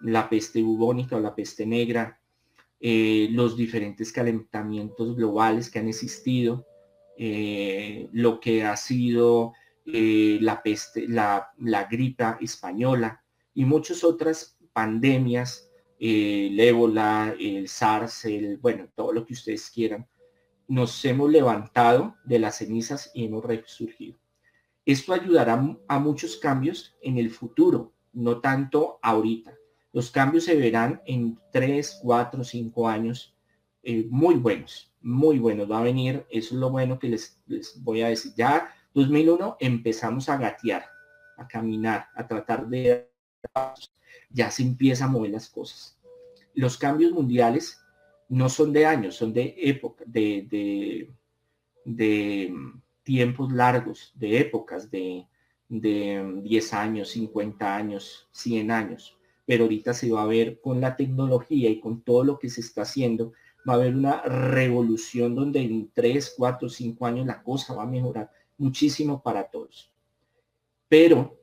La 0.00 0.28
peste 0.28 0.62
bubónica 0.62 1.16
o 1.16 1.20
la 1.20 1.34
peste 1.34 1.66
negra, 1.66 2.20
eh, 2.80 3.28
los 3.32 3.56
diferentes 3.56 4.12
calentamientos 4.12 5.16
globales 5.16 5.70
que 5.70 5.78
han 5.78 5.88
existido, 5.88 6.66
eh, 7.18 8.08
lo 8.12 8.40
que 8.40 8.64
ha 8.64 8.76
sido 8.76 9.52
eh, 9.84 10.38
la 10.40 10.62
peste, 10.62 11.06
la, 11.06 11.50
la, 11.58 11.84
gripa 11.84 12.38
española 12.40 13.22
y 13.52 13.66
muchas 13.66 14.04
otras 14.04 14.56
pandemias, 14.72 15.69
el 16.00 16.58
ébola, 16.58 17.34
el 17.38 17.68
SARS, 17.68 18.24
el, 18.24 18.56
bueno, 18.56 18.88
todo 18.94 19.12
lo 19.12 19.26
que 19.26 19.34
ustedes 19.34 19.70
quieran, 19.70 20.08
nos 20.66 21.04
hemos 21.04 21.30
levantado 21.30 22.16
de 22.24 22.38
las 22.38 22.58
cenizas 22.58 23.10
y 23.12 23.26
hemos 23.26 23.44
resurgido. 23.44 24.16
Esto 24.86 25.12
ayudará 25.12 25.76
a 25.88 25.98
muchos 25.98 26.38
cambios 26.38 26.96
en 27.02 27.18
el 27.18 27.30
futuro, 27.30 27.92
no 28.12 28.40
tanto 28.40 28.98
ahorita. 29.02 29.54
Los 29.92 30.10
cambios 30.10 30.44
se 30.44 30.56
verán 30.56 31.02
en 31.04 31.38
3, 31.52 32.00
4, 32.02 32.44
5 32.44 32.88
años 32.88 33.36
eh, 33.82 34.06
muy 34.08 34.36
buenos, 34.36 34.94
muy 35.02 35.38
buenos. 35.38 35.70
Va 35.70 35.80
a 35.80 35.84
venir, 35.84 36.24
eso 36.30 36.54
es 36.54 36.60
lo 36.60 36.70
bueno 36.70 36.98
que 36.98 37.08
les, 37.08 37.42
les 37.46 37.82
voy 37.82 38.00
a 38.02 38.08
decir. 38.08 38.32
Ya 38.36 38.72
2001 38.94 39.56
empezamos 39.60 40.28
a 40.28 40.38
gatear, 40.38 40.86
a 41.36 41.46
caminar, 41.46 42.08
a 42.14 42.26
tratar 42.26 42.66
de... 42.68 43.09
Ya 44.30 44.50
se 44.50 44.62
empieza 44.62 45.04
a 45.04 45.08
mover 45.08 45.30
las 45.30 45.48
cosas. 45.48 45.98
Los 46.54 46.76
cambios 46.76 47.12
mundiales 47.12 47.80
no 48.28 48.48
son 48.48 48.72
de 48.72 48.86
años, 48.86 49.16
son 49.16 49.32
de 49.32 49.54
época, 49.58 50.04
de, 50.06 51.08
de, 51.84 52.54
tiempos 53.02 53.52
largos, 53.52 54.12
de 54.14 54.38
épocas, 54.38 54.90
de, 54.90 55.26
de 55.68 56.40
10 56.42 56.74
años, 56.74 57.10
50 57.10 57.76
años, 57.76 58.28
100 58.32 58.70
años. 58.70 59.18
Pero 59.46 59.64
ahorita 59.64 59.94
se 59.94 60.10
va 60.12 60.22
a 60.22 60.26
ver 60.26 60.60
con 60.60 60.80
la 60.80 60.96
tecnología 60.96 61.68
y 61.68 61.80
con 61.80 62.02
todo 62.02 62.22
lo 62.22 62.38
que 62.38 62.50
se 62.50 62.60
está 62.60 62.82
haciendo, 62.82 63.32
va 63.68 63.74
a 63.74 63.76
haber 63.76 63.94
una 63.94 64.22
revolución 64.22 65.34
donde 65.34 65.60
en 65.60 65.90
3, 65.92 66.34
4, 66.36 66.68
5 66.68 67.06
años 67.06 67.26
la 67.26 67.42
cosa 67.42 67.74
va 67.74 67.82
a 67.82 67.86
mejorar 67.86 68.30
muchísimo 68.58 69.22
para 69.22 69.44
todos. 69.50 69.92
Pero 70.88 71.36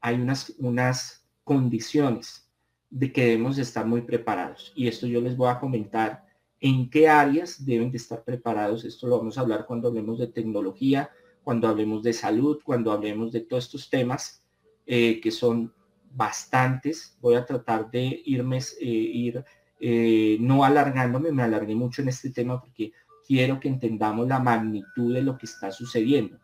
hay 0.00 0.16
unas, 0.16 0.50
unas 0.58 1.21
condiciones 1.52 2.50
de 2.88 3.12
que 3.12 3.24
debemos 3.24 3.58
estar 3.58 3.86
muy 3.86 4.02
preparados. 4.02 4.72
Y 4.74 4.88
esto 4.88 5.06
yo 5.06 5.20
les 5.20 5.36
voy 5.36 5.50
a 5.50 5.58
comentar 5.58 6.24
en 6.60 6.88
qué 6.88 7.08
áreas 7.08 7.64
deben 7.64 7.90
de 7.90 7.96
estar 7.96 8.22
preparados. 8.24 8.84
Esto 8.84 9.06
lo 9.06 9.18
vamos 9.18 9.36
a 9.36 9.42
hablar 9.42 9.66
cuando 9.66 9.88
hablemos 9.88 10.18
de 10.18 10.28
tecnología, 10.28 11.10
cuando 11.42 11.68
hablemos 11.68 12.02
de 12.02 12.12
salud, 12.12 12.60
cuando 12.64 12.92
hablemos 12.92 13.32
de 13.32 13.40
todos 13.40 13.64
estos 13.64 13.90
temas 13.90 14.44
eh, 14.86 15.20
que 15.20 15.30
son 15.30 15.72
bastantes. 16.10 17.16
Voy 17.20 17.34
a 17.34 17.44
tratar 17.44 17.90
de 17.90 18.22
irme, 18.24 18.58
eh, 18.58 18.86
ir 18.86 19.44
eh, 19.80 20.36
no 20.40 20.64
alargándome, 20.64 21.32
me 21.32 21.42
alargué 21.42 21.74
mucho 21.74 22.02
en 22.02 22.08
este 22.08 22.30
tema 22.30 22.60
porque 22.60 22.92
quiero 23.26 23.58
que 23.58 23.68
entendamos 23.68 24.28
la 24.28 24.38
magnitud 24.38 25.12
de 25.12 25.22
lo 25.22 25.36
que 25.36 25.46
está 25.46 25.70
sucediendo. 25.70 26.38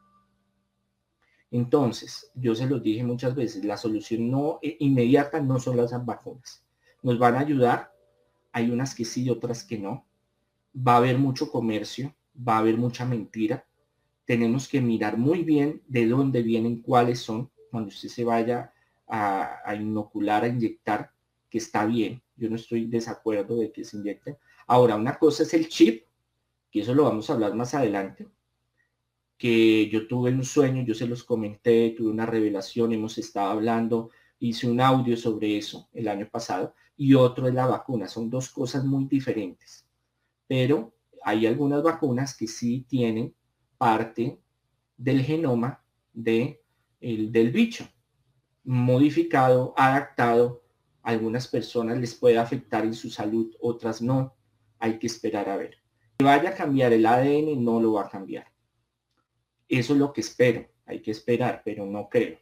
Entonces, 1.50 2.30
yo 2.34 2.54
se 2.54 2.66
los 2.66 2.82
dije 2.82 3.02
muchas 3.02 3.34
veces, 3.34 3.64
la 3.64 3.76
solución 3.76 4.30
no 4.30 4.58
inmediata 4.62 5.40
no 5.40 5.58
son 5.58 5.76
las 5.76 5.92
vacunas. 6.04 6.64
Nos 7.02 7.18
van 7.18 7.36
a 7.36 7.40
ayudar, 7.40 7.92
hay 8.52 8.70
unas 8.70 8.94
que 8.94 9.04
sí 9.04 9.24
y 9.24 9.30
otras 9.30 9.64
que 9.64 9.78
no 9.78 10.06
va 10.76 10.94
a 10.94 10.96
haber 10.98 11.18
mucho 11.18 11.50
comercio, 11.50 12.14
va 12.36 12.56
a 12.56 12.58
haber 12.58 12.76
mucha 12.76 13.04
mentira. 13.04 13.66
Tenemos 14.24 14.68
que 14.68 14.80
mirar 14.80 15.16
muy 15.16 15.42
bien 15.42 15.82
de 15.86 16.06
dónde 16.06 16.42
vienen, 16.42 16.82
cuáles 16.82 17.20
son, 17.20 17.50
cuando 17.70 17.88
usted 17.88 18.08
se 18.08 18.24
vaya 18.24 18.72
a, 19.06 19.74
inocular, 19.74 20.44
a 20.44 20.48
inyectar, 20.48 21.10
que 21.48 21.58
está 21.58 21.86
bien. 21.86 22.22
Yo 22.36 22.50
no 22.50 22.56
estoy 22.56 22.86
desacuerdo 22.86 23.56
de 23.56 23.72
que 23.72 23.84
se 23.84 23.96
inyecte. 23.96 24.38
Ahora, 24.66 24.96
una 24.96 25.18
cosa 25.18 25.44
es 25.44 25.54
el 25.54 25.68
chip, 25.68 26.04
que 26.70 26.80
eso 26.80 26.94
lo 26.94 27.04
vamos 27.04 27.30
a 27.30 27.32
hablar 27.32 27.54
más 27.54 27.74
adelante, 27.74 28.28
que 29.38 29.88
yo 29.88 30.06
tuve 30.06 30.32
un 30.32 30.44
sueño, 30.44 30.82
yo 30.84 30.94
se 30.94 31.06
los 31.06 31.24
comenté, 31.24 31.94
tuve 31.96 32.10
una 32.10 32.26
revelación, 32.26 32.92
hemos 32.92 33.16
estado 33.18 33.50
hablando, 33.50 34.10
hice 34.40 34.68
un 34.68 34.80
audio 34.80 35.16
sobre 35.16 35.56
eso 35.56 35.88
el 35.94 36.08
año 36.08 36.28
pasado, 36.30 36.74
y 36.96 37.14
otro 37.14 37.48
es 37.48 37.54
la 37.54 37.66
vacuna. 37.66 38.08
Son 38.08 38.28
dos 38.28 38.50
cosas 38.50 38.84
muy 38.84 39.06
diferentes 39.06 39.88
pero 40.48 40.94
hay 41.22 41.46
algunas 41.46 41.82
vacunas 41.82 42.36
que 42.36 42.48
sí 42.48 42.84
tienen 42.88 43.34
parte 43.76 44.40
del 44.96 45.22
genoma 45.22 45.84
de, 46.12 46.64
el, 47.00 47.30
del 47.30 47.52
bicho, 47.52 47.86
modificado, 48.64 49.74
adaptado. 49.76 50.64
algunas 51.02 51.46
personas 51.46 51.98
les 51.98 52.14
puede 52.14 52.38
afectar 52.38 52.84
en 52.84 52.94
su 52.94 53.10
salud, 53.10 53.54
otras 53.60 54.02
no. 54.02 54.34
Hay 54.80 54.98
que 54.98 55.06
esperar 55.06 55.48
a 55.48 55.56
ver. 55.56 55.76
Si 56.18 56.24
vaya 56.24 56.50
a 56.50 56.54
cambiar 56.54 56.92
el 56.92 57.06
ADN, 57.06 57.62
no 57.62 57.80
lo 57.80 57.92
va 57.94 58.06
a 58.06 58.10
cambiar. 58.10 58.46
Eso 59.68 59.92
es 59.92 59.98
lo 59.98 60.12
que 60.12 60.20
espero. 60.22 60.66
Hay 60.86 61.00
que 61.00 61.10
esperar, 61.10 61.62
pero 61.64 61.84
no 61.86 62.08
creo. 62.08 62.38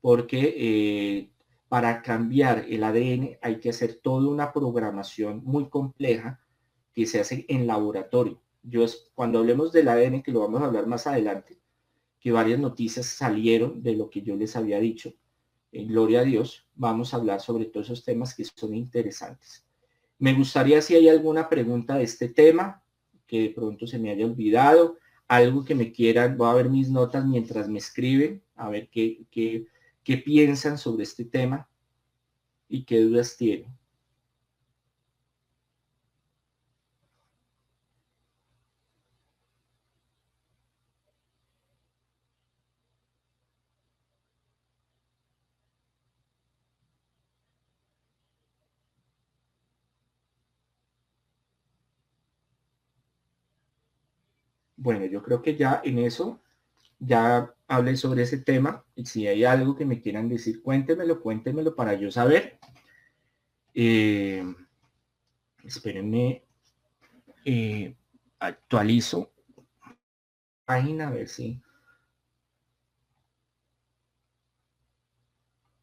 Porque 0.00 0.54
eh, 0.56 1.30
para 1.68 2.02
cambiar 2.02 2.66
el 2.68 2.84
ADN 2.84 3.38
hay 3.40 3.58
que 3.58 3.70
hacer 3.70 4.00
toda 4.02 4.28
una 4.30 4.52
programación 4.52 5.42
muy 5.44 5.68
compleja 5.68 6.40
que 6.92 7.06
se 7.06 7.20
hace 7.20 7.44
en 7.48 7.66
laboratorio. 7.66 8.40
Yo 8.62 8.84
cuando 9.14 9.38
hablemos 9.38 9.72
del 9.72 9.88
ADN, 9.88 10.22
que 10.22 10.32
lo 10.32 10.40
vamos 10.40 10.62
a 10.62 10.66
hablar 10.66 10.86
más 10.86 11.06
adelante, 11.06 11.58
que 12.20 12.30
varias 12.30 12.60
noticias 12.60 13.06
salieron 13.06 13.82
de 13.82 13.94
lo 13.94 14.08
que 14.08 14.22
yo 14.22 14.36
les 14.36 14.54
había 14.54 14.78
dicho. 14.78 15.12
En 15.72 15.88
gloria 15.88 16.20
a 16.20 16.24
Dios, 16.24 16.68
vamos 16.74 17.12
a 17.12 17.16
hablar 17.16 17.40
sobre 17.40 17.64
todos 17.64 17.86
esos 17.86 18.04
temas 18.04 18.34
que 18.34 18.44
son 18.44 18.74
interesantes. 18.74 19.66
Me 20.18 20.34
gustaría 20.34 20.80
si 20.82 20.94
hay 20.94 21.08
alguna 21.08 21.48
pregunta 21.48 21.96
de 21.96 22.04
este 22.04 22.28
tema 22.28 22.82
que 23.26 23.40
de 23.40 23.48
pronto 23.48 23.86
se 23.86 23.98
me 23.98 24.10
haya 24.10 24.26
olvidado, 24.26 24.98
algo 25.36 25.64
que 25.64 25.74
me 25.74 25.92
quieran, 25.92 26.36
voy 26.36 26.50
a 26.50 26.54
ver 26.54 26.68
mis 26.68 26.90
notas 26.90 27.24
mientras 27.24 27.68
me 27.68 27.78
escriben, 27.78 28.42
a 28.54 28.68
ver 28.68 28.90
qué, 28.90 29.24
qué, 29.30 29.66
qué 30.04 30.18
piensan 30.18 30.76
sobre 30.76 31.04
este 31.04 31.24
tema 31.24 31.70
y 32.68 32.84
qué 32.84 33.00
dudas 33.00 33.36
tienen. 33.38 33.74
Bueno, 54.82 55.06
yo 55.06 55.22
creo 55.22 55.42
que 55.42 55.56
ya 55.56 55.80
en 55.84 55.98
eso 55.98 56.40
ya 56.98 57.54
hablé 57.68 57.96
sobre 57.96 58.22
ese 58.22 58.38
tema. 58.38 58.84
Y 58.96 59.06
si 59.06 59.26
hay 59.28 59.44
algo 59.44 59.76
que 59.76 59.84
me 59.84 60.00
quieran 60.00 60.28
decir, 60.28 60.62
cuéntemelo, 60.62 61.20
cuéntemelo 61.22 61.74
para 61.76 61.94
yo 61.94 62.10
saber. 62.10 62.58
Eh, 63.74 64.44
espérenme, 65.64 66.44
eh, 67.44 67.96
actualizo 68.38 69.32
página 70.64 71.08
a 71.08 71.10
ver 71.10 71.28
si 71.28 71.60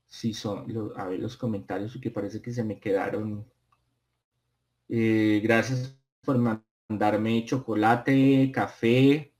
si 0.08 0.34
son 0.34 0.66
a 0.98 1.06
ver 1.06 1.20
los 1.20 1.38
comentarios 1.38 1.98
que 2.02 2.12
parece 2.12 2.42
que 2.42 2.52
se 2.52 2.64
me 2.64 2.80
quedaron 2.80 3.46
eh, 4.90 5.40
gracias 5.44 5.96
por 6.22 6.38
mandarme 6.90 7.46
chocolate 7.46 8.52
café 8.52 9.32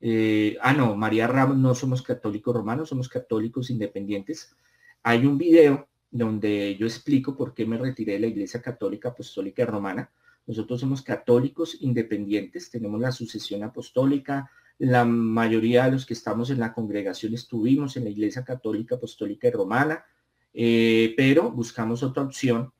eh, 0.00 0.56
ah 0.60 0.72
no 0.72 0.94
María 0.96 1.26
Ramos 1.26 1.56
no 1.56 1.74
somos 1.74 2.02
católicos 2.02 2.54
romanos 2.54 2.90
somos 2.90 3.08
católicos 3.08 3.70
independientes 3.70 4.54
hay 5.02 5.26
un 5.26 5.36
video 5.38 5.88
donde 6.10 6.76
yo 6.76 6.86
explico 6.86 7.36
por 7.36 7.54
qué 7.54 7.66
me 7.66 7.78
retiré 7.78 8.12
de 8.12 8.20
la 8.20 8.26
iglesia 8.26 8.60
católica 8.60 9.08
apostólica 9.08 9.64
romana 9.64 10.10
nosotros 10.46 10.80
somos 10.80 11.02
católicos 11.02 11.78
independientes 11.80 12.70
tenemos 12.70 13.00
la 13.00 13.12
sucesión 13.12 13.64
apostólica 13.64 14.50
la 14.80 15.04
mayoría 15.04 15.84
de 15.84 15.92
los 15.92 16.06
que 16.06 16.14
estamos 16.14 16.48
en 16.48 16.58
la 16.58 16.72
congregación 16.72 17.34
estuvimos 17.34 17.98
en 17.98 18.04
la 18.04 18.10
Iglesia 18.10 18.44
Católica 18.44 18.94
Apostólica 18.94 19.50
Romana, 19.50 20.06
eh, 20.54 21.12
pero 21.18 21.50
buscamos 21.50 22.02
otra 22.02 22.22
opción. 22.22 22.72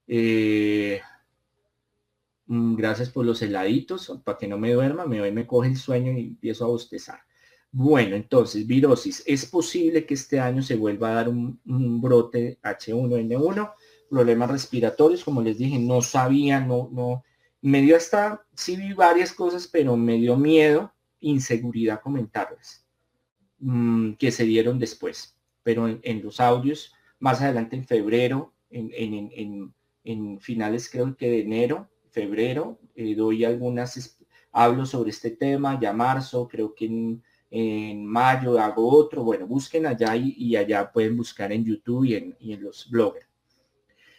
Eh, 0.06 1.00
Mm, 2.46 2.76
gracias 2.76 3.10
por 3.10 3.26
los 3.26 3.42
heladitos, 3.42 4.20
para 4.24 4.38
que 4.38 4.46
no 4.46 4.58
me 4.58 4.72
duerma, 4.72 5.04
me, 5.04 5.30
me 5.32 5.46
coge 5.46 5.68
el 5.68 5.76
sueño 5.76 6.12
y 6.12 6.28
empiezo 6.28 6.64
a 6.64 6.68
bostezar. 6.68 7.20
Bueno, 7.78 8.16
entonces, 8.16 8.66
virosis. 8.66 9.22
Es 9.26 9.44
posible 9.44 10.06
que 10.06 10.14
este 10.14 10.40
año 10.40 10.62
se 10.62 10.76
vuelva 10.76 11.10
a 11.10 11.14
dar 11.16 11.28
un, 11.28 11.60
brote 12.00 12.58
H1N1, 12.62 13.74
problemas 14.08 14.50
respiratorios, 14.50 15.22
como 15.22 15.42
les 15.42 15.58
dije, 15.58 15.78
no 15.78 16.00
sabía, 16.00 16.58
no, 16.58 16.88
no, 16.90 17.22
me 17.60 17.82
dio 17.82 17.98
hasta, 17.98 18.46
sí 18.54 18.76
vi 18.76 18.94
varias 18.94 19.30
cosas, 19.30 19.68
pero 19.68 19.94
me 19.94 20.14
dio 20.14 20.38
miedo, 20.38 20.90
inseguridad 21.20 22.00
comentarles, 22.00 22.86
mm, 23.58 24.14
que 24.14 24.32
se 24.32 24.44
dieron 24.44 24.78
después. 24.78 25.36
Pero 25.62 25.86
en, 25.86 26.22
los 26.22 26.40
audios, 26.40 26.94
más 27.18 27.42
adelante 27.42 27.76
en 27.76 27.84
febrero, 27.86 28.54
en, 28.70 28.90
en, 28.94 29.74
en 30.02 30.40
finales 30.40 30.88
creo 30.88 31.14
que 31.14 31.28
de 31.28 31.40
enero, 31.40 31.90
febrero, 32.08 32.80
eh, 32.94 33.14
doy 33.14 33.44
algunas, 33.44 34.18
hablo 34.50 34.86
sobre 34.86 35.10
este 35.10 35.32
tema, 35.32 35.78
ya 35.78 35.92
marzo, 35.92 36.48
creo 36.48 36.74
que 36.74 36.86
en, 36.86 37.22
mayo 37.50 38.58
hago 38.58 38.88
otro, 38.88 39.22
bueno, 39.22 39.46
busquen 39.46 39.86
allá 39.86 40.16
y, 40.16 40.56
allá 40.56 40.90
pueden 40.90 41.16
buscar 41.16 41.52
en 41.52 41.64
YouTube 41.64 42.04
y 42.04 42.14
en, 42.14 42.62
los 42.62 42.90
bloggers. 42.90 43.28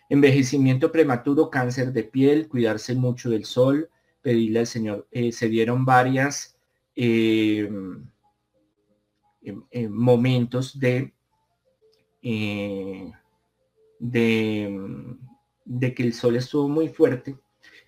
Envejecimiento 0.09 0.91
prematuro, 0.91 1.49
cáncer 1.49 1.91
de 1.91 2.03
piel, 2.03 2.47
cuidarse 2.47 2.95
mucho 2.95 3.29
del 3.29 3.45
sol, 3.45 3.89
pedirle 4.21 4.59
al 4.59 4.67
Señor. 4.67 5.07
Eh, 5.11 5.31
se 5.31 5.49
dieron 5.49 5.83
varias 5.83 6.57
em, 6.95 8.05
em, 9.41 9.63
em, 9.71 9.91
momentos 9.91 10.79
de, 10.79 11.13
eh, 12.21 13.11
de, 13.99 15.15
de 15.65 15.93
que 15.93 16.03
el 16.03 16.13
sol 16.13 16.37
estuvo 16.37 16.69
muy 16.69 16.87
fuerte 16.87 17.37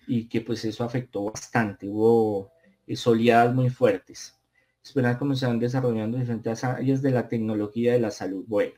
y 0.06 0.28
que 0.28 0.40
pues 0.40 0.64
eso 0.64 0.84
afectó 0.84 1.24
bastante. 1.24 1.88
Hubo 1.88 2.50
eh, 2.86 2.96
soleadas 2.96 3.54
muy 3.54 3.70
fuertes. 3.70 4.39
Esperar 4.82 5.18
cómo 5.18 5.34
se 5.34 5.46
van 5.46 5.58
desarrollando 5.58 6.18
diferentes 6.18 6.64
áreas 6.64 7.02
de 7.02 7.10
la 7.10 7.28
tecnología 7.28 7.92
de 7.92 8.00
la 8.00 8.10
salud. 8.10 8.44
Bueno, 8.46 8.72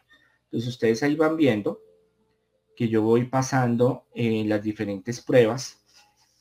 entonces 0.44 0.68
ustedes 0.68 1.02
ahí 1.02 1.14
van 1.16 1.36
viendo 1.36 1.80
que 2.76 2.88
yo 2.88 3.02
voy 3.02 3.24
pasando 3.24 4.06
en 4.14 4.48
las 4.48 4.62
diferentes 4.62 5.20
pruebas. 5.20 5.84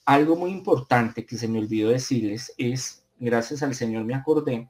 Algo 0.06 0.36
muy 0.36 0.52
importante 0.52 1.26
que 1.26 1.38
se 1.38 1.48
me 1.48 1.60
olvidó 1.60 1.90
decirles 1.90 2.54
es, 2.58 3.06
gracias 3.20 3.62
al 3.64 3.76
Señor 3.76 4.04
me 4.04 4.16
acordé, 4.16 4.70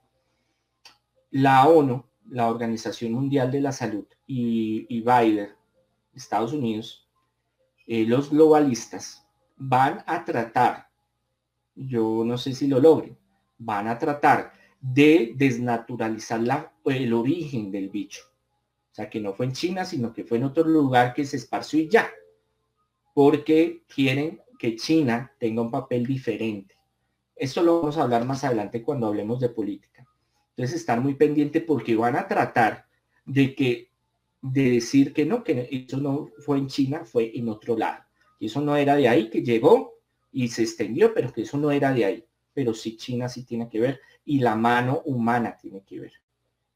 la 1.29 1.67
ONU, 1.67 2.05
la 2.29 2.49
Organización 2.49 3.13
Mundial 3.13 3.51
de 3.51 3.61
la 3.61 3.71
Salud 3.71 4.05
y, 4.27 4.85
y 4.89 5.03
Estados 6.13 6.53
Unidos, 6.53 7.07
eh, 7.87 8.05
los 8.05 8.29
globalistas, 8.29 9.25
van 9.57 10.03
a 10.07 10.25
tratar, 10.25 10.89
yo 11.75 12.23
no 12.25 12.37
sé 12.37 12.53
si 12.53 12.67
lo 12.67 12.79
logren, 12.79 13.17
van 13.57 13.87
a 13.87 13.97
tratar 13.97 14.53
de 14.81 15.33
desnaturalizar 15.35 16.41
la, 16.41 16.73
el 16.85 17.13
origen 17.13 17.71
del 17.71 17.89
bicho. 17.89 18.23
O 18.91 18.95
sea, 18.95 19.09
que 19.09 19.21
no 19.21 19.33
fue 19.33 19.45
en 19.45 19.53
China, 19.53 19.85
sino 19.85 20.11
que 20.11 20.23
fue 20.23 20.37
en 20.37 20.43
otro 20.43 20.63
lugar 20.63 21.13
que 21.13 21.23
se 21.23 21.37
esparció 21.37 21.79
y 21.79 21.87
ya. 21.87 22.09
Porque 23.13 23.83
quieren 23.87 24.41
que 24.59 24.75
China 24.75 25.31
tenga 25.39 25.61
un 25.61 25.71
papel 25.71 26.05
diferente. 26.05 26.75
Esto 27.35 27.63
lo 27.63 27.79
vamos 27.79 27.97
a 27.97 28.03
hablar 28.03 28.25
más 28.25 28.43
adelante 28.43 28.83
cuando 28.83 29.07
hablemos 29.07 29.39
de 29.39 29.49
política. 29.49 30.05
Entonces, 30.49 30.81
estar 30.81 30.99
muy 30.99 31.15
pendiente 31.15 31.61
porque 31.61 31.95
van 31.95 32.15
a 32.15 32.27
tratar 32.27 32.85
de 33.25 33.55
que 33.55 33.91
de 34.41 34.71
decir 34.71 35.13
que 35.13 35.25
no, 35.25 35.43
que 35.43 35.69
eso 35.87 35.97
no 35.97 36.31
fue 36.39 36.57
en 36.57 36.67
China, 36.67 37.05
fue 37.05 37.31
en 37.37 37.47
otro 37.47 37.77
lado 37.77 38.03
eso 38.45 38.61
no 38.61 38.75
era 38.75 38.95
de 38.95 39.07
ahí, 39.07 39.29
que 39.29 39.43
llegó 39.43 39.99
y 40.31 40.47
se 40.47 40.63
extendió, 40.63 41.13
pero 41.13 41.31
que 41.31 41.41
eso 41.41 41.57
no 41.57 41.71
era 41.71 41.93
de 41.93 42.05
ahí. 42.05 42.25
Pero 42.53 42.73
sí 42.73 42.97
China 42.97 43.29
sí 43.29 43.43
tiene 43.43 43.69
que 43.69 43.79
ver 43.79 44.01
y 44.25 44.39
la 44.39 44.55
mano 44.55 45.01
humana 45.05 45.57
tiene 45.57 45.83
que 45.83 45.99
ver. 45.99 46.13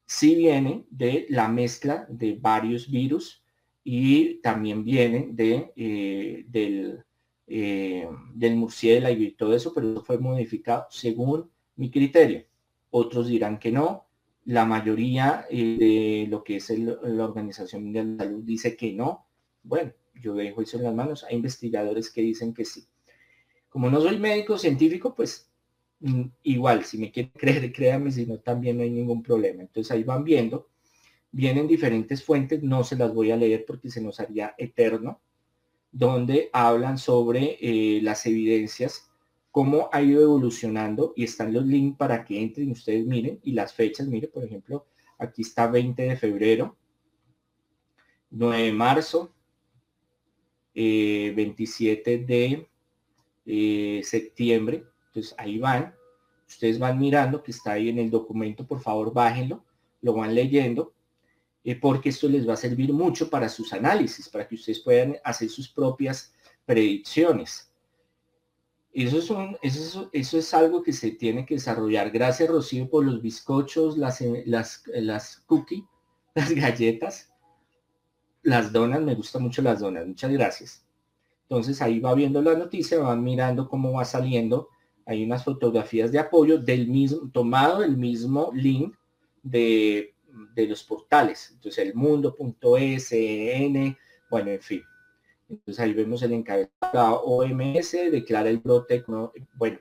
Sí 0.06 0.36
viene 0.36 0.86
de 0.90 1.26
la 1.30 1.48
mezcla 1.48 2.06
de 2.10 2.38
varios 2.40 2.90
virus 2.90 3.44
y 3.84 4.36
también 4.42 4.84
viene 4.84 5.30
de, 5.32 5.72
eh, 5.76 6.46
del, 6.48 7.04
eh, 7.48 8.08
del 8.34 8.56
murciélago 8.56 9.22
y 9.22 9.32
todo 9.32 9.56
eso, 9.56 9.74
pero 9.74 10.02
fue 10.02 10.18
modificado 10.18 10.88
según 10.90 11.50
mi 11.76 11.92
criterio. 11.92 12.46
Otros 12.90 13.28
dirán 13.28 13.60
que 13.60 13.72
no. 13.72 14.06
La 14.46 14.66
mayoría 14.66 15.46
eh, 15.50 15.78
de 15.78 16.28
lo 16.30 16.44
que 16.44 16.58
es 16.58 16.70
la 16.70 17.26
Organización 17.26 17.84
Mundial 17.84 18.18
de 18.18 18.24
la 18.24 18.30
Salud 18.30 18.44
dice 18.44 18.76
que 18.76 18.94
no. 18.94 19.26
Bueno, 19.64 19.92
yo 20.22 20.34
dejo 20.34 20.62
eso 20.62 20.78
en 20.78 20.84
las 20.84 20.96
manos. 20.96 21.24
Hay 21.24 21.36
investigadores 21.36 22.12
que 22.12 22.22
dicen 22.22 22.54
que 22.54 22.66
sí. 22.66 22.86
Como 23.70 23.90
no 23.90 24.00
soy 24.02 24.18
médico 24.18 24.58
científico, 24.58 25.14
pues 25.14 25.52
igual, 26.44 26.84
si 26.86 26.98
me 26.98 27.12
quieren 27.12 27.32
creer, 27.38 27.72
créanme, 27.72 28.12
si 28.12 28.26
no, 28.26 28.40
también 28.40 28.78
no 28.78 28.84
hay 28.84 28.90
ningún 28.90 29.24
problema. 29.24 29.62
Entonces 29.62 29.92
ahí 29.92 30.04
van 30.04 30.24
viendo. 30.24 30.70
Vienen 31.32 31.68
diferentes 31.68 32.24
fuentes, 32.24 32.64
no 32.64 32.84
se 32.84 32.96
las 32.96 33.14
voy 33.14 33.32
a 33.32 33.38
leer 33.38 33.66
porque 33.66 33.90
se 33.90 34.02
nos 34.02 34.20
haría 34.20 34.56
eterno, 34.58 35.20
donde 35.92 36.50
hablan 36.54 36.98
sobre 36.98 37.58
eh, 37.60 38.00
las 38.02 38.26
evidencias, 38.26 39.10
cómo 39.52 39.90
ha 39.92 40.02
ido 40.02 40.22
evolucionando 40.22 41.14
y 41.16 41.24
están 41.26 41.54
los 41.54 41.66
links 41.66 41.98
para 41.98 42.24
que 42.24 42.42
entren 42.42 42.72
ustedes 42.72 43.06
miren 43.06 43.40
y 43.44 43.52
las 43.52 43.74
fechas, 43.74 44.08
mire, 44.08 44.28
por 44.28 44.46
ejemplo, 44.46 44.86
aquí 45.18 45.42
está 45.42 45.68
20 45.68 46.04
de 46.04 46.16
febrero, 46.16 46.78
9 48.32 48.64
de 48.64 48.74
marzo, 48.74 49.34
27 50.74 52.14
eh, 52.14 52.18
de 52.18 52.68
eh, 53.46 54.02
septiembre. 54.04 54.84
Entonces 55.16 55.34
ahí 55.38 55.58
van, 55.58 55.96
ustedes 56.48 56.78
van 56.78 57.00
mirando 57.00 57.42
que 57.42 57.52
está 57.52 57.74
ahí 57.74 57.90
en 57.90 58.00
el 58.00 58.12
documento, 58.12 58.68
por 58.68 58.82
favor 58.82 59.14
bájenlo, 59.14 59.64
lo 60.02 60.14
van 60.14 60.36
leyendo, 60.36 60.94
eh, 61.64 61.76
porque 61.76 62.10
esto 62.10 62.28
les 62.28 62.48
va 62.48 62.54
a 62.54 62.58
servir 62.58 62.92
mucho 62.92 63.30
para 63.30 63.48
sus 63.48 63.72
análisis, 63.72 64.28
para 64.28 64.46
que 64.48 64.56
ustedes 64.56 64.80
puedan 64.82 65.18
hacer 65.24 65.50
sus 65.50 65.70
propias 65.70 66.34
predicciones. 66.66 67.72
Eso 68.92 69.18
es, 69.18 69.30
un, 69.30 69.58
eso, 69.62 70.10
es 70.12 70.54
algo 70.54 70.84
que 70.84 70.94
se 70.94 71.12
tiene 71.12 71.46
que 71.46 71.56
desarrollar. 71.56 72.12
Gracias, 72.12 72.50
Rocío, 72.50 72.90
por 72.90 73.06
los 73.06 73.22
bizcochos, 73.22 73.98
las, 73.98 74.22
las, 74.46 74.84
las 74.88 75.38
cookies, 75.48 75.84
las 76.36 76.52
galletas 76.52 77.32
las 78.46 78.72
donas, 78.72 79.02
me 79.02 79.16
gustan 79.16 79.42
mucho 79.42 79.62
las 79.62 79.80
donas, 79.80 80.06
muchas 80.06 80.32
gracias. 80.32 80.86
Entonces 81.50 81.82
ahí 81.82 82.00
va 82.00 82.14
viendo 82.14 82.42
la 82.42 82.56
noticia, 82.56 83.00
van 83.00 83.24
mirando 83.24 83.68
cómo 83.68 83.94
va 83.94 84.06
saliendo. 84.06 84.70
Hay 85.06 85.24
unas 85.24 85.44
fotografías 85.44 86.12
de 86.12 86.20
apoyo 86.20 86.58
del 86.58 86.88
mismo, 86.88 87.30
tomado 87.32 87.84
el 87.84 87.96
mismo 87.96 88.52
link 88.54 88.96
de, 89.44 90.14
los 90.56 90.84
portales. 90.84 91.52
Entonces 91.54 91.86
el 91.86 91.94
mundo.sn, 91.94 92.58
bueno, 94.30 94.52
en 94.52 94.62
fin. 94.62 94.82
Entonces 95.48 95.80
ahí 95.80 95.94
vemos 95.94 96.24
el 96.24 96.34
encabezado 96.34 97.22
OMS, 97.22 97.92
declara 98.12 98.50
el 98.50 98.58
brote, 98.58 99.06
bueno, 99.54 99.80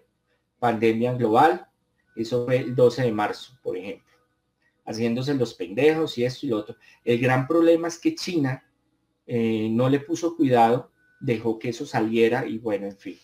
pandemia 0.59 1.15
global, 1.15 1.67
eso 2.15 2.45
fue 2.45 2.59
el 2.59 2.75
12 2.75 3.03
de 3.03 3.13
marzo, 3.13 3.59
por 3.63 3.77
ejemplo, 3.77 4.13
haciéndose 4.85 5.35
los 5.35 5.55
pendejos 5.55 6.17
y 6.19 6.25
esto 6.25 6.47
y 6.47 6.51
lo 6.51 6.59
otro. 6.59 6.77
El 7.05 7.19
gran 7.19 7.47
problema 7.47 7.89
es 7.89 7.99
que 7.99 8.15
China 8.15 8.63
eh, 9.27 9.69
no 9.71 9.89
le 9.89 10.01
puso 10.01 10.37
cuidado, 10.37 10.91
dejó 11.21 11.59
que 11.59 11.71
eso 11.71 11.87
saliera 11.87 12.47
y 12.47 12.59
bueno, 12.59 12.87
en 12.87 12.97
fin. 12.97 13.19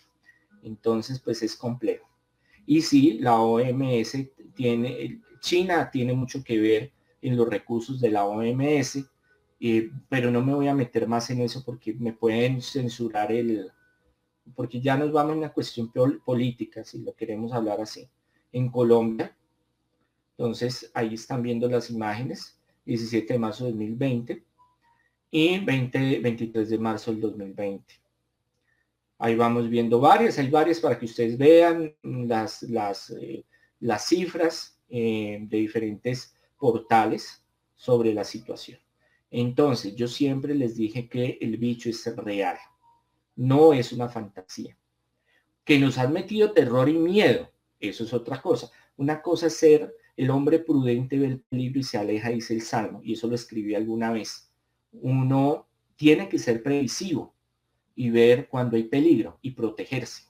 Entonces, 0.62 1.20
pues 1.20 1.42
es 1.42 1.56
complejo. 1.56 2.08
Y 2.66 2.82
sí, 2.82 3.18
la 3.20 3.40
OMS 3.40 4.16
tiene, 4.54 5.20
China 5.40 5.90
tiene 5.90 6.12
mucho 6.12 6.44
que 6.44 6.58
ver 6.58 6.92
en 7.22 7.36
los 7.36 7.48
recursos 7.48 8.00
de 8.00 8.10
la 8.10 8.24
OMS, 8.24 9.04
eh, 9.60 9.90
pero 10.08 10.30
no 10.30 10.42
me 10.42 10.54
voy 10.54 10.68
a 10.68 10.74
meter 10.74 11.06
más 11.06 11.30
en 11.30 11.40
eso 11.40 11.62
porque 11.64 11.94
me 11.94 12.12
pueden 12.12 12.62
censurar 12.62 13.32
el, 13.32 13.70
porque 14.54 14.80
ya 14.80 14.96
nos 14.96 15.12
vamos 15.12 15.34
a 15.34 15.38
una 15.38 15.52
cuestión 15.52 15.90
política, 16.24 16.84
si 16.84 17.02
lo 17.02 17.14
queremos 17.14 17.52
hablar 17.52 17.80
así. 17.80 18.08
En 18.52 18.70
Colombia, 18.70 19.36
entonces 20.36 20.90
ahí 20.94 21.14
están 21.14 21.42
viendo 21.42 21.68
las 21.68 21.90
imágenes, 21.90 22.58
17 22.86 23.34
de 23.34 23.38
marzo 23.38 23.64
de 23.64 23.72
2020 23.72 24.44
y 25.30 25.58
20, 25.58 26.18
23 26.20 26.70
de 26.70 26.78
marzo 26.78 27.12
del 27.12 27.20
2020. 27.20 27.94
Ahí 29.22 29.34
vamos 29.34 29.68
viendo 29.68 30.00
varias, 30.00 30.38
hay 30.38 30.48
varias 30.48 30.80
para 30.80 30.98
que 30.98 31.04
ustedes 31.04 31.36
vean 31.36 31.94
las, 32.02 32.62
las, 32.62 33.10
eh, 33.10 33.44
las 33.80 34.06
cifras 34.06 34.80
eh, 34.88 35.38
de 35.42 35.58
diferentes 35.58 36.34
portales 36.56 37.44
sobre 37.74 38.14
la 38.14 38.24
situación. 38.24 38.80
Entonces, 39.30 39.94
yo 39.94 40.08
siempre 40.08 40.54
les 40.54 40.74
dije 40.74 41.06
que 41.06 41.36
el 41.42 41.58
bicho 41.58 41.90
es 41.90 42.16
real, 42.16 42.56
no 43.36 43.74
es 43.74 43.92
una 43.92 44.08
fantasía. 44.08 44.74
Que 45.64 45.78
nos 45.78 45.98
han 45.98 46.14
metido 46.14 46.52
terror 46.52 46.88
y 46.88 46.96
miedo, 46.96 47.50
eso 47.78 48.04
es 48.04 48.14
otra 48.14 48.40
cosa. 48.40 48.70
Una 48.96 49.20
cosa 49.20 49.48
es 49.48 49.56
ser 49.58 49.94
el 50.16 50.30
hombre 50.30 50.60
prudente 50.60 51.18
ve 51.18 51.26
el 51.26 51.40
peligro 51.40 51.80
y 51.80 51.82
se 51.82 51.98
aleja, 51.98 52.30
dice 52.30 52.54
el 52.54 52.62
Salmo, 52.62 53.02
y 53.04 53.12
eso 53.12 53.26
lo 53.26 53.34
escribí 53.34 53.74
alguna 53.74 54.12
vez. 54.12 54.50
Uno 54.92 55.68
tiene 55.96 56.26
que 56.30 56.38
ser 56.38 56.62
previsivo 56.62 57.34
y 58.00 58.08
ver 58.08 58.48
cuando 58.48 58.78
hay 58.78 58.84
peligro 58.84 59.38
y 59.42 59.50
protegerse. 59.50 60.22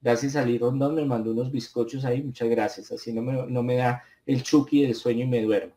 Gracias 0.00 0.34
a 0.34 0.46
Lee 0.46 0.56
Rondón 0.56 0.94
me 0.94 1.04
mandó 1.04 1.32
unos 1.32 1.52
bizcochos 1.52 2.06
ahí, 2.06 2.22
muchas 2.22 2.48
gracias. 2.48 2.90
Así 2.90 3.12
no 3.12 3.20
me, 3.20 3.46
no 3.46 3.62
me 3.62 3.76
da 3.76 4.02
el 4.24 4.42
chuki 4.42 4.80
del 4.80 4.94
sueño 4.94 5.26
y 5.26 5.28
me 5.28 5.42
duermo. 5.42 5.74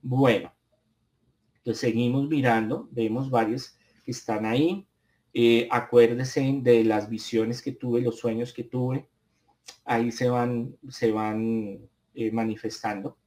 Bueno, 0.00 0.50
entonces 1.58 1.82
seguimos 1.82 2.26
mirando, 2.26 2.88
vemos 2.90 3.28
varios 3.28 3.76
que 4.02 4.12
están 4.12 4.46
ahí. 4.46 4.86
Eh, 5.34 5.68
acuérdense 5.70 6.40
de 6.62 6.84
las 6.84 7.10
visiones 7.10 7.60
que 7.60 7.72
tuve, 7.72 8.00
los 8.00 8.18
sueños 8.18 8.54
que 8.54 8.64
tuve. 8.64 9.06
Ahí 9.84 10.10
se 10.10 10.30
van, 10.30 10.74
se 10.88 11.12
van 11.12 11.80
eh, 12.14 12.30
manifestando. 12.32 13.18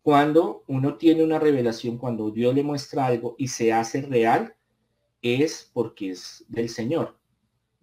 Cuando 0.00 0.64
uno 0.68 0.96
tiene 0.96 1.22
una 1.22 1.38
revelación, 1.38 1.98
cuando 1.98 2.30
Dios 2.30 2.54
le 2.54 2.62
muestra 2.62 3.04
algo 3.04 3.34
y 3.36 3.48
se 3.48 3.74
hace 3.74 4.00
real, 4.00 4.56
es 5.20 5.70
porque 5.74 6.12
es 6.12 6.42
del 6.48 6.70
Señor. 6.70 7.18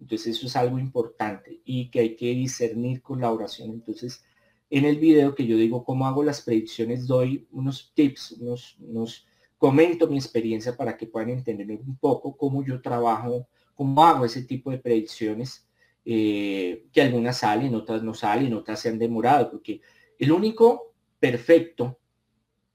Entonces 0.00 0.36
eso 0.36 0.46
es 0.46 0.56
algo 0.56 0.78
importante 0.78 1.60
y 1.64 1.90
que 1.90 2.00
hay 2.00 2.16
que 2.16 2.26
discernir 2.26 3.02
con 3.02 3.20
la 3.20 3.30
oración. 3.30 3.70
Entonces, 3.70 4.24
en 4.70 4.84
el 4.84 4.98
video 4.98 5.34
que 5.34 5.46
yo 5.46 5.56
digo 5.56 5.84
cómo 5.84 6.06
hago 6.06 6.22
las 6.22 6.42
predicciones, 6.42 7.06
doy 7.06 7.46
unos 7.52 7.92
tips, 7.94 8.32
unos, 8.32 9.26
comento 9.58 10.08
mi 10.08 10.16
experiencia 10.16 10.76
para 10.76 10.96
que 10.96 11.06
puedan 11.06 11.30
entender 11.30 11.70
un 11.70 11.96
poco 11.96 12.36
cómo 12.36 12.64
yo 12.64 12.80
trabajo, 12.82 13.48
cómo 13.74 14.04
hago 14.04 14.24
ese 14.24 14.42
tipo 14.42 14.70
de 14.70 14.78
predicciones, 14.78 15.68
eh, 16.04 16.86
que 16.92 17.02
algunas 17.02 17.38
salen, 17.38 17.74
otras 17.74 18.02
no 18.02 18.14
salen, 18.14 18.52
otras 18.52 18.80
se 18.80 18.88
han 18.90 18.98
demorado, 18.98 19.50
porque 19.50 19.80
el 20.18 20.32
único 20.32 20.92
perfecto 21.18 21.98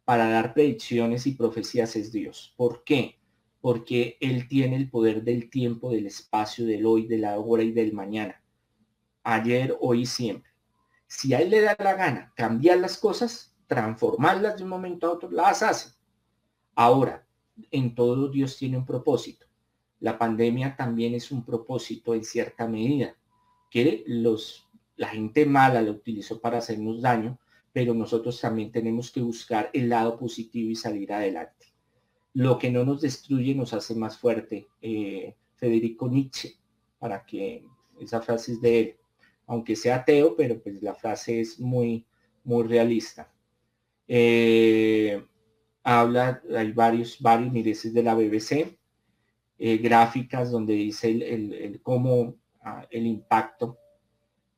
para 0.04 0.28
dar 0.28 0.56
predicciones 0.56 1.28
y 1.28 1.34
profecías 1.34 1.96
es 1.96 2.12
Dios. 2.12 2.54
¿Por 2.58 2.84
qué? 2.84 3.19
Porque 3.62 4.18
Él 4.22 4.48
tiene 4.48 4.76
el 4.76 4.90
poder 4.90 5.24
del 5.24 5.50
tiempo, 5.50 5.92
del 5.92 6.08
espacio, 6.08 6.66
del 6.66 6.86
hoy, 6.86 7.08
de 7.08 7.18
la 7.18 7.40
hora 7.40 7.64
y 7.64 7.72
del 7.72 7.94
mañana. 7.94 8.42
Ayer, 9.24 9.76
hoy 9.82 10.02
y 10.02 10.06
siempre. 10.06 10.52
Si 11.08 11.34
a 11.34 11.40
Él 11.40 11.50
le 11.50 11.62
da 11.62 11.76
la 11.80 11.96
gana 11.96 12.34
cambiar 12.36 12.78
las 12.78 12.98
cosas, 12.98 13.56
transformarlas 13.68 14.58
de 14.58 14.64
un 14.64 14.70
momento 14.70 15.08
a 15.08 15.12
otro, 15.12 15.30
las 15.30 15.62
hace. 15.62 15.94
Ahora, 16.76 17.28
en 17.72 17.96
todo 17.96 18.30
Dios 18.30 18.58
tiene 18.58 18.78
un 18.78 18.86
propósito. 18.86 19.46
La 20.00 20.18
pandemia 20.18 20.76
también 20.76 21.14
es 21.14 21.32
un 21.32 21.44
propósito 21.44 22.14
en 22.14 22.24
cierta 22.24 22.68
medida, 22.68 23.16
que 23.70 24.04
los, 24.08 24.68
la 24.96 25.10
gente 25.10 25.46
mala 25.46 25.82
lo 25.82 25.92
utilizó 25.92 26.40
para 26.40 26.60
hacernos 26.60 27.02
daño, 27.02 27.38
pero 27.74 27.94
nosotros 27.94 28.40
también 28.40 28.72
tenemos 28.72 29.12
que 29.12 29.22
buscar 29.22 29.70
el 29.74 29.90
lado 29.90 30.18
positivo 30.18 30.70
y 30.70 30.76
salir 30.76 31.12
adelante. 31.12 31.69
Lo 32.40 32.58
que 32.58 32.72
no 32.72 32.86
nos 32.86 33.02
destruye 33.02 33.54
nos 33.54 33.74
hace 33.74 33.94
más 33.96 34.18
fuerte. 34.18 34.70
Eh, 34.82 35.36
Federico 35.58 36.08
Nietzsche, 36.08 36.56
para 36.98 37.26
que 37.26 37.66
esa 38.00 38.22
frase 38.22 38.54
es 38.54 38.62
de 38.62 38.80
él, 38.80 38.96
aunque 39.46 39.76
sea 39.76 39.98
ateo, 39.98 40.38
pero 40.38 40.58
pues 40.64 40.82
la 40.82 40.96
frase 40.96 41.42
es 41.42 41.60
muy, 41.60 42.06
muy 42.46 42.64
realista. 42.64 43.30
Eh, 44.08 45.22
habla, 45.84 46.42
hay 46.56 46.72
varios, 46.72 47.20
varios 47.20 47.52
mireses 47.52 47.94
de 47.94 48.04
la 48.04 48.16
BBC, 48.16 48.80
eh, 49.58 49.78
gráficas 49.80 50.50
donde 50.50 50.76
dice 50.76 51.10
el, 51.10 51.82
cómo 51.84 52.38
ah, 52.62 52.88
el 52.90 53.06
impacto. 53.06 53.78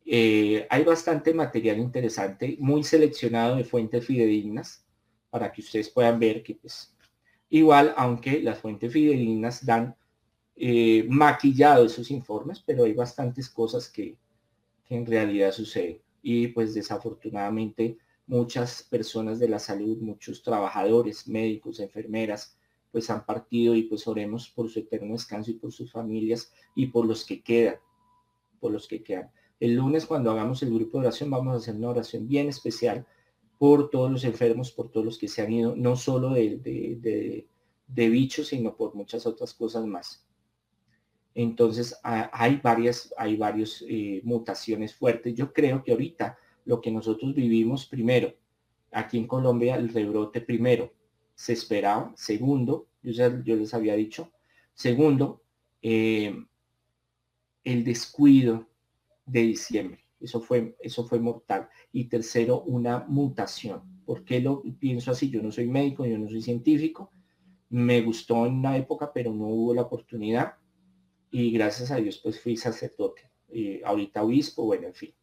Hay 0.05 0.84
bastante 0.86 1.34
material 1.34 1.79
interesante, 1.79 2.57
muy 2.59 2.84
seleccionado 2.84 3.55
de 3.55 3.63
fuentes 3.63 4.05
fidedignas, 4.05 4.86
para 5.32 5.51
que 5.51 5.61
ustedes 5.61 5.89
puedan 5.89 6.19
ver 6.19 6.43
que 6.43 6.53
pues 6.53 6.95
igual, 7.52 7.93
aunque 7.97 8.41
las 8.41 8.58
fuentes 8.60 8.91
fidedignas 8.91 9.64
dan 9.64 9.95
eh, 10.56 11.06
maquillado 11.10 11.86
esos 11.86 12.10
informes, 12.10 12.64
pero 12.66 12.86
hay 12.86 12.93
bastantes 12.93 13.49
cosas 13.49 13.88
que, 13.88 14.18
que 14.86 14.95
en 14.95 15.06
realidad 15.06 15.52
suceden. 15.52 16.02
Y 16.24 16.47
pues 16.47 16.74
desafortunadamente 16.74 17.97
muchas 18.26 18.84
personas 18.84 19.39
de 19.39 19.49
la 19.49 19.60
salud, 19.60 19.97
muchos 19.99 20.41
trabajadores, 20.41 21.28
médicos, 21.28 21.80
enfermeras, 21.80 22.58
pues 22.91 23.10
han 23.10 23.26
partido 23.26 23.76
y 23.76 23.84
pues 23.84 24.08
oremos 24.08 24.49
por 24.49 24.70
su 24.70 24.80
eterno 24.80 25.14
descanso 25.14 25.52
y 25.52 25.56
por 25.56 25.72
sus 25.72 25.91
familias 25.91 26.54
y 26.76 26.88
por 26.88 27.06
los 27.06 27.26
que 27.26 27.41
quedan, 27.41 27.76
por 28.60 28.72
los 28.72 28.88
que 28.88 29.04
quedan. 29.04 29.32
El 29.60 29.76
lunes 29.76 30.06
cuando 30.06 30.32
hagamos 30.32 30.64
el 30.64 30.74
grupo 30.74 30.99
de 30.99 31.08
oración 31.08 31.30
vamos 31.30 31.54
a 31.54 31.58
hacer 31.58 31.76
una 31.76 31.89
oración 31.89 32.28
bien 32.28 32.47
especial 32.47 33.06
por 33.62 33.91
todos 33.91 34.09
los 34.09 34.24
enfermos, 34.24 34.72
por 34.72 34.89
todos 34.89 35.05
los 35.05 35.20
que 35.20 35.28
se 35.28 35.43
han 35.43 35.53
ido, 35.53 35.76
no 35.76 35.95
solo 35.95 36.32
de, 36.32 36.57
de, 37.88 38.09
bichos, 38.09 38.47
sino 38.47 38.76
por 38.76 38.95
muchas 38.95 39.28
otras 39.28 39.53
cosas 39.53 39.86
más. 39.86 40.26
Entonces 41.36 41.95
hay 42.01 42.55
varias, 42.55 43.14
hay 43.16 43.38
varias 43.38 43.86
eh, 43.88 44.20
mutaciones 44.24 44.95
fuertes. 44.95 45.36
Yo 45.36 45.53
creo 45.53 45.84
que 45.84 45.91
ahorita 45.91 46.39
lo 46.66 46.82
que 46.82 46.89
nosotros 46.89 47.36
vivimos 47.36 47.86
primero. 47.86 48.34
Aquí 48.91 49.20
en 49.20 49.28
Colombia 49.28 49.76
el 49.76 49.89
rebrote 49.89 50.41
primero 50.41 50.91
se 51.36 51.53
esperaba. 51.53 52.12
Segundo, 52.16 52.88
yo, 53.03 53.43
yo 53.43 53.55
les 53.57 53.76
había 53.76 53.93
dicho. 53.93 54.32
Segundo, 54.74 55.43
eh, 55.84 56.34
el 57.64 57.84
descuido 57.84 58.68
de 59.28 59.41
diciembre. 59.41 60.01
Eso 60.22 60.41
fue, 60.41 60.76
eso 60.80 61.05
fue 61.05 61.19
mortal. 61.19 61.67
Y 61.91 62.05
tercero, 62.05 62.61
una 62.63 63.05
mutación. 63.07 63.82
¿Por 64.05 64.24
qué 64.24 64.39
lo 64.39 64.63
pienso 64.80 65.11
así? 65.11 65.30
Yo 65.30 65.41
no 65.41 65.51
soy 65.51 65.67
médico, 65.67 66.05
yo 66.05 66.17
no 66.17 66.30
soy 66.30 66.41
científico. 66.41 67.11
Me 67.69 68.01
gustó 68.01 68.45
en 68.45 68.55
una 68.55 68.78
época, 68.78 69.11
pero 69.13 69.34
no 69.34 69.47
hubo 69.47 69.74
la 69.74 69.84
oportunidad. 69.84 70.55
Y 71.32 71.51
gracias 71.51 71.91
a 71.91 71.97
Dios, 71.97 72.19
pues 72.22 72.39
fui 72.39 72.57
sacerdote. 72.57 73.30
y 73.53 73.82
ahorita 73.84 74.24
obispo, 74.24 74.65
bueno, 74.65 74.88
en 74.88 74.93
fin. 74.93 75.13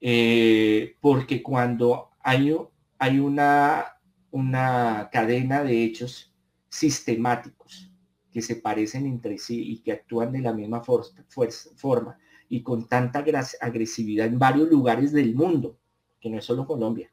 Eh, 0.00 0.96
porque 1.00 1.42
cuando 1.42 2.10
hay, 2.20 2.54
hay 2.98 3.18
una, 3.18 3.84
una 4.30 5.08
cadena 5.12 5.62
de 5.62 5.84
hechos 5.84 6.34
sistemáticos 6.68 7.90
que 8.30 8.42
se 8.42 8.56
parecen 8.56 9.06
entre 9.06 9.38
sí 9.38 9.72
y 9.72 9.78
que 9.82 9.92
actúan 9.92 10.32
de 10.32 10.40
la 10.40 10.52
misma 10.52 10.82
forma 10.82 12.16
y 12.50 12.62
con 12.62 12.88
tanta 12.88 13.24
agresividad 13.60 14.26
en 14.26 14.38
varios 14.38 14.68
lugares 14.68 15.12
del 15.12 15.34
mundo, 15.34 15.78
que 16.20 16.28
no 16.28 16.36
es 16.36 16.44
solo 16.44 16.66
Colombia, 16.66 17.10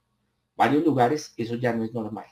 varios 0.57 0.83
lugares, 0.83 1.33
eso 1.37 1.55
ya 1.55 1.73
no 1.73 1.83
es 1.83 1.93
normal. 1.93 2.25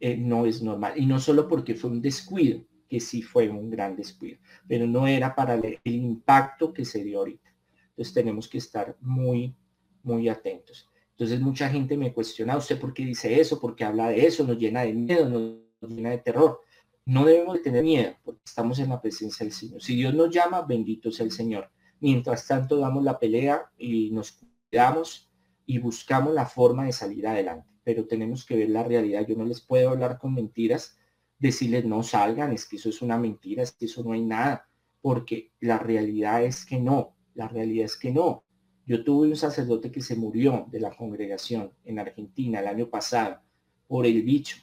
Eh, 0.00 0.16
no 0.16 0.46
es 0.46 0.62
normal. 0.62 0.94
Y 0.96 1.06
no 1.06 1.20
solo 1.20 1.46
porque 1.46 1.76
fue 1.76 1.90
un 1.90 2.00
descuido, 2.00 2.64
que 2.88 2.98
sí 2.98 3.22
fue 3.22 3.48
un 3.48 3.70
gran 3.70 3.94
descuido, 3.94 4.38
pero 4.66 4.86
no 4.86 5.06
era 5.06 5.34
para 5.34 5.54
el 5.54 5.78
impacto 5.84 6.72
que 6.72 6.84
se 6.84 7.04
dio 7.04 7.18
ahorita. 7.20 7.54
Entonces 7.90 8.14
tenemos 8.14 8.48
que 8.48 8.58
estar 8.58 8.96
muy, 9.00 9.54
muy 10.02 10.28
atentos. 10.28 10.88
Entonces 11.10 11.40
mucha 11.40 11.68
gente 11.68 11.96
me 11.96 12.12
cuestiona, 12.12 12.56
¿usted 12.56 12.80
por 12.80 12.94
qué 12.94 13.04
dice 13.04 13.38
eso? 13.38 13.60
¿Por 13.60 13.76
qué 13.76 13.84
habla 13.84 14.08
de 14.08 14.26
eso? 14.26 14.44
Nos 14.44 14.58
llena 14.58 14.82
de 14.82 14.94
miedo, 14.94 15.28
nos 15.28 15.90
llena 15.90 16.10
de 16.10 16.18
terror. 16.18 16.60
No 17.04 17.24
debemos 17.26 17.58
de 17.58 17.62
tener 17.62 17.84
miedo 17.84 18.14
porque 18.24 18.40
estamos 18.44 18.78
en 18.78 18.88
la 18.88 19.00
presencia 19.00 19.44
del 19.44 19.52
Señor. 19.52 19.82
Si 19.82 19.94
Dios 19.94 20.14
nos 20.14 20.30
llama, 20.30 20.62
bendito 20.62 21.10
sea 21.10 21.26
el 21.26 21.32
Señor. 21.32 21.70
Mientras 22.02 22.48
tanto 22.48 22.78
damos 22.78 23.04
la 23.04 23.20
pelea 23.20 23.70
y 23.78 24.10
nos 24.10 24.36
damos 24.72 25.30
y 25.66 25.78
buscamos 25.78 26.34
la 26.34 26.46
forma 26.46 26.84
de 26.84 26.92
salir 26.92 27.28
adelante, 27.28 27.68
pero 27.84 28.08
tenemos 28.08 28.44
que 28.44 28.56
ver 28.56 28.70
la 28.70 28.82
realidad. 28.82 29.24
Yo 29.24 29.36
no 29.36 29.44
les 29.44 29.60
puedo 29.60 29.90
hablar 29.90 30.18
con 30.18 30.34
mentiras, 30.34 30.98
decirles 31.38 31.84
no 31.84 32.02
salgan, 32.02 32.52
es 32.52 32.66
que 32.66 32.74
eso 32.74 32.88
es 32.88 33.02
una 33.02 33.18
mentira, 33.18 33.62
es 33.62 33.70
que 33.70 33.84
eso 33.84 34.02
no 34.02 34.14
hay 34.14 34.22
nada, 34.22 34.68
porque 35.00 35.52
la 35.60 35.78
realidad 35.78 36.42
es 36.42 36.66
que 36.66 36.80
no, 36.80 37.14
la 37.34 37.46
realidad 37.46 37.84
es 37.84 37.96
que 37.96 38.10
no. 38.10 38.42
Yo 38.84 39.04
tuve 39.04 39.28
un 39.28 39.36
sacerdote 39.36 39.92
que 39.92 40.02
se 40.02 40.16
murió 40.16 40.66
de 40.72 40.80
la 40.80 40.90
congregación 40.90 41.72
en 41.84 42.00
Argentina 42.00 42.58
el 42.58 42.66
año 42.66 42.90
pasado 42.90 43.40
por 43.86 44.06
el 44.06 44.24
bicho. 44.24 44.56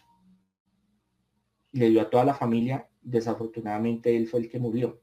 Le 1.72 1.90
dio 1.90 2.02
a 2.02 2.10
toda 2.10 2.26
la 2.26 2.34
familia, 2.34 2.90
desafortunadamente 3.02 4.18
él 4.18 4.28
fue 4.28 4.42
el 4.42 4.50
que 4.50 4.60
murió, 4.60 5.02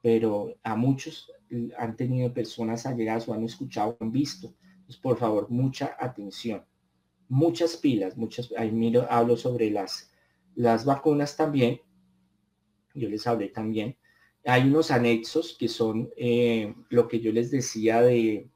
pero 0.00 0.56
a 0.64 0.74
muchos 0.74 1.30
han 1.78 1.96
tenido 1.96 2.32
personas 2.32 2.86
allegadas 2.86 3.28
o 3.28 3.34
han 3.34 3.44
escuchado, 3.44 3.96
han 4.00 4.12
visto. 4.12 4.54
Entonces, 4.72 4.96
por 4.96 5.18
favor, 5.18 5.50
mucha 5.50 5.96
atención, 5.98 6.64
muchas 7.28 7.76
pilas, 7.76 8.16
muchas, 8.16 8.52
ahí 8.56 8.70
miro, 8.72 9.06
hablo 9.10 9.36
sobre 9.36 9.70
las, 9.70 10.10
las 10.54 10.84
vacunas 10.84 11.36
también, 11.36 11.80
yo 12.94 13.08
les 13.08 13.26
hablé 13.26 13.48
también, 13.48 13.96
hay 14.44 14.62
unos 14.62 14.90
anexos 14.90 15.56
que 15.58 15.68
son 15.68 16.10
eh, 16.16 16.74
lo 16.90 17.06
que 17.06 17.20
yo 17.20 17.32
les 17.32 17.50
decía 17.50 18.02
de, 18.02 18.50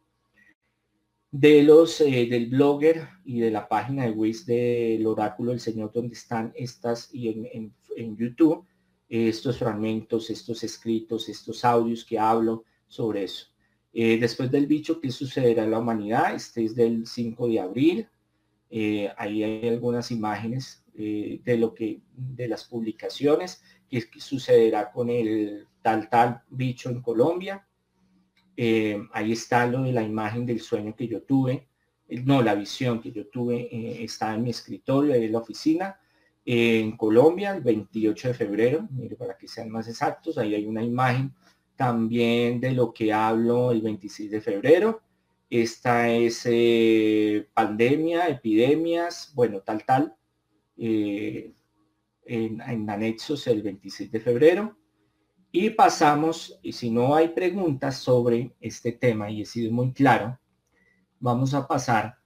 de 1.30 1.62
los 1.62 2.00
eh, 2.00 2.26
del 2.28 2.46
blogger 2.46 3.08
y 3.24 3.40
de 3.40 3.50
la 3.50 3.68
página 3.68 4.04
de 4.04 4.10
Wiz 4.10 4.46
del 4.46 5.06
oráculo 5.06 5.50
del 5.50 5.60
Señor 5.60 5.92
donde 5.92 6.14
están 6.14 6.52
estas 6.56 7.14
y 7.14 7.28
en, 7.28 7.72
en, 7.96 8.16
YouTube 8.16 8.66
estos 9.08 9.58
fragmentos, 9.58 10.30
estos 10.30 10.64
escritos, 10.64 11.28
estos 11.28 11.64
audios 11.64 12.04
que 12.04 12.18
hablo 12.18 12.64
sobre 12.86 13.24
eso. 13.24 13.46
Eh, 13.92 14.18
después 14.18 14.50
del 14.50 14.66
bicho, 14.66 15.00
¿qué 15.00 15.10
sucederá 15.10 15.64
en 15.64 15.70
la 15.70 15.78
humanidad? 15.78 16.34
Este 16.34 16.64
es 16.64 16.74
del 16.74 17.06
5 17.06 17.48
de 17.48 17.60
abril. 17.60 18.08
ahí 19.16 19.42
hay 19.42 19.68
algunas 19.68 20.10
imágenes 20.10 20.82
de 20.94 21.56
lo 21.58 21.74
que 21.74 22.00
de 22.14 22.48
las 22.48 22.64
publicaciones 22.64 23.62
que 23.88 24.02
sucederá 24.18 24.90
con 24.90 25.10
el 25.10 25.66
tal 25.82 26.08
tal 26.08 26.42
bicho 26.50 26.90
en 26.90 27.00
Colombia. 27.00 27.66
Eh, 28.56 28.98
ahí 29.12 29.32
está 29.32 29.66
lo 29.66 29.82
de 29.82 29.92
la 29.92 30.02
imagen 30.02 30.46
del 30.46 30.60
sueño 30.60 30.96
que 30.96 31.06
yo 31.06 31.22
tuve, 31.22 31.68
eh, 32.08 32.22
no, 32.24 32.42
la 32.42 32.54
visión 32.54 33.00
que 33.00 33.12
yo 33.12 33.28
tuve 33.28 33.68
eh, 33.70 34.02
está 34.02 34.34
en 34.34 34.44
mi 34.44 34.50
escritorio, 34.50 35.14
en 35.14 35.30
la 35.30 35.38
oficina, 35.38 36.00
en 36.44 36.96
Colombia, 36.96 37.54
el 37.54 37.62
28 37.62 38.28
de 38.28 38.34
febrero, 38.34 38.88
mire, 38.90 39.16
para 39.16 39.36
que 39.36 39.46
sean 39.46 39.68
más 39.68 39.88
exactos, 39.88 40.38
ahí 40.38 40.54
hay 40.54 40.64
una 40.64 40.82
imagen 40.82 41.34
también 41.76 42.60
de 42.60 42.72
lo 42.72 42.92
que 42.92 43.12
hablo 43.12 43.70
el 43.70 43.82
26 43.82 44.30
de 44.30 44.40
febrero. 44.40 45.02
Esta 45.48 46.08
es 46.08 46.48
pandemia, 47.54 48.28
epidemias, 48.28 49.32
bueno, 49.34 49.60
tal, 49.60 49.84
tal, 49.84 50.16
en, 50.76 51.54
en 52.26 52.90
anexos 52.90 53.46
el 53.46 53.62
26 53.62 54.10
de 54.10 54.20
febrero. 54.20 54.76
Y 55.52 55.70
pasamos, 55.70 56.58
y 56.62 56.72
si 56.72 56.90
no 56.90 57.14
hay 57.14 57.28
preguntas 57.28 57.96
sobre 57.96 58.54
este 58.60 58.92
tema, 58.92 59.30
y 59.30 59.42
he 59.42 59.46
sido 59.46 59.72
muy 59.72 59.92
claro, 59.92 60.38
vamos 61.18 61.54
a 61.54 61.66
pasar. 61.66 62.18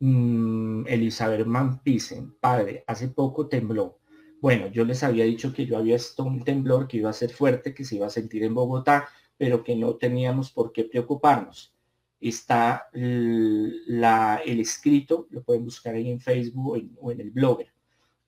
Mm, 0.00 0.86
Elizabeth 0.86 1.46
Mampisen, 1.46 2.36
padre, 2.38 2.84
hace 2.86 3.08
poco 3.08 3.48
tembló. 3.48 3.98
Bueno, 4.40 4.68
yo 4.68 4.84
les 4.84 5.02
había 5.02 5.24
dicho 5.24 5.52
que 5.52 5.66
yo 5.66 5.76
había 5.76 5.94
visto 5.94 6.24
un 6.24 6.44
temblor 6.44 6.86
que 6.86 6.98
iba 6.98 7.10
a 7.10 7.12
ser 7.12 7.30
fuerte, 7.30 7.74
que 7.74 7.84
se 7.84 7.96
iba 7.96 8.06
a 8.06 8.10
sentir 8.10 8.44
en 8.44 8.54
Bogotá, 8.54 9.08
pero 9.36 9.64
que 9.64 9.74
no 9.76 9.96
teníamos 9.96 10.52
por 10.52 10.72
qué 10.72 10.84
preocuparnos. 10.84 11.74
Está 12.20 12.88
el 12.92 14.60
escrito, 14.60 15.26
lo 15.30 15.42
pueden 15.42 15.64
buscar 15.64 15.94
ahí 15.94 16.10
en 16.10 16.20
Facebook 16.20 16.80
o 17.00 17.12
en 17.12 17.20
el 17.20 17.30
blogger 17.30 17.72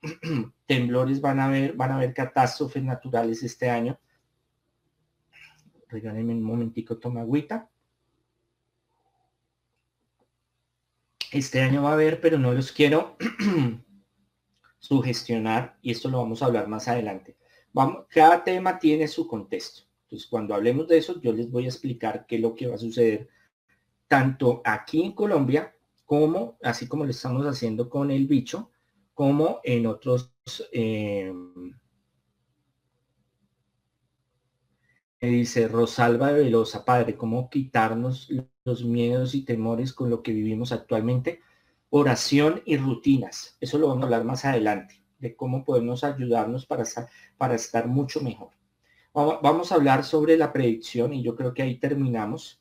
temblores 0.66 1.20
van 1.20 1.40
a 1.40 1.46
haber, 1.46 1.74
van 1.74 1.92
a 1.92 1.96
haber 1.96 2.14
catástrofes 2.14 2.82
naturales 2.82 3.42
este 3.42 3.68
año. 3.68 3.98
Regálenme 5.88 6.32
un 6.32 6.42
momentico, 6.42 6.98
toma 6.98 7.20
agüita. 7.20 7.68
Este 11.32 11.60
año 11.60 11.82
va 11.82 11.90
a 11.90 11.94
haber, 11.94 12.20
pero 12.20 12.38
no 12.38 12.52
los 12.52 12.72
quiero 12.72 13.16
sugestionar 14.80 15.78
y 15.82 15.92
esto 15.92 16.08
lo 16.08 16.18
vamos 16.18 16.42
a 16.42 16.46
hablar 16.46 16.66
más 16.66 16.88
adelante. 16.88 17.36
Vamos, 17.72 18.06
cada 18.08 18.42
tema 18.42 18.78
tiene 18.80 19.06
su 19.06 19.28
contexto. 19.28 19.82
Entonces, 20.04 20.28
cuando 20.28 20.54
hablemos 20.54 20.88
de 20.88 20.98
eso, 20.98 21.20
yo 21.20 21.32
les 21.32 21.48
voy 21.48 21.66
a 21.66 21.68
explicar 21.68 22.26
qué 22.26 22.36
es 22.36 22.42
lo 22.42 22.56
que 22.56 22.66
va 22.66 22.74
a 22.74 22.78
suceder 22.78 23.28
tanto 24.08 24.60
aquí 24.64 25.02
en 25.02 25.12
Colombia 25.12 25.72
como, 26.04 26.58
así 26.62 26.88
como 26.88 27.04
lo 27.04 27.12
estamos 27.12 27.46
haciendo 27.46 27.88
con 27.88 28.10
el 28.10 28.26
bicho, 28.26 28.70
como 29.14 29.60
en 29.62 29.86
otros 29.86 30.32
eh, 30.72 31.32
me 35.20 35.28
dice 35.28 35.68
Rosalba 35.68 36.32
de 36.32 36.44
Velosa, 36.44 36.84
padre, 36.84 37.16
¿cómo 37.16 37.50
quitarnos 37.50 38.32
los 38.64 38.84
miedos 38.84 39.34
y 39.34 39.44
temores 39.44 39.92
con 39.92 40.08
lo 40.10 40.22
que 40.22 40.32
vivimos 40.32 40.72
actualmente? 40.72 41.40
Oración 41.90 42.62
y 42.64 42.76
rutinas. 42.76 43.56
Eso 43.60 43.78
lo 43.78 43.88
vamos 43.88 44.02
a 44.02 44.06
hablar 44.06 44.24
más 44.24 44.44
adelante, 44.44 45.02
de 45.18 45.34
cómo 45.34 45.64
podemos 45.64 46.04
ayudarnos 46.04 46.64
para, 46.66 46.84
para 47.36 47.54
estar 47.54 47.86
mucho 47.88 48.20
mejor. 48.20 48.50
Vamos 49.12 49.72
a 49.72 49.74
hablar 49.74 50.04
sobre 50.04 50.36
la 50.36 50.52
predicción 50.52 51.12
y 51.12 51.22
yo 51.22 51.34
creo 51.34 51.52
que 51.52 51.62
ahí 51.62 51.78
terminamos 51.78 52.59